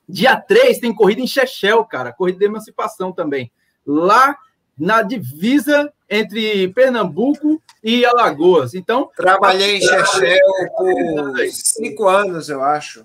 Dia 0.07 0.37
3 0.39 0.79
tem 0.79 0.93
corrida 0.93 1.21
em 1.21 1.27
Chechel, 1.27 1.83
cara, 1.83 2.13
corrida 2.13 2.39
de 2.39 2.45
emancipação 2.45 3.11
também. 3.11 3.51
Lá 3.85 4.37
na 4.77 5.01
divisa 5.01 5.91
entre 6.09 6.67
Pernambuco 6.69 7.61
e 7.83 8.05
Alagoas. 8.05 8.73
Então. 8.73 9.09
Trabalhei 9.15 9.77
em 9.77 9.81
Chechel 9.81 10.39
por 10.77 11.47
cinco 11.49 12.07
anos, 12.07 12.47
eu 12.47 12.63
acho. 12.63 13.03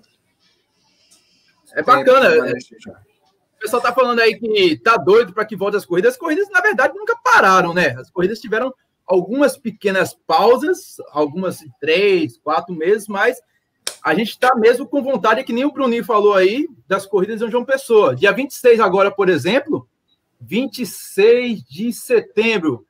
É 1.73 1.81
bacana. 1.81 2.29
O 2.29 3.59
pessoal 3.59 3.81
tá 3.81 3.93
falando 3.93 4.19
aí 4.19 4.37
que 4.37 4.77
tá 4.77 4.97
doido 4.97 5.33
para 5.33 5.45
que 5.45 5.55
volte 5.55 5.77
as 5.77 5.85
corridas. 5.85 6.13
As 6.13 6.19
corridas, 6.19 6.49
na 6.49 6.61
verdade, 6.61 6.93
nunca 6.95 7.15
pararam, 7.23 7.73
né? 7.73 7.95
As 7.97 8.09
corridas 8.09 8.39
tiveram 8.39 8.73
algumas 9.05 9.57
pequenas 9.57 10.13
pausas, 10.13 10.97
algumas 11.11 11.59
três, 11.79 12.37
quatro 12.37 12.75
meses, 12.75 13.07
mas 13.07 13.37
a 14.03 14.13
gente 14.13 14.31
está 14.31 14.53
mesmo 14.55 14.85
com 14.85 15.01
vontade, 15.01 15.43
que 15.43 15.53
nem 15.53 15.65
o 15.65 15.71
Bruninho 15.71 16.03
falou 16.03 16.33
aí, 16.33 16.67
das 16.87 17.05
corridas 17.05 17.41
em 17.41 17.49
João 17.49 17.63
Pessoa. 17.63 18.15
Dia 18.15 18.31
26 18.31 18.79
agora, 18.79 19.09
por 19.09 19.29
exemplo, 19.29 19.87
26 20.41 21.63
de 21.63 21.93
setembro, 21.93 22.85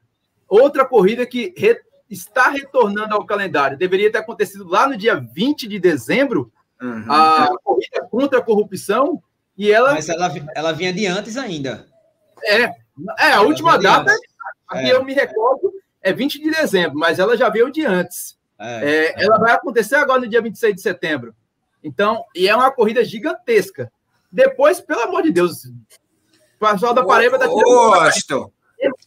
outra 0.48 0.86
corrida 0.86 1.26
que 1.26 1.54
re, 1.56 1.80
está 2.10 2.50
retornando 2.50 3.14
ao 3.14 3.26
calendário. 3.26 3.78
Deveria 3.78 4.12
ter 4.12 4.18
acontecido 4.20 4.68
lá 4.68 4.88
no 4.88 4.98
dia 4.98 5.16
20 5.16 5.68
de 5.68 5.80
dezembro, 5.80 6.52
uhum. 6.84 7.12
a 7.12 7.56
corrida 7.64 8.08
contra 8.10 8.40
a 8.40 8.44
corrupção, 8.44 9.22
e 9.58 9.72
ela... 9.72 9.94
Mas 9.94 10.10
ela, 10.10 10.32
ela 10.56 10.72
vinha 10.72 10.92
de 10.92 11.06
antes 11.06 11.38
ainda. 11.38 11.88
É, 12.46 12.64
é 13.20 13.34
a 13.34 13.42
última 13.42 13.78
data, 13.78 14.12
aqui 14.68 14.86
é. 14.86 14.94
eu 14.94 15.04
me 15.04 15.14
recordo, 15.14 15.74
é 16.02 16.12
20 16.12 16.42
de 16.42 16.52
dezembro, 16.52 16.98
mas 16.98 17.20
ela 17.20 17.38
já 17.38 17.50
veio 17.50 17.72
de 17.72 17.86
antes. 17.86 18.38
É, 18.60 18.90
é, 18.90 19.06
é, 19.06 19.26
ela 19.26 19.38
vai 19.38 19.54
acontecer 19.54 19.96
agora 19.96 20.22
no 20.22 20.28
dia 20.28 20.42
26 20.42 20.76
de 20.76 20.82
setembro. 20.82 21.36
Então, 21.84 22.24
e 22.36 22.48
é 22.48 22.56
uma 22.56 22.72
corrida 22.72 23.04
gigantesca. 23.04 23.92
Depois, 24.32 24.80
pelo 24.80 25.02
amor 25.02 25.24
de 25.24 25.32
Deus, 25.32 25.66
o 25.66 26.60
pessoal 26.60 26.94
da 26.94 27.04
Paraíba 27.04 27.38
tá 27.38 27.48
tirando. 27.48 28.52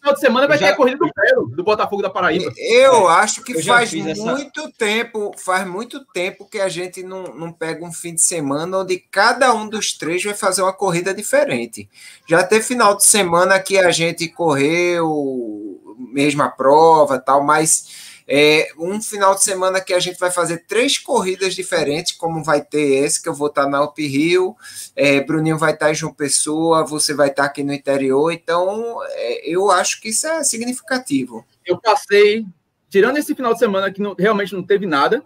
Final 0.06 0.14
de 0.14 0.20
semana 0.20 0.46
vai 0.46 0.58
já... 0.58 0.66
ter 0.66 0.72
a 0.72 0.76
corrida 0.76 0.98
do 0.98 1.12
Pelo, 1.12 1.48
do 1.48 1.64
Botafogo 1.64 2.02
da 2.02 2.10
Paraíba. 2.10 2.52
Eu 2.56 3.10
é, 3.10 3.14
acho 3.14 3.42
que 3.42 3.56
eu 3.56 3.64
faz 3.64 3.92
muito 3.92 4.60
essa... 4.60 4.72
tempo, 4.78 5.32
faz 5.36 5.66
muito 5.66 6.04
tempo 6.12 6.48
que 6.48 6.60
a 6.60 6.68
gente 6.68 7.02
não, 7.02 7.24
não 7.24 7.52
pega 7.52 7.84
um 7.84 7.92
fim 7.92 8.14
de 8.14 8.22
semana 8.22 8.78
onde 8.78 8.98
cada 8.98 9.52
um 9.54 9.68
dos 9.68 9.92
três 9.92 10.22
vai 10.22 10.34
fazer 10.34 10.62
uma 10.62 10.72
corrida 10.72 11.12
diferente. 11.12 11.88
Já 12.28 12.42
teve 12.44 12.62
final 12.62 12.96
de 12.96 13.04
semana 13.04 13.58
que 13.58 13.78
a 13.78 13.90
gente 13.90 14.28
correu 14.28 15.82
mesma 15.98 16.48
prova 16.48 17.18
tal, 17.18 17.42
mas 17.42 18.05
é, 18.28 18.68
um 18.78 19.00
final 19.00 19.34
de 19.34 19.44
semana 19.44 19.80
que 19.80 19.94
a 19.94 20.00
gente 20.00 20.18
vai 20.18 20.30
fazer 20.30 20.64
três 20.66 20.98
corridas 20.98 21.54
diferentes, 21.54 22.12
como 22.12 22.42
vai 22.42 22.60
ter 22.60 23.04
esse, 23.04 23.22
que 23.22 23.28
eu 23.28 23.34
vou 23.34 23.46
estar 23.48 23.68
na 23.68 23.78
Alp 23.78 23.98
Rio, 23.98 24.56
é, 24.96 25.20
Bruninho 25.20 25.58
vai 25.58 25.72
estar 25.72 25.90
em 25.90 25.94
João 25.94 26.12
Pessoa, 26.12 26.84
você 26.84 27.14
vai 27.14 27.28
estar 27.28 27.44
aqui 27.44 27.62
no 27.62 27.72
interior, 27.72 28.32
então 28.32 28.98
é, 29.10 29.48
eu 29.48 29.70
acho 29.70 30.00
que 30.00 30.08
isso 30.08 30.26
é 30.26 30.42
significativo. 30.42 31.46
Eu 31.64 31.80
passei, 31.80 32.44
tirando 32.90 33.16
esse 33.16 33.34
final 33.34 33.52
de 33.52 33.60
semana 33.60 33.92
que 33.92 34.02
não, 34.02 34.14
realmente 34.18 34.54
não 34.54 34.62
teve 34.62 34.86
nada, 34.86 35.22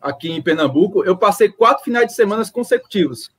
aqui 0.00 0.30
em 0.30 0.40
Pernambuco, 0.40 1.04
eu 1.04 1.16
passei 1.16 1.48
quatro 1.48 1.84
finais 1.84 2.06
de 2.06 2.14
semana 2.14 2.44
consecutivos. 2.50 3.30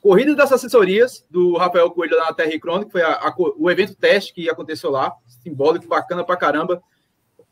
Corrida 0.00 0.34
das 0.34 0.50
assessorias 0.50 1.22
do 1.30 1.58
Rafael 1.58 1.90
Coelho 1.90 2.16
na 2.16 2.32
Terra 2.32 2.58
Crônica, 2.58 2.86
que 2.86 2.92
foi 2.92 3.02
a, 3.02 3.12
a, 3.12 3.34
o 3.36 3.70
evento 3.70 3.94
teste 3.94 4.32
que 4.32 4.48
aconteceu 4.48 4.90
lá, 4.90 5.12
simbólico, 5.42 5.86
bacana 5.86 6.24
pra 6.24 6.38
caramba. 6.38 6.82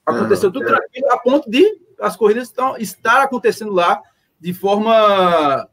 Aconteceu 0.09 0.51
tudo 0.51 0.67
tranquilo, 0.67 1.11
a 1.11 1.19
ponto 1.19 1.51
de 1.51 1.81
as 2.01 2.17
corridas 2.17 2.45
estão, 2.45 2.77
estar 2.77 3.23
acontecendo 3.23 3.73
lá 3.73 4.01
de 4.41 4.55
forma 4.55 5.69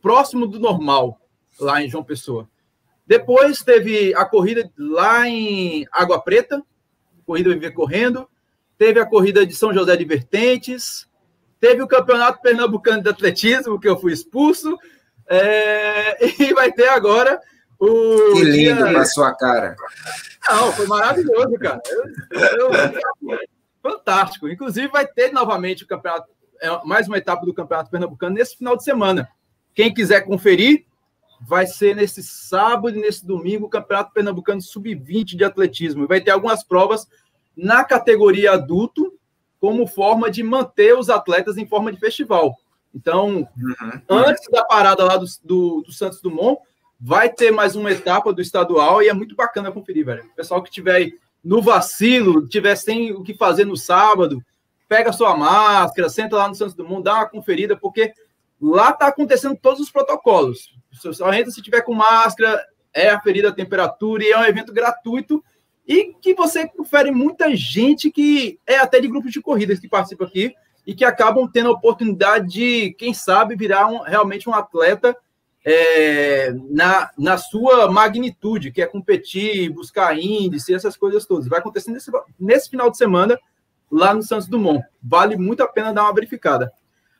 próximo 0.00 0.46
do 0.46 0.58
normal, 0.58 1.20
lá 1.60 1.82
em 1.82 1.88
João 1.88 2.02
Pessoa. 2.02 2.48
Depois 3.06 3.62
teve 3.62 4.14
a 4.14 4.24
corrida 4.24 4.70
lá 4.76 5.28
em 5.28 5.86
Água 5.92 6.20
Preta, 6.20 6.62
corrida 7.24 7.50
Viver 7.50 7.72
Correndo. 7.72 8.28
Teve 8.78 9.00
a 9.00 9.06
corrida 9.06 9.46
de 9.46 9.54
São 9.54 9.72
José 9.72 9.96
de 9.96 10.04
Vertentes. 10.04 11.06
Teve 11.60 11.82
o 11.82 11.88
Campeonato 11.88 12.42
Pernambucano 12.42 13.02
de 13.02 13.08
Atletismo, 13.08 13.78
que 13.80 13.88
eu 13.88 13.98
fui 13.98 14.12
expulso. 14.12 14.76
É... 15.28 16.16
E 16.42 16.52
vai 16.52 16.72
ter 16.72 16.88
agora 16.88 17.40
o. 17.78 18.34
Que 18.34 18.44
lindo 18.44 18.84
dia... 18.84 18.92
na 18.92 19.04
sua 19.04 19.34
cara. 19.34 19.76
Não, 20.48 20.72
foi 20.72 20.86
maravilhoso, 20.86 21.54
cara. 21.58 21.80
Eu, 21.88 22.70
eu, 22.70 22.70
eu, 22.72 23.38
fantástico. 23.90 24.48
Inclusive, 24.48 24.88
vai 24.88 25.06
ter 25.06 25.32
novamente 25.32 25.84
o 25.84 25.86
campeonato, 25.86 26.28
é, 26.60 26.84
mais 26.84 27.06
uma 27.06 27.18
etapa 27.18 27.46
do 27.46 27.54
Campeonato 27.54 27.90
Pernambucano 27.90 28.34
nesse 28.34 28.56
final 28.56 28.76
de 28.76 28.82
semana. 28.82 29.28
Quem 29.74 29.92
quiser 29.92 30.22
conferir, 30.22 30.86
vai 31.40 31.66
ser 31.66 31.94
nesse 31.94 32.22
sábado 32.22 32.96
e 32.96 33.00
nesse 33.00 33.26
domingo 33.26 33.66
o 33.66 33.70
Campeonato 33.70 34.12
Pernambucano 34.12 34.60
Sub-20 34.60 35.36
de 35.36 35.44
atletismo. 35.44 36.08
Vai 36.08 36.20
ter 36.20 36.30
algumas 36.30 36.64
provas 36.64 37.06
na 37.56 37.84
categoria 37.84 38.52
adulto, 38.52 39.12
como 39.60 39.86
forma 39.86 40.30
de 40.30 40.42
manter 40.42 40.96
os 40.96 41.08
atletas 41.08 41.56
em 41.56 41.66
forma 41.66 41.92
de 41.92 41.98
festival. 41.98 42.56
Então, 42.94 43.48
uhum. 43.56 44.00
antes 44.08 44.44
da 44.50 44.64
parada 44.64 45.04
lá 45.04 45.16
do, 45.16 45.26
do, 45.44 45.82
do, 45.82 45.92
Santos 45.92 46.20
Dumont, 46.20 46.60
vai 46.98 47.28
ter 47.28 47.50
mais 47.50 47.76
uma 47.76 47.90
etapa 47.90 48.32
do 48.32 48.40
estadual 48.40 49.02
e 49.02 49.08
é 49.08 49.12
muito 49.12 49.36
bacana 49.36 49.72
conferir, 49.72 50.04
velho. 50.04 50.24
O 50.24 50.34
pessoal 50.36 50.62
que 50.62 50.70
tiver 50.70 50.94
aí 50.94 51.18
no 51.46 51.62
vacilo, 51.62 52.48
tiver 52.48 52.74
sem 52.74 53.12
o 53.12 53.22
que 53.22 53.32
fazer 53.32 53.64
no 53.64 53.76
sábado, 53.76 54.42
pega 54.88 55.12
sua 55.12 55.36
máscara, 55.36 56.08
senta 56.08 56.34
lá 56.34 56.48
no 56.48 56.56
Santos 56.56 56.74
Dumont, 56.74 57.04
dá 57.04 57.14
uma 57.14 57.28
conferida, 57.28 57.76
porque 57.76 58.12
lá 58.60 58.90
está 58.90 59.06
acontecendo 59.06 59.56
todos 59.56 59.80
os 59.80 59.88
protocolos. 59.88 60.74
Só 60.90 61.32
entra 61.32 61.52
se 61.52 61.62
tiver 61.62 61.82
com 61.82 61.94
máscara, 61.94 62.60
é 62.92 63.10
aferida 63.10 63.50
a 63.50 63.54
temperatura 63.54 64.24
e 64.24 64.32
é 64.32 64.38
um 64.38 64.44
evento 64.44 64.72
gratuito 64.72 65.42
e 65.86 66.14
que 66.20 66.34
você 66.34 66.66
confere 66.66 67.12
muita 67.12 67.54
gente 67.54 68.10
que 68.10 68.58
é 68.66 68.78
até 68.78 68.98
de 68.98 69.06
grupos 69.06 69.30
de 69.30 69.40
corridas 69.40 69.78
que 69.78 69.88
participa 69.88 70.24
aqui 70.24 70.52
e 70.84 70.96
que 70.96 71.04
acabam 71.04 71.48
tendo 71.48 71.68
a 71.68 71.72
oportunidade 71.72 72.48
de, 72.48 72.92
quem 72.94 73.14
sabe, 73.14 73.54
virar 73.54 73.86
um, 73.86 74.00
realmente 74.00 74.48
um 74.48 74.54
atleta 74.54 75.16
é, 75.68 76.52
na, 76.70 77.10
na 77.18 77.36
sua 77.36 77.90
magnitude, 77.90 78.70
que 78.70 78.80
é 78.80 78.86
competir, 78.86 79.68
buscar 79.70 80.16
índice, 80.16 80.72
essas 80.72 80.96
coisas 80.96 81.26
todas. 81.26 81.48
Vai 81.48 81.58
acontecer 81.58 81.90
nesse, 81.90 82.08
nesse 82.38 82.70
final 82.70 82.88
de 82.88 82.96
semana 82.96 83.36
lá 83.90 84.14
no 84.14 84.22
Santos 84.22 84.46
Dumont. 84.46 84.80
Vale 85.02 85.36
muito 85.36 85.64
a 85.64 85.68
pena 85.68 85.92
dar 85.92 86.04
uma 86.04 86.14
verificada. 86.14 86.72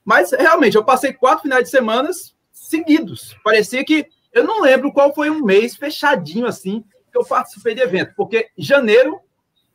Mas, 0.05 0.31
realmente, 0.31 0.77
eu 0.77 0.85
passei 0.85 1.13
quatro 1.13 1.43
finais 1.43 1.65
de 1.65 1.71
semana 1.71 2.09
seguidos. 2.53 3.37
Parecia 3.43 3.85
que 3.85 4.07
eu 4.33 4.45
não 4.45 4.63
lembro 4.63 4.93
qual 4.93 5.13
foi 5.13 5.29
um 5.29 5.43
mês 5.45 5.75
fechadinho 5.75 6.47
assim 6.47 6.85
que 7.11 7.19
eu 7.19 7.25
participei 7.25 7.75
de 7.75 7.81
evento, 7.81 8.13
porque 8.17 8.51
janeiro 8.57 9.19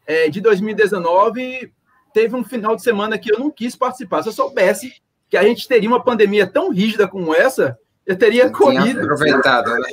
é, 0.06 0.30
de 0.30 0.40
2019 0.40 1.74
teve 2.14 2.36
um 2.36 2.44
final 2.44 2.76
de 2.76 2.84
semana 2.84 3.18
que 3.18 3.34
eu 3.34 3.40
não 3.40 3.52
quis 3.52 3.76
participar. 3.76 4.24
Se 4.24 4.30
eu 4.30 4.34
soubesse 4.34 5.02
que 5.30 5.36
a 5.36 5.44
gente 5.44 5.68
teria 5.68 5.90
uma 5.90 6.04
pandemia 6.04 6.48
tão 6.48 6.70
rígida 6.70 7.08
como 7.08 7.36
essa, 7.36 7.78
eu 8.06 8.18
teria 8.18 8.50
corrido. 8.50 9.02
Aproveitado, 9.02 9.72
né? 9.72 9.90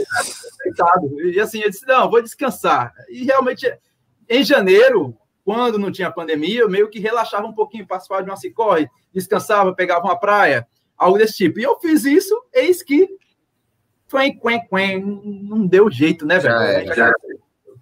cansado. 0.65 1.21
E 1.21 1.41
assim, 1.41 1.61
eu 1.61 1.71
disse, 1.71 1.87
não, 1.87 2.11
vou 2.11 2.23
descansar. 2.23 2.93
E 3.09 3.25
realmente, 3.25 3.73
em 4.29 4.43
janeiro, 4.43 5.17
quando 5.45 5.79
não 5.79 5.93
tinha 5.93 6.11
pandemia, 6.11 6.61
eu 6.61 6.71
meio 6.71 6.89
que 6.89 6.99
relaxava 6.99 7.47
um 7.47 7.53
pouquinho, 7.53 7.87
participava 7.87 8.23
de 8.23 8.31
uma 8.31 8.37
cicorre, 8.37 8.89
descansava, 9.13 9.75
pegava 9.75 10.05
uma 10.05 10.19
praia, 10.19 10.67
algo 10.97 11.19
desse 11.19 11.37
tipo. 11.37 11.61
E 11.61 11.63
eu 11.63 11.79
fiz 11.81 12.05
isso, 12.05 12.35
eis 12.53 12.83
que 12.83 13.09
quen, 14.11 14.39
quen, 14.39 14.67
quen, 14.69 15.01
não 15.49 15.67
deu 15.67 15.91
jeito, 15.91 16.27
né, 16.27 16.39
velho? 16.39 16.55
É, 16.55 16.95
já... 16.95 17.13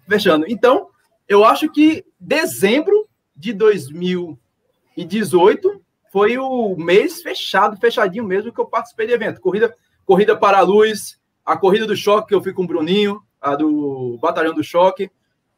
Fechando. 0.07 0.45
Então, 0.47 0.87
eu 1.27 1.43
acho 1.43 1.69
que 1.69 2.05
dezembro 2.19 3.09
de 3.35 3.51
2018 3.53 5.81
foi 6.11 6.37
o 6.37 6.75
mês 6.77 7.21
fechado, 7.21 7.77
fechadinho 7.77 8.23
mesmo, 8.23 8.53
que 8.53 8.59
eu 8.59 8.65
participei 8.65 9.07
do 9.07 9.13
evento. 9.13 9.41
Corrida, 9.41 9.75
corrida 10.07 10.37
para 10.37 10.59
a 10.59 10.61
luz, 10.61 11.19
a 11.45 11.57
corrida 11.57 11.85
do 11.85 11.95
choque, 11.95 12.29
que 12.29 12.33
eu 12.33 12.41
fui 12.41 12.53
com 12.53 12.63
o 12.63 12.67
Bruninho, 12.67 13.21
a 13.41 13.55
do 13.55 14.17
Batalhão 14.21 14.53
do 14.53 14.63
Choque. 14.63 15.11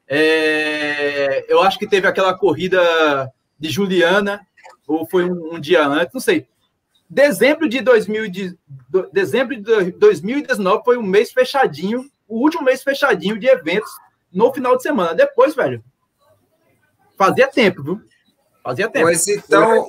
É, 0.08 1.46
eu 1.48 1.62
acho 1.62 1.78
que 1.78 1.88
teve 1.88 2.08
aquela 2.08 2.34
corrida 2.34 3.32
de 3.60 3.70
Juliana, 3.70 4.42
ou 4.88 5.08
foi 5.08 5.30
um, 5.30 5.54
um 5.54 5.60
dia 5.60 5.86
antes, 5.86 6.14
não 6.14 6.20
sei. 6.20 6.48
Dezembro 7.08 7.70
de, 7.70 7.80
2000, 7.80 8.30
de, 8.30 8.58
dezembro 9.14 9.56
de 9.56 9.92
2019 9.92 10.84
foi 10.84 10.98
um 10.98 11.04
mês 11.04 11.32
fechadinho, 11.32 12.10
o 12.28 12.40
último 12.40 12.64
mês 12.64 12.82
fechadinho 12.82 13.38
de 13.38 13.48
eventos 13.48 13.92
no 14.34 14.52
final 14.52 14.76
de 14.76 14.82
semana. 14.82 15.14
Depois, 15.14 15.56
velho, 15.56 15.84
fazia 17.16 17.48
tempo, 17.48 17.84
viu? 17.84 18.02
Fazia 18.70 18.88
tempo. 18.88 19.06
Pois 19.06 19.28
então, 19.28 19.88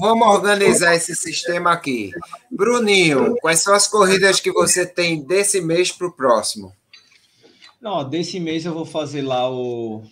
vamos 0.00 0.26
organizar 0.26 0.94
esse 0.94 1.14
sistema 1.14 1.70
aqui. 1.70 2.12
Bruninho, 2.50 3.36
quais 3.42 3.60
são 3.60 3.74
as 3.74 3.86
corridas 3.86 4.40
que 4.40 4.50
você 4.50 4.86
tem 4.86 5.22
desse 5.22 5.60
mês 5.60 5.92
para 5.92 6.06
o 6.06 6.12
próximo? 6.12 6.72
Não, 7.78 8.08
desse 8.08 8.40
mês 8.40 8.64
eu 8.64 8.72
vou 8.72 8.86
fazer 8.86 9.20
lá 9.20 9.52
o. 9.52 10.02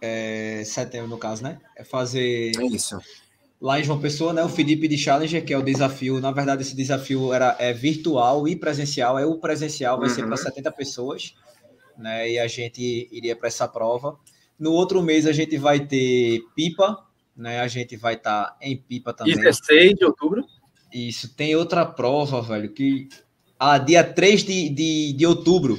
É, 0.00 0.62
setembro, 0.64 1.08
no 1.08 1.18
caso, 1.18 1.42
né? 1.42 1.58
É 1.76 1.82
fazer. 1.82 2.52
Isso 2.70 3.00
lá 3.60 3.80
em 3.80 3.82
João 3.82 4.00
Pessoa, 4.00 4.32
né, 4.32 4.44
o 4.44 4.48
Felipe 4.48 4.86
de 4.86 4.96
Challenger, 4.96 5.44
que 5.44 5.52
é 5.52 5.58
o 5.58 5.64
desafio, 5.64 6.20
na 6.20 6.30
verdade 6.30 6.62
esse 6.62 6.76
desafio 6.76 7.32
era 7.32 7.56
é 7.58 7.72
virtual 7.72 8.46
e 8.46 8.54
presencial, 8.54 9.18
é 9.18 9.26
o 9.26 9.36
presencial 9.40 9.98
vai 9.98 10.08
uhum. 10.08 10.14
ser 10.14 10.26
para 10.28 10.36
70 10.36 10.70
pessoas, 10.70 11.34
né, 11.98 12.30
e 12.30 12.38
a 12.38 12.46
gente 12.46 13.08
iria 13.10 13.34
para 13.34 13.48
essa 13.48 13.66
prova. 13.66 14.16
No 14.56 14.70
outro 14.70 15.02
mês 15.02 15.26
a 15.26 15.32
gente 15.32 15.56
vai 15.56 15.80
ter 15.80 16.44
pipa, 16.54 17.07
né, 17.38 17.60
a 17.60 17.68
gente 17.68 17.96
vai 17.96 18.14
estar 18.14 18.46
tá 18.46 18.56
em 18.60 18.76
pipa 18.76 19.14
também. 19.14 19.36
16 19.36 19.94
de 19.94 20.04
outubro. 20.04 20.44
Isso, 20.92 21.34
tem 21.34 21.54
outra 21.54 21.86
prova, 21.86 22.42
velho, 22.42 22.72
que 22.72 23.08
a 23.58 23.74
ah, 23.74 23.78
dia 23.78 24.02
3 24.02 24.44
de, 24.44 24.68
de, 24.70 25.12
de 25.12 25.26
outubro, 25.26 25.78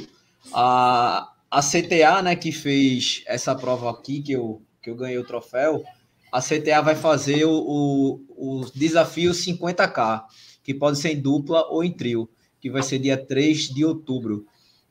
a, 0.53 1.32
a 1.51 1.62
CTA, 1.62 2.22
né, 2.22 2.36
que 2.36 2.51
fez 2.51 3.24
essa 3.26 3.53
prova 3.53 3.89
aqui, 3.89 4.22
que 4.22 4.32
eu, 4.32 4.62
que 4.82 4.89
eu 4.89 4.95
ganhei 4.95 5.18
o 5.18 5.26
troféu, 5.26 5.84
a 6.32 6.41
CTA 6.41 6.82
vai 6.82 6.95
fazer 6.95 7.43
o, 7.45 7.51
o, 7.51 8.62
o, 8.62 8.72
desafio 8.74 9.32
50K, 9.32 10.24
que 10.64 10.74
pode 10.74 10.97
ser 10.97 11.14
em 11.14 11.22
dupla 11.22 11.66
ou 11.70 11.84
em 11.84 11.91
trio, 11.91 12.30
que 12.60 12.70
vai 12.70 12.84
ser 12.84 12.99
dia 12.99 13.18
3 13.18 13.70
de 13.70 13.84
outubro. 13.84 14.45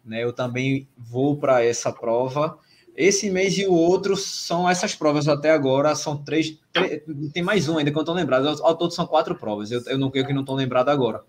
Né? 0.04 0.24
Eu 0.24 0.32
também 0.32 0.88
vou 0.96 1.38
para 1.38 1.64
essa 1.64 1.92
prova. 1.92 2.58
Esse 2.98 3.30
mês 3.30 3.56
e 3.56 3.64
o 3.64 3.72
outro 3.72 4.16
são 4.16 4.68
essas 4.68 4.92
provas 4.92 5.28
até 5.28 5.52
agora, 5.52 5.94
são 5.94 6.16
três, 6.16 6.58
três 6.72 7.00
tem 7.32 7.44
mais 7.44 7.68
um 7.68 7.78
ainda 7.78 7.92
que 7.92 7.94
eu 7.94 8.00
não 8.00 8.02
estou 8.02 8.14
lembrado. 8.16 8.48
Ao 8.60 8.76
todo 8.76 8.92
são 8.92 9.06
quatro 9.06 9.36
provas, 9.36 9.70
eu, 9.70 9.80
eu 9.86 9.96
não 9.96 10.10
creio 10.10 10.26
que 10.26 10.32
não 10.32 10.40
estou 10.40 10.56
lembrado 10.56 10.88
agora. 10.88 11.22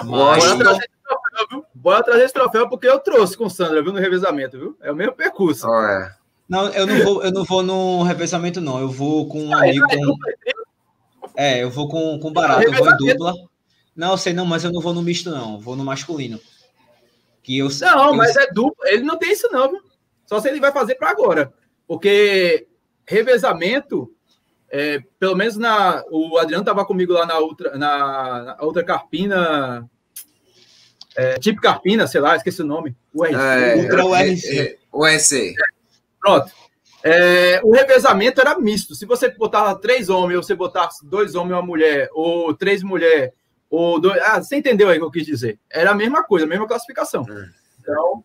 Mas... 0.00 0.06
Bora, 0.06 0.58
trazer 0.58 0.90
troféu, 1.02 1.64
Bora 1.72 2.04
trazer 2.04 2.24
esse 2.24 2.34
troféu 2.34 2.68
porque 2.68 2.86
eu 2.86 3.00
trouxe 3.00 3.38
com 3.38 3.46
o 3.46 3.50
Sandra, 3.50 3.82
viu, 3.82 3.90
no 3.90 3.98
revezamento, 3.98 4.58
viu? 4.58 4.76
É 4.82 4.92
o 4.92 4.94
mesmo 4.94 5.14
percurso. 5.14 5.66
Oh, 5.66 5.80
é. 5.80 6.14
Não, 6.46 6.68
eu 6.68 6.86
não 6.86 7.02
vou, 7.02 7.24
eu 7.24 7.32
não 7.32 7.44
vou 7.44 7.62
no 7.62 8.02
revezamento, 8.02 8.60
não. 8.60 8.78
Eu 8.78 8.90
vou 8.90 9.26
com 9.28 9.42
um 9.44 9.56
amigo. 9.56 9.86
Com... 9.88 10.16
É, 11.34 11.62
eu 11.62 11.70
vou 11.70 11.88
com, 11.88 12.18
com 12.18 12.30
barato, 12.30 12.64
eu 12.64 12.74
vou 12.74 12.86
em 12.86 12.96
dupla. 12.98 13.32
Não, 13.96 14.10
eu 14.10 14.18
sei 14.18 14.34
não, 14.34 14.44
mas 14.44 14.62
eu 14.62 14.70
não 14.70 14.82
vou 14.82 14.92
no 14.92 15.00
misto, 15.00 15.30
não. 15.30 15.54
Eu 15.54 15.60
vou 15.60 15.74
no 15.74 15.86
masculino. 15.86 16.38
Que 17.42 17.56
eu, 17.56 17.70
não, 17.80 18.08
eu... 18.08 18.14
mas 18.14 18.36
é 18.36 18.52
dupla. 18.52 18.90
Ele 18.90 19.04
não 19.04 19.16
tem 19.16 19.32
isso, 19.32 19.48
não, 19.50 19.70
viu? 19.70 19.87
Só 20.28 20.38
se 20.40 20.48
ele 20.48 20.60
vai 20.60 20.70
fazer 20.70 20.96
para 20.96 21.08
agora. 21.08 21.52
Porque 21.86 22.68
revezamento, 23.06 24.12
é, 24.70 25.00
pelo 25.18 25.34
menos 25.34 25.56
na. 25.56 26.04
O 26.10 26.36
Adriano 26.36 26.62
estava 26.62 26.84
comigo 26.84 27.14
lá 27.14 27.24
na 27.24 27.38
outra, 27.38 27.78
na, 27.78 28.42
na 28.42 28.56
outra 28.60 28.84
carpina. 28.84 29.88
É, 31.16 31.38
tipo 31.38 31.60
Carpina, 31.60 32.06
sei 32.06 32.20
lá, 32.20 32.36
esqueci 32.36 32.62
o 32.62 32.66
nome. 32.66 32.94
O 33.12 33.24
RC. 33.24 33.34
É, 33.34 33.76
Ultra 33.76 34.04
URC. 34.04 34.46
É, 34.46 34.60
é, 34.60 34.78
o 34.92 35.04
RC. 35.04 35.54
Pronto. 36.20 36.52
É, 37.02 37.60
o 37.64 37.72
revezamento 37.72 38.40
era 38.40 38.58
misto. 38.58 38.94
Se 38.94 39.06
você 39.06 39.30
botava 39.30 39.74
três 39.80 40.10
homens, 40.10 40.36
ou 40.36 40.42
você 40.42 40.54
botasse 40.54 41.06
dois 41.06 41.34
homens 41.34 41.52
e 41.52 41.54
uma 41.54 41.62
mulher, 41.62 42.08
ou 42.12 42.54
três 42.54 42.82
mulheres, 42.82 43.32
ou 43.70 43.98
dois. 43.98 44.20
Ah, 44.22 44.42
você 44.42 44.56
entendeu 44.56 44.90
aí 44.90 44.98
o 44.98 45.00
que 45.00 45.06
eu 45.06 45.10
quis 45.10 45.26
dizer? 45.26 45.58
Era 45.70 45.92
a 45.92 45.94
mesma 45.94 46.22
coisa, 46.22 46.44
a 46.44 46.48
mesma 46.48 46.68
classificação. 46.68 47.24
É. 47.28 47.48
Então, 47.80 48.22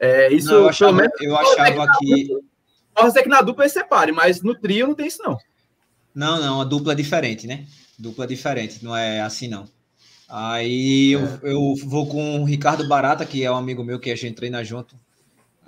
é, 0.00 0.32
isso. 0.32 0.48
Não, 0.48 0.62
eu 0.62 0.68
achava, 0.68 0.92
menos, 0.92 1.12
eu 1.20 1.36
achava 1.36 1.86
que. 1.98 2.28
Pode 2.94 3.12
ser 3.12 3.22
que 3.22 3.28
na 3.28 3.40
dupla 3.42 3.64
eles 3.64 3.72
separe, 3.72 4.10
mas 4.10 4.42
no 4.42 4.54
trio 4.54 4.88
não 4.88 4.94
tem 4.94 5.06
isso, 5.06 5.22
não. 5.22 5.38
Não, 6.14 6.40
não, 6.40 6.60
a 6.60 6.64
dupla 6.64 6.92
é 6.92 6.96
diferente, 6.96 7.46
né? 7.46 7.66
Dupla 7.98 8.24
é 8.24 8.28
diferente, 8.28 8.84
não 8.84 8.96
é 8.96 9.20
assim, 9.20 9.46
não. 9.46 9.68
Aí 10.28 11.12
eu, 11.12 11.20
eu 11.42 11.74
vou 11.84 12.06
com 12.06 12.40
o 12.40 12.44
Ricardo 12.44 12.86
Barata, 12.88 13.24
que 13.24 13.44
é 13.44 13.50
um 13.50 13.56
amigo 13.56 13.84
meu 13.84 14.00
que 14.00 14.10
a 14.10 14.16
gente 14.16 14.34
treina 14.34 14.64
junto 14.64 14.96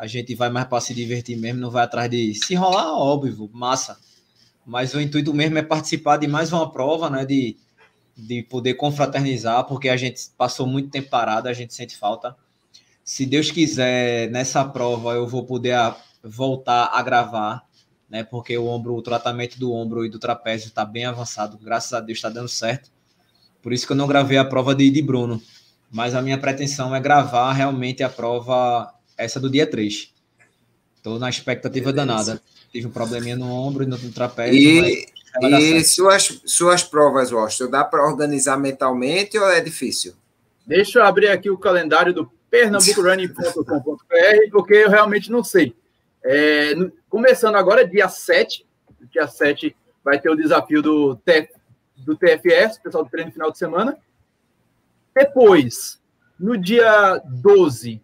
a 0.03 0.07
gente 0.09 0.35
vai 0.35 0.51
mais 0.51 0.67
para 0.67 0.81
se 0.81 0.93
divertir 0.93 1.37
mesmo, 1.37 1.61
não 1.61 1.71
vai 1.71 1.85
atrás 1.85 2.11
de 2.11 2.35
se 2.35 2.57
rolar, 2.57 2.93
óbvio, 2.93 3.49
massa. 3.53 3.97
Mas 4.67 4.95
o 4.95 5.01
intuito 5.01 5.33
mesmo 5.33 5.59
é 5.59 5.63
participar 5.63 6.17
de 6.17 6.27
mais 6.27 6.53
uma 6.53 6.73
prova, 6.73 7.09
né? 7.09 7.25
De, 7.25 7.57
de 8.17 8.43
poder 8.43 8.75
confraternizar, 8.75 9.65
porque 9.65 9.89
a 9.89 9.97
gente 9.97 10.21
passou 10.37 10.67
muito 10.67 10.91
tempo 10.91 11.09
parado, 11.09 11.49
a 11.49 11.53
gente 11.53 11.73
sente 11.73 11.97
falta. 11.97 12.37
Se 13.05 13.27
Deus 13.27 13.51
quiser, 13.51 14.31
nessa 14.31 14.65
prova 14.65 15.15
eu 15.15 15.27
vou 15.27 15.45
poder 15.45 15.77
voltar 16.23 16.91
a 16.93 17.03
gravar, 17.03 17.67
né? 18.09 18.23
Porque 18.23 18.57
o 18.57 18.67
ombro, 18.67 18.95
o 18.95 19.03
tratamento 19.03 19.59
do 19.59 19.73
ombro 19.73 20.05
e 20.05 20.09
do 20.09 20.19
trapézio 20.19 20.69
está 20.69 20.85
bem 20.85 21.05
avançado, 21.05 21.59
graças 21.59 21.93
a 21.93 22.01
Deus 22.01 22.19
está 22.19 22.29
dando 22.29 22.49
certo. 22.49 22.91
Por 23.63 23.73
isso 23.73 23.87
que 23.87 23.93
eu 23.93 23.97
não 23.97 24.07
gravei 24.07 24.39
a 24.39 24.45
prova 24.45 24.75
de, 24.75 24.91
de 24.91 25.03
Bruno. 25.03 25.41
Mas 25.91 26.15
a 26.15 26.23
minha 26.23 26.39
pretensão 26.39 26.95
é 26.95 27.01
gravar 27.01 27.53
realmente 27.53 28.03
a 28.03 28.09
prova 28.09 28.93
essa 29.17 29.39
do 29.39 29.51
dia 29.51 29.67
3. 29.67 30.13
Estou 30.97 31.19
na 31.19 31.29
expectativa 31.29 31.93
Beleza. 31.93 32.07
danada. 32.07 32.43
Tive 32.73 32.87
um 32.87 32.91
probleminha 32.91 33.37
no 33.37 33.51
ombro 33.53 33.85
e 33.85 33.87
no, 33.87 33.99
trapézio. 34.11 34.59
E, 34.59 35.07
e 35.43 35.85
suas, 35.85 36.41
suas 36.45 36.83
provas, 36.83 37.31
Washington, 37.31 37.71
dá 37.71 37.85
para 37.85 38.07
organizar 38.07 38.57
mentalmente 38.57 39.39
ou 39.39 39.51
é 39.51 39.61
difícil? 39.61 40.15
Deixa 40.67 41.01
eu 41.01 41.05
abrir 41.05 41.29
aqui 41.29 41.51
o 41.51 41.59
calendário 41.59 42.15
do 42.15 42.31
pernambucorunning.com.br, 42.53 44.51
porque 44.51 44.75
eu 44.75 44.91
realmente 44.91 45.31
não 45.33 45.43
sei. 45.43 45.75
É, 46.23 46.75
começando 47.09 47.57
agora, 47.57 47.89
dia 47.89 48.11
7, 48.11 48.67
dia 49.11 49.27
7 49.27 49.75
vai 50.05 50.21
ter 50.21 50.29
o 50.29 50.37
desafio 50.37 50.83
do, 50.83 51.17
TF, 51.17 51.49
do 51.97 52.15
TFS, 52.15 52.79
pessoal 52.79 53.05
do 53.05 53.11
treino 53.11 53.33
final 53.33 53.51
de 53.51 53.57
semana. 53.57 53.97
Depois, 55.15 55.99
no 56.39 56.59
dia 56.59 57.23
12, 57.25 58.03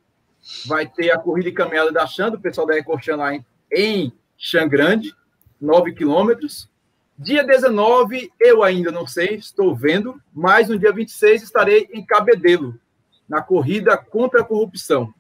vai 0.65 0.87
ter 0.87 1.11
a 1.11 1.19
corrida 1.19 1.51
e 1.51 1.53
caminhada 1.53 1.93
da 1.93 2.07
Xan, 2.07 2.31
do 2.31 2.41
pessoal 2.41 2.67
da 2.67 2.79
Ecoxan 2.79 3.17
lá 3.17 3.35
em, 3.35 3.45
em 3.71 4.11
Xangrande, 4.39 5.15
9 5.61 5.93
quilômetros. 5.93 6.71
Dia 7.19 7.45
19, 7.45 8.33
eu 8.41 8.63
ainda 8.63 8.91
não 8.91 9.07
sei, 9.07 9.35
estou 9.35 9.77
vendo, 9.77 10.19
mas 10.33 10.69
no 10.69 10.79
dia 10.79 10.93
26 10.93 11.43
estarei 11.43 11.87
em 11.93 12.03
Cabedelo, 12.03 12.81
na 13.29 13.43
corrida 13.43 13.97
contra 13.97 14.41
a 14.41 14.45
corrupção. 14.45 15.13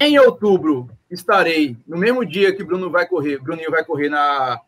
Em 0.00 0.18
outubro, 0.18 0.90
estarei, 1.10 1.76
no 1.86 1.96
mesmo 1.96 2.24
dia 2.24 2.54
que 2.54 2.64
Bruno 2.64 2.90
vai 2.90 3.06
correr, 3.06 3.38
Bruninho 3.38 3.70
vai 3.70 3.84
correr 3.84 4.08
na, 4.08 4.60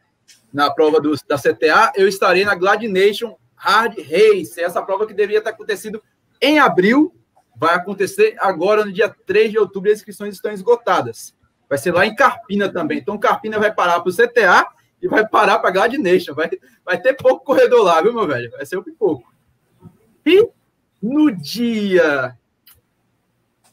na 0.53 0.71
prova 0.71 1.01
do, 1.01 1.13
da 1.27 1.37
CTA, 1.37 1.93
eu 1.97 2.07
estarei 2.07 2.45
na 2.45 2.55
Gladination 2.55 3.37
Hard 3.57 3.99
Race, 3.99 4.61
essa 4.61 4.83
prova 4.83 5.07
que 5.07 5.15
deveria 5.15 5.43
ter 5.43 5.51
acontecido 5.51 6.01
em 6.41 6.59
abril, 6.59 7.13
vai 7.57 7.75
acontecer 7.75 8.37
agora 8.39 8.85
no 8.85 8.93
dia 8.93 9.15
3 9.27 9.51
de 9.51 9.59
outubro, 9.59 9.91
as 9.91 9.99
inscrições 9.99 10.35
estão 10.35 10.53
esgotadas. 10.53 11.35
Vai 11.69 11.79
ser 11.79 11.93
lá 11.93 12.07
em 12.07 12.15
Carpina 12.15 12.73
também. 12.73 12.99
Então, 12.99 13.19
Carpina 13.19 13.59
vai 13.59 13.75
parar 13.75 14.01
para 14.01 14.11
o 14.11 14.15
CTA 14.15 14.67
e 15.03 15.09
vai 15.09 15.27
parar 15.27 15.59
para 15.59 15.71
a 15.71 15.73
Gladination. 15.73 16.35
Vai, 16.35 16.49
vai 16.85 17.01
ter 17.01 17.15
pouco 17.15 17.45
corredor 17.45 17.83
lá, 17.83 18.01
viu, 18.01 18.13
meu 18.13 18.27
velho? 18.27 18.51
Vai 18.53 18.65
ser 18.65 18.79
um 18.79 18.85
pouco. 18.97 19.33
E 20.25 20.49
no 21.07 21.31
dia. 21.31 22.37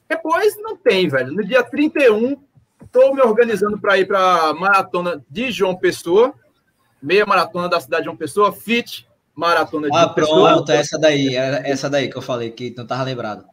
Depois 0.08 0.56
não 0.62 0.78
tem, 0.78 1.08
velho. 1.10 1.34
No 1.34 1.44
dia 1.44 1.64
31, 1.64 2.38
estou 2.84 3.16
me 3.16 3.22
organizando 3.22 3.80
para 3.80 3.98
ir 3.98 4.06
para 4.06 4.50
a 4.50 4.54
maratona 4.54 5.24
de 5.30 5.52
João 5.52 5.76
Pessoa, 5.76 6.34
meia 7.02 7.26
maratona 7.26 7.68
da 7.68 7.80
cidade 7.80 8.04
de 8.04 8.06
João 8.06 8.18
Pessoa, 8.18 8.54
FIT, 8.54 9.08
maratona 9.34 9.90
de 9.90 9.98
ah, 9.98 10.02
João 10.02 10.14
Pessoa. 10.14 10.50
Ah, 10.50 10.54
pronto, 10.54 10.72
essa 10.72 11.00
daí, 11.00 11.36
essa 11.36 11.90
daí 11.90 12.10
que 12.10 12.18
eu 12.18 12.22
falei 12.22 12.52
que 12.52 12.74
não 12.76 12.84
estava 12.84 13.04
lembrado. 13.04 13.46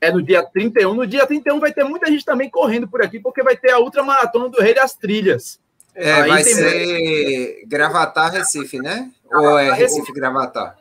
é 0.00 0.10
no 0.10 0.20
dia 0.20 0.42
31. 0.42 0.94
No 0.94 1.06
dia 1.06 1.26
31 1.26 1.60
vai 1.60 1.72
ter 1.72 1.84
muita 1.84 2.10
gente 2.10 2.24
também 2.24 2.50
correndo 2.50 2.88
por 2.88 3.02
aqui, 3.02 3.20
porque 3.20 3.42
vai 3.42 3.56
ter 3.56 3.70
a 3.70 3.78
ultramaratona 3.78 4.48
do 4.48 4.60
Rei 4.60 4.74
das 4.74 4.94
Trilhas. 4.94 5.60
É, 5.94 6.12
Aí 6.12 6.28
vai 6.28 6.44
ser 6.44 7.64
Gravatar 7.66 8.32
Recife, 8.32 8.78
né? 8.78 9.10
Gravatar, 9.28 9.52
Ou 9.52 9.58
é 9.58 9.72
Recife 9.72 10.12
Gravatar? 10.12 10.76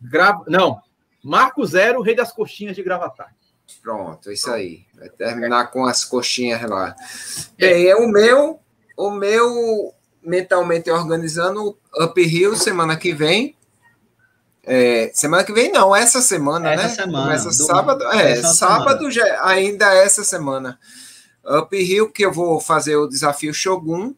Gra... 0.00 0.38
Não, 0.46 0.80
Marco 1.24 1.64
Zero, 1.64 2.02
Rei 2.02 2.14
das 2.14 2.30
Coxinhas 2.30 2.76
de 2.76 2.82
Gravatar. 2.82 3.34
Pronto, 3.82 4.30
isso 4.30 4.50
aí. 4.50 4.84
Vai 4.94 5.08
terminar 5.08 5.70
com 5.70 5.86
as 5.86 6.04
coxinhas 6.04 6.62
lá. 6.68 6.94
Bem, 7.56 7.86
é 7.86 7.96
o 7.96 8.06
meu, 8.06 8.60
o 8.96 9.10
meu 9.10 9.94
mentalmente 10.22 10.90
organizando 10.90 11.76
Up 11.98 12.20
Hill 12.20 12.56
semana 12.56 12.96
que 12.96 13.14
vem. 13.14 13.56
É, 14.62 15.10
semana 15.12 15.44
que 15.44 15.52
vem 15.52 15.70
não, 15.70 15.94
essa 15.94 16.22
semana, 16.22 16.72
essa 16.72 16.82
né? 16.82 16.88
Semana, 16.88 17.24
Começa 17.24 17.52
sábado, 17.52 18.04
é, 18.12 18.42
sábado 18.42 19.10
já, 19.10 19.46
ainda 19.46 19.92
essa 19.94 20.24
semana. 20.24 20.78
Up 21.44 21.76
Hill 21.76 22.10
que 22.10 22.24
eu 22.24 22.32
vou 22.32 22.58
fazer 22.60 22.96
o 22.96 23.06
desafio 23.06 23.52
Shogun, 23.52 24.14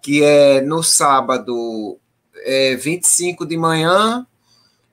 que 0.00 0.22
é 0.22 0.62
no 0.62 0.82
sábado 0.82 1.98
é, 2.44 2.76
25 2.76 3.44
de 3.44 3.58
manhã, 3.58 4.26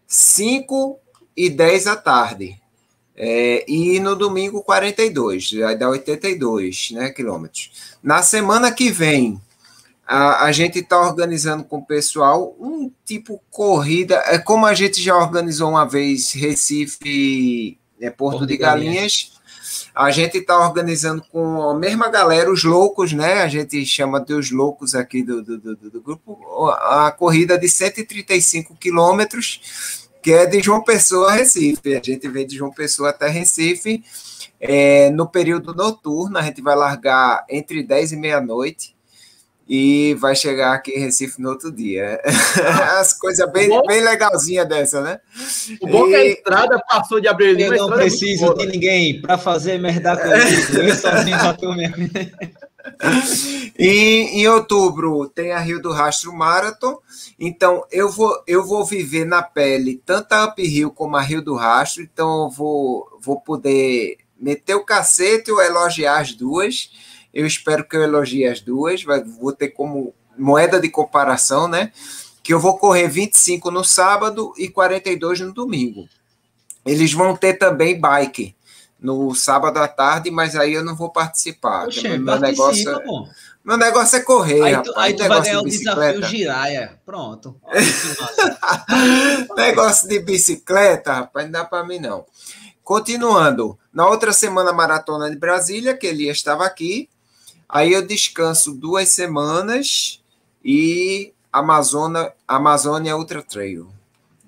5 0.07 1.00
e 1.35 1.49
10 1.49 1.85
da 1.85 1.95
tarde. 1.95 2.59
É, 3.15 3.65
e 3.67 3.99
no 3.99 4.15
domingo 4.15 4.63
42, 4.63 5.51
vai 5.53 5.77
dar 5.77 5.89
82 5.89 6.91
né, 6.91 7.09
quilômetros. 7.11 7.71
Na 8.01 8.23
semana 8.23 8.71
que 8.71 8.89
vem, 8.89 9.39
a, 10.07 10.45
a 10.45 10.51
gente 10.51 10.79
está 10.79 10.99
organizando 10.99 11.63
com 11.63 11.77
o 11.77 11.85
pessoal 11.85 12.55
um 12.59 12.91
tipo 13.05 13.41
corrida, 13.49 14.15
é 14.25 14.37
como 14.37 14.65
a 14.65 14.73
gente 14.73 15.01
já 15.01 15.15
organizou 15.15 15.69
uma 15.69 15.85
vez 15.85 16.31
Recife, 16.31 17.77
é, 17.99 18.09
Porto, 18.09 18.39
Porto 18.39 18.47
de 18.47 18.57
Galinhas. 18.57 18.95
Galinhas. 18.95 19.41
A 19.93 20.09
gente 20.09 20.37
está 20.37 20.57
organizando 20.57 21.21
com 21.31 21.69
a 21.69 21.73
mesma 21.73 22.09
galera, 22.09 22.51
os 22.51 22.63
loucos, 22.63 23.11
né? 23.11 23.41
A 23.41 23.47
gente 23.47 23.85
chama 23.85 24.19
de 24.19 24.33
os 24.33 24.49
loucos 24.49 24.95
aqui 24.95 25.21
do, 25.21 25.41
do, 25.41 25.57
do, 25.57 25.75
do 25.75 26.01
grupo, 26.01 26.69
a 26.69 27.11
corrida 27.11 27.57
de 27.57 27.67
135 27.69 28.75
quilômetros 28.75 30.00
que 30.21 30.31
é 30.31 30.45
de 30.45 30.61
João 30.61 30.83
Pessoa 30.83 31.31
a 31.31 31.33
Recife. 31.33 31.95
A 31.95 32.01
gente 32.03 32.27
vem 32.27 32.45
de 32.45 32.57
João 32.57 32.71
Pessoa 32.71 33.09
até 33.09 33.27
Recife. 33.27 34.03
É, 34.59 35.09
no 35.09 35.27
período 35.27 35.73
noturno, 35.73 36.37
a 36.37 36.41
gente 36.43 36.61
vai 36.61 36.75
largar 36.75 37.43
entre 37.49 37.81
10 37.81 38.11
e 38.11 38.15
meia-noite 38.15 38.95
e 39.67 40.15
vai 40.15 40.35
chegar 40.35 40.73
aqui 40.73 40.91
em 40.91 40.99
Recife 40.99 41.41
no 41.41 41.49
outro 41.49 41.71
dia. 41.71 42.19
As 42.99 43.13
coisas 43.13 43.49
bem, 43.51 43.69
bem 43.87 44.01
legalzinhas 44.01 44.67
dessa, 44.67 45.01
né? 45.01 45.19
O 45.81 45.87
bom 45.87 46.07
e... 46.07 46.13
é 46.13 46.21
que 46.21 46.27
a 46.27 46.31
estrada 46.31 46.83
passou 46.89 47.19
de 47.19 47.27
abrir 47.27 47.59
Eu 47.59 47.87
não 47.87 47.89
preciso 47.89 48.53
de 48.53 48.65
ninguém 48.67 49.21
para 49.21 49.37
fazer 49.37 49.79
merda 49.79 50.17
comigo. 50.17 50.81
Eu 50.81 50.95
sozinho 50.95 51.39
já 51.39 51.53
tô 51.53 51.73
mesmo. 51.73 51.95
em, 53.77 54.41
em 54.41 54.47
outubro 54.47 55.27
tem 55.27 55.51
a 55.51 55.59
Rio 55.59 55.81
do 55.81 55.91
Rastro 55.91 56.33
Marathon. 56.33 56.97
Então 57.39 57.85
eu 57.91 58.09
vou 58.09 58.43
eu 58.47 58.65
vou 58.65 58.85
viver 58.85 59.25
na 59.25 59.41
pele 59.41 60.01
tanto 60.05 60.33
a 60.33 60.45
Up 60.45 60.61
Rio 60.65 60.91
como 60.91 61.15
a 61.15 61.21
Rio 61.21 61.41
do 61.41 61.55
Rastro. 61.55 62.03
Então 62.03 62.43
eu 62.43 62.49
vou 62.49 63.19
vou 63.21 63.39
poder 63.39 64.17
meter 64.39 64.75
o 64.75 64.85
cacete 64.85 65.51
ou 65.51 65.61
elogiar 65.61 66.19
as 66.19 66.33
duas. 66.33 66.91
Eu 67.33 67.45
espero 67.45 67.87
que 67.87 67.95
eu 67.95 68.03
elogie 68.03 68.45
as 68.45 68.61
duas. 68.61 69.03
Vou 69.39 69.53
ter 69.53 69.69
como 69.69 70.13
moeda 70.37 70.79
de 70.79 70.89
comparação, 70.89 71.67
né? 71.67 71.91
Que 72.43 72.53
eu 72.53 72.59
vou 72.59 72.77
correr 72.77 73.07
25 73.07 73.69
no 73.69 73.83
sábado 73.83 74.53
e 74.57 74.67
42 74.67 75.39
no 75.41 75.53
domingo. 75.53 76.07
Eles 76.85 77.13
vão 77.13 77.35
ter 77.35 77.53
também 77.53 77.99
bike 77.99 78.55
no 79.01 79.33
sábado 79.33 79.77
à 79.77 79.87
tarde, 79.87 80.29
mas 80.29 80.55
aí 80.55 80.73
eu 80.73 80.83
não 80.83 80.95
vou 80.95 81.09
participar. 81.09 81.87
Oxe, 81.87 82.07
meu, 82.17 82.39
negócio 82.39 82.89
é, 82.89 83.03
meu 83.63 83.77
negócio 83.77 84.17
é 84.17 84.21
correr. 84.21 84.61
Aí 84.61 84.83
tu, 84.83 84.93
aí 84.95 85.15
tu 85.15 85.27
vai 85.27 85.41
ganhar 85.41 85.59
o 85.59 85.65
desafio 85.65 86.23
Giraia. 86.23 86.99
Pronto. 87.05 87.59
negócio 89.57 90.07
de 90.07 90.19
bicicleta, 90.19 91.13
rapaz, 91.13 91.45
não 91.45 91.51
dá 91.51 91.65
para 91.65 91.83
mim 91.83 91.99
não. 91.99 92.25
Continuando, 92.83 93.77
na 93.91 94.07
outra 94.07 94.31
semana 94.31 94.71
maratona 94.71 95.29
de 95.29 95.35
Brasília, 95.35 95.97
que 95.97 96.05
ele 96.05 96.29
estava 96.29 96.65
aqui, 96.65 97.09
aí 97.67 97.93
eu 97.93 98.05
descanso 98.05 98.73
duas 98.73 99.09
semanas 99.09 100.21
e 100.63 101.33
Amazônia, 101.51 102.33
Amazônia 102.47 103.17
Ultra 103.17 103.41
Trail 103.41 103.89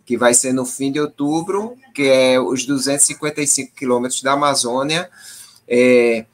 que 0.05 0.17
vai 0.17 0.33
ser 0.33 0.53
no 0.53 0.65
fim 0.65 0.91
de 0.91 0.99
outubro, 0.99 1.77
que 1.93 2.03
é 2.03 2.39
os 2.39 2.65
255 2.65 3.75
quilômetros 3.75 4.21
da 4.21 4.33
Amazônia. 4.33 5.09
É, 5.67 6.25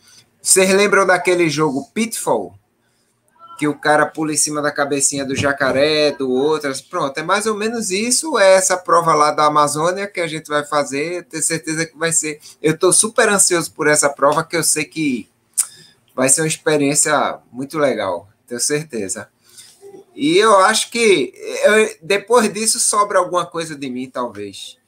vocês 0.42 0.70
lembram 0.72 1.06
daquele 1.06 1.50
jogo 1.50 1.90
Pitfall? 1.94 2.58
Que 3.58 3.68
o 3.68 3.78
cara 3.78 4.06
pula 4.06 4.32
em 4.32 4.38
cima 4.38 4.62
da 4.62 4.72
cabecinha 4.72 5.26
do 5.26 5.36
jacaré, 5.36 6.12
do 6.12 6.32
outro. 6.32 6.72
Pronto, 6.90 7.18
é 7.18 7.24
mais 7.24 7.46
ou 7.46 7.56
menos 7.56 7.92
isso. 7.92 8.40
É 8.40 8.54
essa 8.54 8.78
prova 8.78 9.14
lá 9.14 9.32
da 9.32 9.46
Amazônia 9.46 10.08
que 10.08 10.22
a 10.22 10.28
gente 10.28 10.48
vai 10.48 10.66
fazer. 10.66 11.26
Tenho 11.26 11.44
certeza 11.44 11.86
que 11.86 11.98
vai 11.98 12.14
ser. 12.14 12.40
Eu 12.62 12.74
estou 12.74 12.94
super 12.94 13.28
ansioso 13.28 13.74
por 13.74 13.88
essa 13.88 14.10
prova, 14.10 14.46
que 14.46 14.56
eu 14.56 14.64
sei 14.64 14.86
que 14.86 15.30
vai 16.16 16.30
ser 16.30 16.42
uma 16.42 16.48
experiência 16.48 17.40
muito 17.52 17.78
legal. 17.78 18.30
Tenho 18.48 18.62
certeza. 18.62 19.28
E 20.16 20.38
eu 20.38 20.58
acho 20.60 20.90
que 20.90 21.34
eu, 21.64 21.98
depois 22.02 22.52
disso 22.52 22.80
sobra 22.80 23.20
alguma 23.20 23.46
coisa 23.46 23.76
de 23.76 23.90
mim, 23.90 24.10
talvez. 24.10 24.79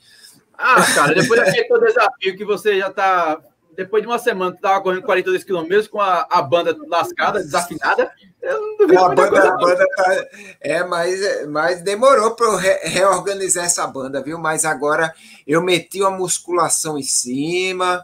Ah, 0.62 0.86
cara, 0.93 1.16
depois 1.16 1.39
daquele 1.39 1.80
desafio 1.80 2.38
que 2.38 2.45
você 2.45 2.78
já 2.78 2.91
tá. 2.91 3.39
Depois 3.76 4.03
de 4.03 4.07
uma 4.07 4.20
semana, 4.20 4.53
tu 4.53 4.62
tava 4.62 4.82
correndo 4.82 5.03
42 5.03 5.43
km 5.45 5.88
com 5.89 5.99
a, 5.99 6.28
a 6.30 6.41
banda 6.41 6.76
lascada, 6.88 7.39
desafinada. 7.39 8.12
Eu 8.41 8.62
não 8.62 8.78
duvido. 8.78 8.99
A 8.99 9.16
banda, 9.16 9.47
a 9.47 9.57
banda 9.57 9.86
tá, 9.95 10.26
é, 10.59 10.84
mas, 10.84 11.47
mas 11.47 11.82
demorou 11.82 12.36
para 12.36 12.47
eu 12.47 12.55
re, 12.57 12.80
reorganizar 12.84 13.66
essa 13.66 13.88
banda, 13.88 14.22
viu? 14.22 14.38
Mas 14.38 14.66
agora 14.66 15.14
eu 15.47 15.62
meti 15.62 16.01
uma 16.01 16.12
musculação 16.12 16.97
em 16.97 17.03
cima, 17.03 18.03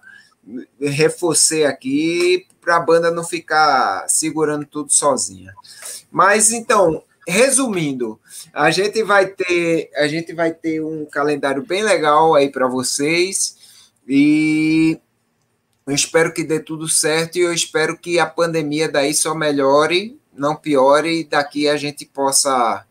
reforcei 0.80 1.66
aqui 1.66 2.48
para 2.62 2.78
a 2.78 2.82
banda 2.82 3.12
não 3.12 3.24
ficar 3.24 4.08
segurando 4.08 4.66
tudo 4.66 4.92
sozinha. 4.92 5.54
Mas 6.10 6.52
então, 6.52 7.04
resumindo, 7.28 8.20
a 8.54 8.72
gente 8.72 9.04
vai 9.04 9.28
ter 9.28 9.92
a 9.96 10.08
gente 10.08 10.34
vai 10.34 10.54
ter 10.54 10.82
um 10.82 11.06
calendário 11.06 11.62
bem 11.62 11.84
legal 11.84 12.34
aí 12.34 12.50
para 12.50 12.68
vocês 12.68 13.58
e 14.08 14.98
eu 15.86 15.94
espero 15.94 16.34
que 16.34 16.44
dê 16.44 16.60
tudo 16.60 16.88
certo 16.88 17.38
e 17.38 17.42
eu 17.42 17.54
espero 17.54 17.98
que 17.98 18.18
a 18.18 18.26
pandemia 18.26 18.90
daí 18.90 19.14
só 19.14 19.36
melhore, 19.36 20.18
não 20.34 20.56
piore 20.56 21.20
e 21.20 21.24
daqui 21.26 21.68
a 21.68 21.76
gente 21.76 22.06
possa 22.06 22.86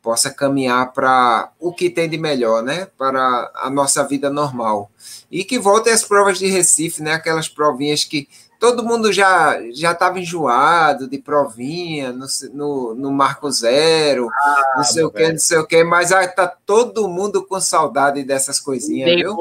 possa 0.00 0.30
caminhar 0.30 0.92
para 0.92 1.50
o 1.58 1.72
que 1.72 1.88
tem 1.88 2.08
de 2.10 2.18
melhor, 2.18 2.62
né? 2.62 2.86
Para 2.98 3.50
a 3.54 3.70
nossa 3.70 4.06
vida 4.06 4.28
normal. 4.28 4.90
E 5.30 5.42
que 5.44 5.58
voltem 5.58 5.94
as 5.94 6.04
provas 6.04 6.38
de 6.38 6.46
Recife, 6.46 7.02
né? 7.02 7.14
Aquelas 7.14 7.48
provinhas 7.48 8.04
que 8.04 8.28
todo 8.64 8.82
mundo 8.82 9.12
já 9.12 9.60
já 9.72 9.92
estava 9.92 10.18
enjoado 10.18 11.06
de 11.06 11.18
provinha 11.18 12.14
no, 12.14 12.26
no, 12.54 12.94
no 12.94 13.12
Marco 13.12 13.50
Zero, 13.50 14.30
ah, 14.32 14.74
não 14.78 14.84
sei 14.84 15.04
o 15.04 15.10
que, 15.10 15.32
não 15.32 15.38
sei 15.38 15.58
o 15.58 15.66
que, 15.66 15.84
mas 15.84 16.08
tá 16.34 16.46
todo 16.64 17.06
mundo 17.06 17.44
com 17.44 17.60
saudade 17.60 18.24
dessas 18.24 18.58
coisinhas, 18.58 19.16
viu? 19.16 19.36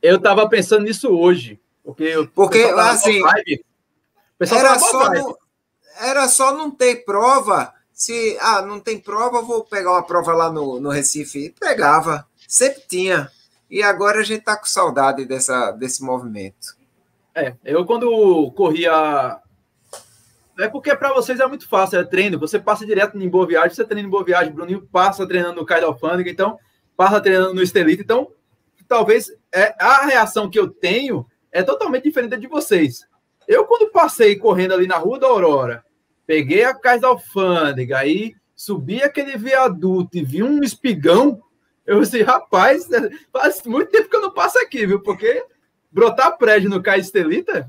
Eu 0.00 0.16
estava 0.16 0.48
pensando 0.48 0.84
nisso 0.84 1.08
hoje, 1.08 1.58
porque 1.82 2.28
porque 2.32 2.62
assim 2.62 3.20
era 4.40 4.78
só 4.78 5.10
não, 5.10 5.36
era 5.98 6.28
só 6.28 6.56
não 6.56 6.70
ter 6.70 7.04
prova. 7.04 7.74
Se 7.92 8.36
ah, 8.40 8.62
não 8.62 8.78
tem 8.78 8.98
prova, 8.98 9.42
vou 9.42 9.64
pegar 9.64 9.90
uma 9.90 10.02
prova 10.04 10.32
lá 10.34 10.52
no, 10.52 10.80
no 10.80 10.90
Recife. 10.90 11.54
Pegava, 11.58 12.26
sempre 12.46 12.82
tinha. 12.88 13.30
E 13.68 13.82
agora 13.82 14.20
a 14.20 14.24
gente 14.24 14.40
está 14.40 14.56
com 14.56 14.66
saudade 14.66 15.24
dessa, 15.24 15.70
desse 15.72 16.02
movimento. 16.02 16.76
É, 17.34 17.54
eu 17.64 17.84
quando 17.84 18.52
corria. 18.52 19.40
É 20.58 20.68
porque 20.68 20.94
para 20.94 21.12
vocês 21.12 21.40
é 21.40 21.46
muito 21.46 21.68
fácil, 21.68 21.98
é 21.98 22.04
treino. 22.04 22.38
Você 22.38 22.58
passa 22.60 22.86
direto 22.86 23.18
em 23.18 23.28
Boa 23.28 23.46
Viagem, 23.46 23.74
você 23.74 23.84
treina 23.84 24.06
em 24.06 24.10
Boa 24.10 24.24
Viagem, 24.24 24.52
Bruninho 24.52 24.86
passa 24.92 25.26
treinando 25.26 25.56
no 25.56 25.66
Caio 25.66 25.82
da 25.82 25.88
Alfândega, 25.88 26.30
então 26.30 26.56
passa 26.96 27.20
treinando 27.20 27.54
no 27.54 27.62
Estelita. 27.62 28.02
Então, 28.02 28.30
talvez 28.86 29.32
é, 29.52 29.74
a 29.80 30.06
reação 30.06 30.48
que 30.48 30.58
eu 30.58 30.68
tenho 30.68 31.26
é 31.50 31.62
totalmente 31.62 32.04
diferente 32.04 32.36
de 32.36 32.46
vocês. 32.46 33.00
Eu, 33.48 33.64
quando 33.64 33.90
passei 33.90 34.36
correndo 34.36 34.74
ali 34.74 34.86
na 34.86 34.96
Rua 34.96 35.18
da 35.18 35.26
Aurora, 35.26 35.84
peguei 36.26 36.64
a 36.64 36.74
Cais 36.74 37.00
da 37.00 37.08
Alfândega, 37.08 37.98
aí 37.98 38.34
subi 38.54 39.02
aquele 39.02 39.36
viaduto 39.36 40.16
e 40.16 40.24
vi 40.24 40.42
um 40.42 40.62
espigão, 40.62 41.42
eu 41.84 42.00
disse, 42.00 42.22
rapaz, 42.22 42.88
faz 43.32 43.62
muito 43.64 43.90
tempo 43.90 44.08
que 44.08 44.16
eu 44.16 44.22
não 44.22 44.32
passo 44.32 44.58
aqui, 44.58 44.86
viu? 44.86 45.00
Porque 45.00 45.44
brotar 45.94 46.36
prédio 46.36 46.68
no 46.68 46.82
Caio 46.82 47.00
Estelita 47.00 47.66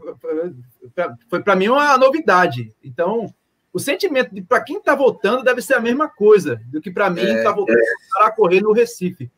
foi 1.30 1.44
para 1.44 1.56
mim 1.56 1.70
uma 1.70 1.96
novidade. 1.98 2.76
Então, 2.84 3.32
o 3.72 3.80
sentimento 3.80 4.34
de 4.34 4.42
para 4.42 4.64
quem 4.64 4.78
está 4.78 4.96
voltando 4.96 5.44
deve 5.44 5.62
ser 5.62 5.76
a 5.76 5.80
mesma 5.80 6.10
coisa 6.10 6.60
do 6.68 6.82
que 6.82 6.90
para 6.90 7.10
mim 7.10 7.22
está 7.22 7.52
é, 7.52 7.54
voltando 7.54 7.78
é. 7.78 8.24
a 8.24 8.32
correr 8.32 8.62
no 8.62 8.74
Recife. 8.74 9.32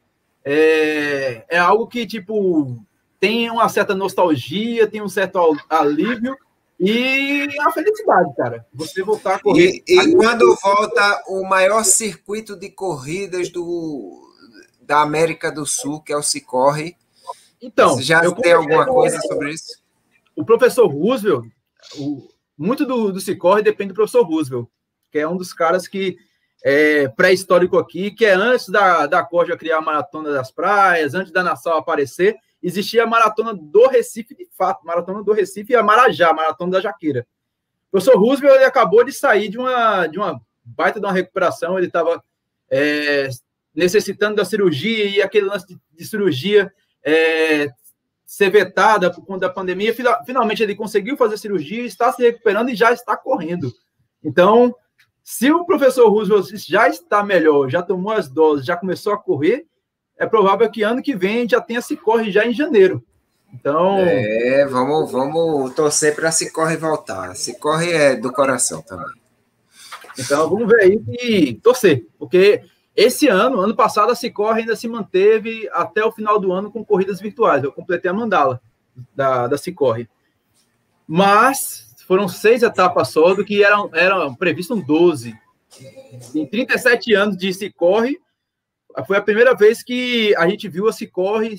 É, 0.46 1.44
é 1.50 1.58
algo 1.58 1.88
que, 1.88 2.08
tipo, 2.08 2.82
tem 3.20 3.50
uma 3.50 3.68
certa 3.68 3.94
nostalgia, 3.94 4.88
tem 4.88 5.02
um 5.02 5.10
certo 5.10 5.40
alívio 5.70 6.38
e 6.80 7.48
a 7.62 7.72
felicidade, 7.72 8.36
cara. 8.36 8.66
Você 8.74 9.04
voltar 9.04 9.36
a 9.36 9.40
correr. 9.40 9.84
E, 9.88 10.00
e 10.00 10.16
quando 10.16 10.56
volta 10.62 11.24
o 11.28 11.44
maior 11.44 11.84
circuito 11.84 12.56
de 12.56 12.70
corridas 12.70 13.50
do, 13.50 14.32
da 14.82 15.02
América 15.02 15.52
do 15.52 15.66
Sul, 15.66 16.00
que 16.02 16.14
é 16.14 16.18
o 16.18 16.24
Cicorre. 16.24 16.96
Então, 17.62 18.02
já 18.02 18.22
tem 18.36 18.54
alguma 18.54 18.86
coisa 18.86 19.20
sobre 19.22 19.52
isso? 19.52 19.82
O 20.36 20.46
professor 20.46 20.88
Roosevelt, 20.88 21.46
o, 21.98 22.30
muito 22.58 22.86
do, 22.86 23.12
do 23.12 23.20
Cicorre 23.20 23.62
depende 23.62 23.94
do 23.94 23.96
professor 23.96 24.24
Roosevelt, 24.24 24.68
que 25.12 25.20
é 25.20 25.28
um 25.28 25.38
dos 25.38 25.54
caras 25.54 25.88
que 25.88 26.18
é 26.64 27.08
pré-histórico 27.08 27.78
aqui, 27.78 28.12
que 28.12 28.26
é 28.26 28.34
antes 28.34 28.70
da, 28.70 29.06
da 29.08 29.24
Corja 29.24 29.58
criar 29.58 29.78
a 29.78 29.82
Maratona 29.82 30.32
das 30.32 30.52
Praias, 30.52 31.14
antes 31.14 31.32
da 31.32 31.44
Nassau 31.44 31.78
aparecer, 31.78 32.36
existia 32.62 33.04
a 33.04 33.08
maratona 33.08 33.54
do 33.54 33.88
Recife, 33.88 34.36
de 34.36 34.48
fato, 34.58 34.86
maratona 34.86 35.24
do 35.24 35.34
Recife 35.34 35.74
e 35.74 35.76
a 35.76 35.84
Marajá, 35.84 36.34
maratona 36.34 36.74
da 36.74 36.82
Jaqueira. 36.82 37.26
O 37.88 37.92
professor 37.92 38.20
Roosevelt 38.20 38.56
ele 38.56 38.66
acabou 38.66 39.04
de 39.04 39.14
sair 39.14 39.50
de 39.50 39.58
uma, 39.58 40.08
de 40.08 40.18
uma 40.18 40.42
baita 40.66 41.00
de 41.00 41.06
uma 41.06 41.14
recuperação, 41.14 41.78
ele 41.78 41.88
estava 41.88 42.22
é, 42.70 43.30
necessitando 43.74 44.36
da 44.36 44.46
cirurgia 44.46 45.06
e 45.06 45.22
aquele 45.22 45.48
lance 45.48 45.68
de, 45.68 45.80
de 45.94 46.06
cirurgia 46.06 46.72
é, 47.08 47.70
ser 48.26 48.50
vetada 48.50 49.10
por 49.10 49.26
conta 49.26 49.48
da 49.48 49.54
pandemia. 49.54 49.96
Finalmente 50.26 50.62
ele 50.62 50.76
conseguiu 50.76 51.16
fazer 51.16 51.38
cirurgia, 51.38 51.86
está 51.86 52.12
se 52.12 52.22
recuperando 52.22 52.70
e 52.70 52.76
já 52.76 52.92
está 52.92 53.16
correndo. 53.16 53.72
Então, 54.22 54.76
se 55.24 55.50
o 55.50 55.66
professor 55.66 56.10
Roosevelt 56.10 56.50
já 56.58 56.90
está 56.90 57.24
melhor, 57.24 57.70
já 57.70 57.82
tomou 57.82 58.12
as 58.12 58.28
doses, 58.28 58.66
já 58.66 58.76
começou 58.76 59.14
a 59.14 59.18
correr, 59.18 59.66
é 60.18 60.26
provável 60.26 60.70
que 60.70 60.84
ano 60.84 61.02
que 61.02 61.16
vem 61.16 61.48
já 61.48 61.62
tenha 61.62 61.82
se 61.82 61.96
corre 61.96 62.30
já 62.30 62.46
em 62.46 62.54
janeiro. 62.54 63.02
Então. 63.54 64.00
É, 64.00 64.66
vamos, 64.66 65.10
vamos 65.10 65.74
torcer 65.74 66.14
para 66.14 66.30
se 66.32 66.52
corre 66.52 66.76
voltar. 66.76 67.34
Se 67.38 67.58
corre 67.58 67.92
é 67.92 68.16
do 68.18 68.34
coração 68.34 68.82
também. 68.82 69.08
Então 70.20 70.50
vamos 70.50 70.68
ver 70.68 70.82
aí 70.82 71.02
e 71.22 71.54
torcer, 71.54 72.06
porque 72.20 72.64
esse 72.98 73.28
ano, 73.28 73.62
ano 73.62 73.76
passado, 73.76 74.12
a 74.12 74.16
Cicorre 74.16 74.62
ainda 74.62 74.76
se 74.76 74.88
manteve 74.88 75.70
até 75.72 76.04
o 76.04 76.12
final 76.12 76.40
do 76.40 76.52
ano 76.52 76.72
com 76.72 76.84
corridas 76.84 77.22
virtuais. 77.22 77.64
Eu 77.64 77.72
completei 77.72 78.10
a 78.10 78.14
mandala 78.14 78.60
da, 79.16 79.46
da 79.46 79.56
Cicorre. 79.56 80.10
Mas 81.08 81.94
foram 82.08 82.28
seis 82.28 82.64
etapas 82.64 83.10
só, 83.10 83.36
do 83.36 83.46
que 83.46 83.64
eram, 83.64 83.92
eram 83.94 84.34
previstas 84.34 84.84
12. 84.84 85.38
Em 86.34 86.48
37 86.48 87.14
anos 87.14 87.38
de 87.38 87.54
Cicorre, 87.54 88.20
foi 89.06 89.18
a 89.18 89.22
primeira 89.22 89.54
vez 89.56 89.84
que 89.84 90.36
a 90.36 90.50
gente 90.50 90.68
viu 90.68 90.88
a 90.88 90.94
Cicorre 90.94 91.56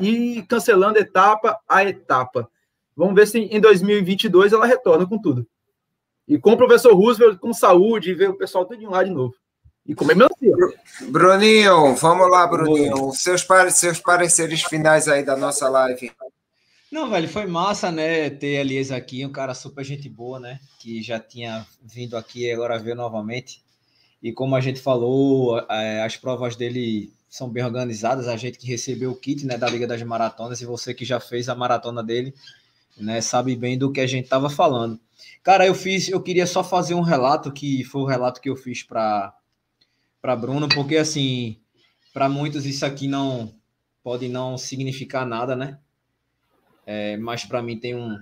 e 0.00 0.42
cancelando 0.48 0.98
etapa 0.98 1.60
a 1.68 1.84
etapa. 1.84 2.50
Vamos 2.96 3.14
ver 3.14 3.26
se 3.26 3.38
em 3.38 3.60
2022 3.60 4.54
ela 4.54 4.64
retorna 4.64 5.06
com 5.06 5.20
tudo. 5.20 5.46
E 6.26 6.38
com 6.38 6.52
o 6.52 6.56
professor 6.56 6.94
Roosevelt, 6.94 7.38
com 7.38 7.52
saúde, 7.52 8.10
e 8.10 8.14
ver 8.14 8.30
o 8.30 8.38
pessoal 8.38 8.64
tudo 8.64 8.88
lá 8.88 9.04
de 9.04 9.10
novo. 9.10 9.34
E 9.86 9.94
comer 9.94 10.14
melancia. 10.16 10.52
Bruninho, 11.08 11.94
vamos 11.96 12.30
lá, 12.30 12.46
Bruninho. 12.46 13.12
Seus, 13.12 13.46
seus 13.72 14.00
pareceres 14.00 14.62
finais 14.62 15.08
aí 15.08 15.22
da 15.22 15.36
nossa 15.36 15.68
live. 15.68 16.10
Não, 16.90 17.10
velho, 17.10 17.28
foi 17.28 17.44
massa, 17.44 17.90
né, 17.90 18.30
ter 18.30 18.60
Elias 18.60 18.92
aqui, 18.92 19.26
um 19.26 19.32
cara 19.32 19.52
super 19.52 19.84
gente 19.84 20.08
boa, 20.08 20.38
né, 20.38 20.60
que 20.78 21.02
já 21.02 21.18
tinha 21.18 21.66
vindo 21.82 22.16
aqui 22.16 22.46
e 22.46 22.52
agora 22.52 22.78
veio 22.78 22.94
novamente. 22.94 23.64
E 24.22 24.32
como 24.32 24.54
a 24.54 24.60
gente 24.60 24.80
falou, 24.80 25.58
é, 25.68 26.02
as 26.02 26.16
provas 26.16 26.54
dele 26.54 27.12
são 27.28 27.48
bem 27.48 27.64
organizadas. 27.64 28.28
A 28.28 28.36
gente 28.36 28.56
que 28.56 28.66
recebeu 28.68 29.10
o 29.10 29.16
kit 29.16 29.44
né, 29.44 29.58
da 29.58 29.68
Liga 29.68 29.88
das 29.88 30.02
Maratonas 30.02 30.60
e 30.60 30.66
você 30.66 30.94
que 30.94 31.04
já 31.04 31.18
fez 31.18 31.48
a 31.48 31.54
maratona 31.54 32.02
dele, 32.02 32.32
né, 32.96 33.20
sabe 33.20 33.56
bem 33.56 33.76
do 33.76 33.90
que 33.90 34.00
a 34.00 34.06
gente 34.06 34.24
estava 34.24 34.48
falando. 34.48 34.98
Cara, 35.42 35.66
eu 35.66 35.74
fiz, 35.74 36.08
eu 36.08 36.22
queria 36.22 36.46
só 36.46 36.62
fazer 36.62 36.94
um 36.94 37.02
relato 37.02 37.52
que 37.52 37.82
foi 37.82 38.02
o 38.02 38.06
relato 38.06 38.40
que 38.40 38.48
eu 38.48 38.56
fiz 38.56 38.84
para 38.84 39.34
para 40.24 40.34
Bruno, 40.34 40.66
porque 40.70 40.96
assim, 40.96 41.58
para 42.14 42.30
muitos 42.30 42.64
isso 42.64 42.86
aqui 42.86 43.06
não 43.06 43.54
pode 44.02 44.26
não 44.26 44.56
significar 44.56 45.26
nada, 45.26 45.54
né? 45.54 45.76
É, 46.86 47.18
mas 47.18 47.44
para 47.44 47.60
mim 47.60 47.78
tem 47.78 47.94
um, 47.94 48.18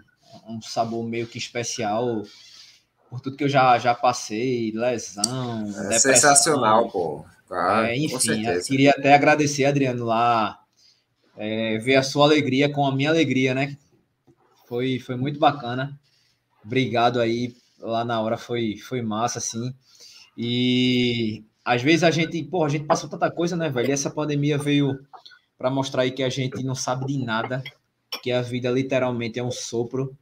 um 0.48 0.60
sabor 0.60 1.04
meio 1.04 1.28
que 1.28 1.38
especial 1.38 2.24
por 3.08 3.20
tudo 3.20 3.36
que 3.36 3.44
eu 3.44 3.48
já, 3.48 3.78
já 3.78 3.94
passei, 3.94 4.72
lesão. 4.72 5.64
É 5.92 5.98
sensacional, 6.00 6.90
pô. 6.90 7.24
Claro, 7.46 7.86
é, 7.86 7.96
enfim, 7.96 8.42
queria 8.66 8.90
até 8.90 9.14
agradecer, 9.14 9.64
Adriano, 9.64 10.04
lá, 10.04 10.58
é, 11.36 11.78
ver 11.78 11.94
a 11.94 12.02
sua 12.02 12.24
alegria 12.24 12.68
com 12.68 12.84
a 12.84 12.92
minha 12.92 13.10
alegria, 13.10 13.54
né? 13.54 13.76
Foi, 14.66 14.98
foi 14.98 15.14
muito 15.14 15.38
bacana. 15.38 15.96
Obrigado 16.64 17.20
aí, 17.20 17.54
lá 17.78 18.04
na 18.04 18.20
hora 18.20 18.36
foi, 18.36 18.76
foi 18.76 19.00
massa, 19.02 19.38
assim. 19.38 19.72
E 20.36 21.44
às 21.64 21.82
vezes 21.82 22.02
a 22.02 22.10
gente, 22.10 22.42
pô, 22.44 22.64
a 22.64 22.68
gente 22.68 22.84
passou 22.84 23.08
tanta 23.08 23.30
coisa, 23.30 23.56
né, 23.56 23.68
velho? 23.70 23.88
E 23.88 23.92
essa 23.92 24.10
pandemia 24.10 24.58
veio 24.58 24.98
para 25.56 25.70
mostrar 25.70 26.02
aí 26.02 26.10
que 26.10 26.22
a 26.22 26.28
gente 26.28 26.62
não 26.62 26.74
sabe 26.74 27.06
de 27.06 27.18
nada, 27.18 27.62
que 28.22 28.32
a 28.32 28.42
vida 28.42 28.70
literalmente 28.70 29.38
é 29.38 29.42
um 29.42 29.50
sopro 29.50 30.16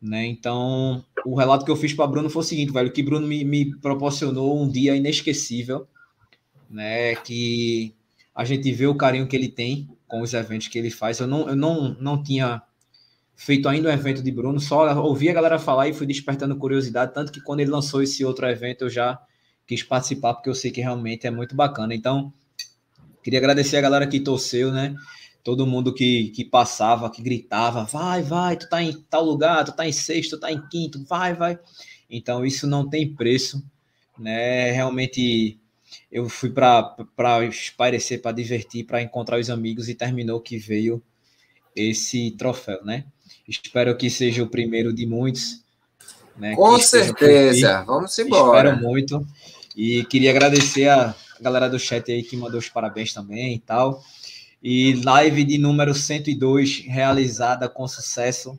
né? 0.00 0.26
Então, 0.26 1.04
o 1.24 1.34
relato 1.34 1.64
que 1.64 1.70
eu 1.70 1.76
fiz 1.76 1.92
para 1.92 2.06
Bruno 2.06 2.30
foi 2.30 2.40
o 2.40 2.44
seguinte, 2.44 2.72
velho, 2.72 2.92
que 2.92 3.02
Bruno 3.02 3.26
me, 3.26 3.44
me 3.44 3.74
proporcionou 3.78 4.60
um 4.60 4.68
dia 4.68 4.94
inesquecível, 4.94 5.86
né? 6.70 7.14
Que 7.16 7.94
a 8.34 8.44
gente 8.44 8.70
vê 8.72 8.86
o 8.86 8.94
carinho 8.94 9.26
que 9.26 9.34
ele 9.34 9.48
tem 9.48 9.88
com 10.06 10.20
os 10.20 10.34
eventos 10.34 10.68
que 10.68 10.78
ele 10.78 10.90
faz. 10.90 11.18
Eu 11.18 11.26
não, 11.26 11.48
eu 11.48 11.56
não, 11.56 11.96
não 12.00 12.22
tinha 12.22 12.62
feito 13.34 13.68
ainda 13.68 13.88
um 13.88 13.92
evento 13.92 14.22
de 14.22 14.30
Bruno, 14.30 14.58
só 14.60 14.98
ouvi 15.02 15.28
a 15.28 15.34
galera 15.34 15.58
falar 15.58 15.88
e 15.88 15.92
fui 15.92 16.06
despertando 16.06 16.56
curiosidade, 16.56 17.12
tanto 17.12 17.30
que 17.30 17.40
quando 17.40 17.60
ele 17.60 17.70
lançou 17.70 18.02
esse 18.02 18.24
outro 18.24 18.46
evento 18.46 18.84
eu 18.86 18.88
já 18.88 19.20
quis 19.66 19.82
participar, 19.82 20.34
porque 20.34 20.48
eu 20.48 20.54
sei 20.54 20.70
que 20.70 20.80
realmente 20.80 21.26
é 21.26 21.30
muito 21.30 21.54
bacana. 21.54 21.94
Então, 21.94 22.32
queria 23.22 23.38
agradecer 23.38 23.76
a 23.76 23.80
galera 23.80 24.06
que 24.06 24.20
torceu, 24.20 24.70
né? 24.70 24.94
todo 25.46 25.64
mundo 25.64 25.94
que, 25.94 26.30
que 26.30 26.44
passava, 26.44 27.08
que 27.08 27.22
gritava, 27.22 27.84
vai, 27.84 28.20
vai, 28.20 28.56
tu 28.56 28.68
tá 28.68 28.82
em 28.82 28.92
tal 29.08 29.24
lugar, 29.24 29.64
tu 29.64 29.70
tá 29.70 29.86
em 29.86 29.92
sexto, 29.92 30.30
tu 30.30 30.40
tá 30.40 30.50
em 30.50 30.60
quinto, 30.66 31.04
vai, 31.04 31.34
vai. 31.34 31.56
Então 32.10 32.44
isso 32.44 32.66
não 32.66 32.90
tem 32.90 33.14
preço, 33.14 33.62
né? 34.18 34.72
Realmente 34.72 35.56
eu 36.10 36.28
fui 36.28 36.50
para 36.50 36.96
espairecer, 37.48 38.20
para 38.20 38.32
divertir, 38.32 38.86
para 38.86 39.00
encontrar 39.00 39.38
os 39.38 39.48
amigos 39.48 39.88
e 39.88 39.94
terminou 39.94 40.40
que 40.40 40.58
veio 40.58 41.00
esse 41.76 42.32
troféu, 42.32 42.84
né? 42.84 43.04
Espero 43.46 43.96
que 43.96 44.10
seja 44.10 44.42
o 44.42 44.48
primeiro 44.50 44.92
de 44.92 45.06
muitos. 45.06 45.62
Né? 46.36 46.56
Com 46.56 46.76
certeza, 46.80 47.84
vamos 47.84 48.18
embora. 48.18 48.70
Espero 48.70 48.82
muito. 48.82 49.26
E 49.76 50.04
queria 50.04 50.30
agradecer 50.30 50.88
a 50.88 51.14
galera 51.38 51.68
do 51.68 51.78
chat 51.78 52.10
aí 52.10 52.22
que 52.22 52.36
mandou 52.36 52.58
os 52.58 52.68
parabéns 52.68 53.12
também 53.12 53.54
e 53.54 53.58
tal. 53.58 54.02
E 54.62 54.94
live 55.04 55.44
de 55.44 55.58
número 55.58 55.94
102 55.94 56.84
realizada 56.86 57.68
com 57.68 57.86
sucesso, 57.86 58.58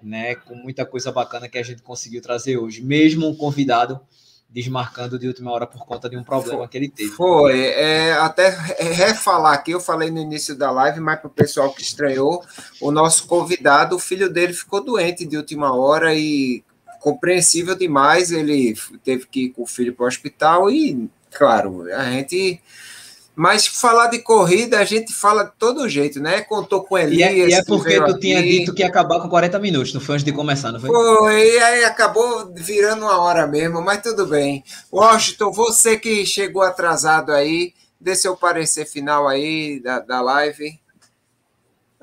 né? 0.00 0.36
Com 0.36 0.54
muita 0.54 0.86
coisa 0.86 1.10
bacana 1.10 1.48
que 1.48 1.58
a 1.58 1.62
gente 1.64 1.82
conseguiu 1.82 2.22
trazer 2.22 2.58
hoje, 2.58 2.80
mesmo 2.80 3.28
um 3.28 3.34
convidado 3.34 4.00
desmarcando 4.48 5.18
de 5.18 5.26
última 5.26 5.50
hora 5.50 5.66
por 5.66 5.84
conta 5.86 6.10
de 6.10 6.16
um 6.16 6.22
problema 6.22 6.58
foi, 6.58 6.68
que 6.68 6.76
ele 6.76 6.88
teve. 6.88 7.10
Foi, 7.10 7.58
é, 7.58 8.12
até 8.12 8.50
refalar 8.50 9.54
aqui, 9.54 9.70
eu 9.70 9.80
falei 9.80 10.10
no 10.10 10.20
início 10.20 10.54
da 10.54 10.70
live, 10.70 11.00
mas 11.00 11.18
para 11.18 11.28
o 11.28 11.30
pessoal 11.30 11.72
que 11.72 11.80
estranhou, 11.80 12.44
o 12.80 12.90
nosso 12.90 13.26
convidado, 13.26 13.96
o 13.96 13.98
filho 13.98 14.30
dele 14.30 14.52
ficou 14.52 14.84
doente 14.84 15.24
de 15.24 15.38
última 15.38 15.74
hora 15.74 16.14
e 16.14 16.62
compreensível 17.02 17.74
demais, 17.74 18.30
ele 18.30 18.74
teve 19.04 19.26
que 19.26 19.46
ir 19.46 19.50
com 19.50 19.62
o 19.62 19.66
filho 19.66 19.92
para 19.92 20.04
o 20.04 20.08
hospital 20.08 20.70
e, 20.70 21.10
claro, 21.30 21.92
a 21.92 22.04
gente 22.10 22.60
mas 23.34 23.66
falar 23.66 24.08
de 24.08 24.18
corrida, 24.18 24.78
a 24.78 24.84
gente 24.84 25.10
fala 25.12 25.44
de 25.44 25.52
todo 25.58 25.88
jeito, 25.88 26.20
né? 26.20 26.42
Contou 26.42 26.84
com 26.84 26.98
Elias. 26.98 27.32
E 27.32 27.40
é, 27.40 27.48
e 27.48 27.54
é 27.54 27.64
porque 27.64 27.96
tu 27.96 28.04
aqui. 28.04 28.20
tinha 28.20 28.42
dito 28.42 28.74
que 28.74 28.82
ia 28.82 28.88
acabar 28.88 29.20
com 29.20 29.28
40 29.28 29.58
minutos, 29.58 29.94
não 29.94 30.02
foi 30.02 30.16
antes 30.16 30.24
de 30.24 30.32
começar, 30.32 30.70
não 30.70 30.78
foi? 30.78 30.90
Foi, 30.90 31.54
e 31.54 31.58
aí 31.58 31.84
acabou 31.84 32.52
virando 32.54 33.06
uma 33.06 33.18
hora 33.18 33.46
mesmo, 33.46 33.80
mas 33.80 34.02
tudo 34.02 34.26
bem. 34.26 34.62
Washington, 34.92 35.50
você 35.50 35.96
que 35.96 36.26
chegou 36.26 36.62
atrasado 36.62 37.32
aí, 37.32 37.72
dê 37.98 38.14
seu 38.14 38.36
parecer 38.36 38.84
final 38.84 39.26
aí 39.26 39.80
da, 39.80 39.98
da 40.00 40.20
live. 40.20 40.78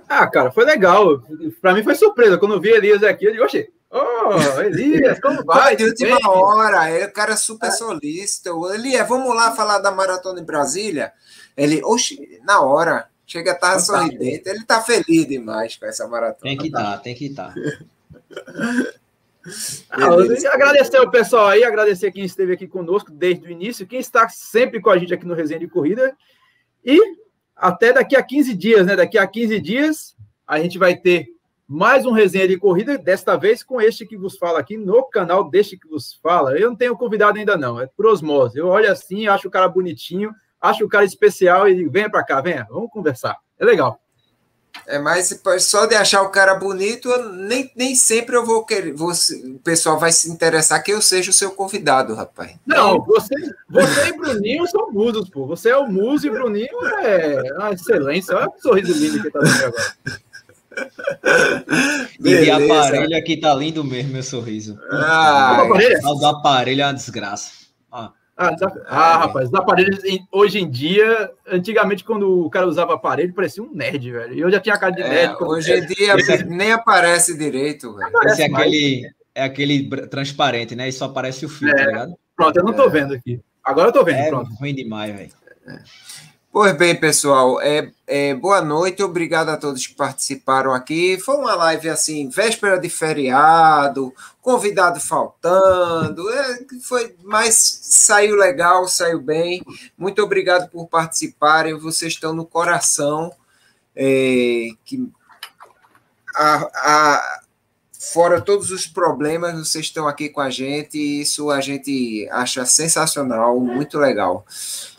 Ah, 0.10 0.26
cara, 0.26 0.52
foi 0.52 0.66
legal. 0.66 1.22
Para 1.62 1.76
mim 1.76 1.84
foi 1.84 1.94
surpresa. 1.94 2.40
Quando 2.40 2.56
eu 2.56 2.60
vi 2.60 2.70
Elias 2.70 3.04
aqui, 3.04 3.26
eu 3.26 3.32
digo, 3.32 3.44
oxe, 3.44 3.70
Oh, 3.92 4.62
Elias, 4.62 5.20
como 5.22 5.44
vai? 5.44 5.76
De 5.76 5.84
última 5.84 6.18
bem? 6.18 6.28
hora, 6.28 6.92
ele, 6.92 7.06
o 7.06 7.14
cara 7.14 7.36
super 7.36 7.72
solícito. 7.72 8.72
Elias, 8.72 9.08
vamos 9.08 9.36
lá 9.36 9.56
falar 9.56 9.80
da 9.80 9.92
maratona 9.92 10.40
em 10.40 10.46
Brasília? 10.46 11.12
Ele, 11.58 11.82
oxe, 11.84 12.40
na 12.44 12.62
hora, 12.62 13.08
chega 13.26 13.52
a 13.52 13.56
estar 13.56 13.74
tá 13.74 13.80
sorridente. 13.80 14.48
Ele 14.48 14.60
está 14.60 14.82
feliz 14.82 15.28
demais 15.28 15.76
com 15.76 15.86
essa 15.86 16.08
maratona. 16.08 16.52
Tem 16.52 16.58
que 16.58 16.68
estar, 16.68 16.84
tá, 16.84 16.98
tem 16.98 17.16
que 17.16 17.26
estar. 17.26 17.54
Tá. 17.54 19.00
Ah, 19.90 20.10
agradecer 20.54 21.00
o 21.00 21.10
pessoal 21.10 21.48
aí, 21.48 21.64
agradecer 21.64 22.12
quem 22.12 22.24
esteve 22.24 22.54
aqui 22.54 22.68
conosco 22.68 23.10
desde 23.10 23.48
o 23.48 23.50
início, 23.50 23.88
quem 23.88 24.00
está 24.00 24.28
sempre 24.30 24.82
com 24.82 24.90
a 24.90 24.98
gente 24.98 25.14
aqui 25.14 25.26
no 25.26 25.34
Resenha 25.34 25.62
de 25.62 25.68
Corrida. 25.68 26.16
E 26.86 27.00
até 27.56 27.94
daqui 27.94 28.16
a 28.16 28.22
15 28.22 28.54
dias, 28.54 28.86
né? 28.86 28.96
Daqui 28.96 29.18
a 29.18 29.26
15 29.26 29.60
dias 29.60 30.16
a 30.46 30.60
gente 30.60 30.78
vai 30.78 30.96
ter 30.96 31.30
mais 31.70 32.04
um 32.04 32.12
resenha 32.12 32.48
de 32.48 32.58
corrida, 32.58 32.98
desta 32.98 33.38
vez 33.38 33.62
com 33.62 33.80
este 33.80 34.04
que 34.04 34.18
vos 34.18 34.36
fala 34.40 34.58
aqui 34.58 34.76
no 34.76 35.04
canal 35.04 35.48
deste 35.48 35.78
que 35.78 35.88
vos 35.88 36.20
fala. 36.24 36.58
Eu 36.58 36.72
não 36.72 36.76
tenho 36.76 36.98
convidado 36.98 37.38
ainda 37.38 37.56
não, 37.56 37.80
é 37.80 37.86
por 37.86 38.08
osmose. 38.08 38.58
Eu 38.58 38.66
olho 38.66 38.92
assim, 38.92 39.28
acho 39.28 39.48
o 39.48 39.52
cara 39.52 39.70
bonitinho, 39.70 40.34
acho 40.60 40.84
o 40.84 40.90
cara 40.90 41.06
especial 41.06 41.70
e 41.70 41.76
digo, 41.76 41.92
venha 41.92 42.10
para 42.10 42.24
cá, 42.24 42.42
venha, 42.42 42.66
vamos 42.72 42.90
conversar. 42.90 43.38
É 43.60 43.64
legal. 43.64 44.02
É, 44.88 44.98
mas 44.98 45.40
só 45.60 45.86
de 45.86 45.94
achar 45.94 46.24
o 46.24 46.30
cara 46.30 46.56
bonito, 46.56 47.08
nem, 47.34 47.72
nem 47.76 47.94
sempre 47.94 48.36
eu 48.36 48.44
vou 48.44 48.66
querer. 48.66 48.94
Você, 48.94 49.36
o 49.36 49.60
pessoal 49.60 50.00
vai 50.00 50.12
se 50.12 50.32
interessar 50.32 50.82
que 50.82 50.92
eu 50.92 51.02
seja 51.04 51.30
o 51.30 51.34
seu 51.34 51.52
convidado, 51.52 52.16
rapaz. 52.16 52.56
Não, 52.66 53.04
você, 53.06 53.36
você 53.70 54.08
e 54.08 54.18
Bruninho 54.18 54.66
são 54.68 54.92
musos, 54.92 55.30
pô. 55.30 55.46
Você 55.46 55.70
é 55.70 55.78
o 55.78 55.88
muso 55.88 56.26
e 56.26 56.32
Bruninho 56.32 56.84
é 57.04 57.54
uma 57.58 57.72
excelência. 57.74 58.36
Olha 58.36 58.50
o 58.50 58.60
sorriso 58.60 58.94
lindo 58.94 59.22
que 59.22 59.30
tá 59.30 59.40
dando 59.40 59.66
agora. 59.66 60.29
E 62.20 62.44
de 62.44 62.52
aparelho 62.52 63.18
aqui 63.18 63.38
tá 63.38 63.54
lindo 63.54 63.84
mesmo, 63.84 64.14
meu 64.14 64.24
sorriso. 64.24 64.80
Ah, 64.92 65.64
o 65.64 66.16
do 66.16 66.26
aparelho 66.26 66.82
é 66.82 66.86
uma 66.86 66.94
desgraça. 66.94 67.52
Ah. 67.92 68.12
Ah, 68.42 68.56
ah, 68.88 69.18
rapaz, 69.18 69.50
os 69.50 69.54
aparelhos 69.54 70.00
hoje 70.32 70.60
em 70.60 70.70
dia, 70.70 71.30
antigamente, 71.46 72.06
quando 72.06 72.46
o 72.46 72.50
cara 72.50 72.68
usava 72.68 72.94
aparelho, 72.94 73.34
parecia 73.34 73.62
um 73.62 73.70
nerd, 73.74 74.12
velho. 74.14 74.34
E 74.34 74.40
eu 74.40 74.50
já 74.50 74.62
tinha 74.62 74.78
cara 74.78 74.94
de 74.94 75.02
é, 75.02 75.10
nerd. 75.10 75.34
É, 75.34 75.44
hoje 75.44 75.74
em 75.74 75.86
dia 75.86 76.16
nem 76.48 76.72
aparece 76.72 77.38
direito, 77.38 77.94
velho. 77.94 78.10
Esse 78.28 78.44
é 78.44 78.46
aquele, 78.46 79.12
é 79.36 79.44
aquele 79.44 79.90
transparente, 80.08 80.74
né? 80.74 80.88
E 80.88 80.94
só 80.94 81.06
aparece 81.06 81.46
o 81.46 81.50
fio, 81.50 81.68
tá 81.68 81.82
é, 81.82 81.84
tá 81.84 81.88
ligado? 81.88 82.14
Pronto, 82.34 82.56
eu 82.56 82.64
não 82.64 82.72
tô 82.72 82.86
é. 82.86 82.90
vendo 82.90 83.14
aqui. 83.14 83.42
Agora 83.62 83.90
eu 83.90 83.94
tô 83.94 84.06
vendo, 84.06 84.20
é 84.20 84.30
pronto. 84.30 84.50
ruim 84.54 84.74
demais, 84.74 85.14
velho. 85.14 85.32
Pois 86.52 86.76
bem, 86.76 87.00
pessoal, 87.00 87.62
é, 87.62 87.92
é, 88.08 88.34
boa 88.34 88.60
noite, 88.60 89.04
obrigado 89.04 89.50
a 89.50 89.58
todos 89.58 89.86
que 89.86 89.94
participaram 89.94 90.74
aqui. 90.74 91.20
Foi 91.20 91.36
uma 91.38 91.54
live 91.54 91.90
assim, 91.90 92.28
véspera 92.28 92.80
de 92.80 92.90
feriado, 92.90 94.12
convidado 94.42 95.00
faltando, 95.00 96.28
é, 96.28 96.60
foi, 96.82 97.16
mas 97.24 97.54
saiu 97.84 98.36
legal, 98.36 98.88
saiu 98.88 99.22
bem. 99.22 99.62
Muito 99.96 100.24
obrigado 100.24 100.68
por 100.72 100.88
participarem, 100.88 101.78
vocês 101.78 102.14
estão 102.14 102.34
no 102.34 102.46
coração. 102.46 103.32
É, 103.96 104.70
que 104.84 105.08
a, 106.36 106.70
a, 106.74 107.39
fora 108.14 108.42
todos 108.42 108.72
os 108.72 108.88
problemas, 108.88 109.54
vocês 109.54 109.86
estão 109.86 110.08
aqui 110.08 110.30
com 110.30 110.42
a 110.42 110.50
gente, 110.50 110.98
e 110.98 111.22
isso 111.22 111.50
a 111.52 111.62
gente 111.62 112.28
acha 112.32 112.66
sensacional, 112.66 113.60
muito 113.60 113.98
legal. 113.98 114.46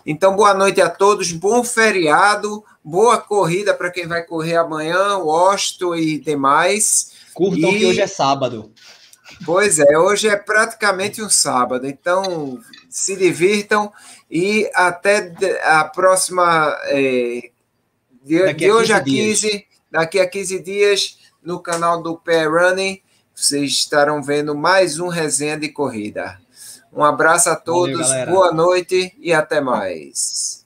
Então, 0.07 0.37
boa 0.37 0.55
noite 0.55 0.81
a 0.81 0.89
todos, 0.89 1.33
bom 1.33 1.65
feriado, 1.65 2.65
boa 2.85 3.19
corrida 3.19 3.75
para 3.75 3.91
quem 3.91 4.07
vai 4.07 4.23
correr 4.23 4.57
amanhã, 4.57 5.19
Washington 5.19 5.97
e 5.97 6.19
demais. 6.19 7.13
Curtam 7.35 7.71
e... 7.71 7.79
que 7.79 7.87
hoje 7.87 8.01
é 8.01 8.07
sábado. 8.07 8.73
Pois 9.45 9.79
é, 9.79 9.99
hoje 9.99 10.29
é 10.29 10.37
praticamente 10.37 11.23
um 11.23 11.31
sábado, 11.31 11.87
então 11.87 12.59
se 12.89 13.17
divirtam 13.17 13.93
e 14.31 14.71
até 14.75 15.33
a 15.65 15.85
próxima. 15.85 16.77
É, 16.85 17.51
de, 18.23 18.53
de 18.53 18.71
hoje 18.71 18.93
a 18.93 19.03
15, 19.03 19.49
dias. 19.49 19.63
daqui 19.91 20.21
a 20.21 20.29
15 20.29 20.59
dias, 20.63 21.19
no 21.43 21.61
canal 21.61 22.03
do 22.03 22.17
Pé 22.17 22.47
Running, 22.47 23.01
vocês 23.35 23.73
estarão 23.73 24.23
vendo 24.23 24.55
mais 24.55 24.99
um 24.99 25.09
resenha 25.09 25.57
de 25.57 25.69
corrida. 25.69 26.39
Um 26.93 27.05
abraço 27.05 27.49
a 27.49 27.57
todos, 27.57 28.09
Valeu, 28.09 28.27
boa 28.27 28.53
noite 28.53 29.15
e 29.19 29.33
até 29.33 29.61
mais. 29.61 30.60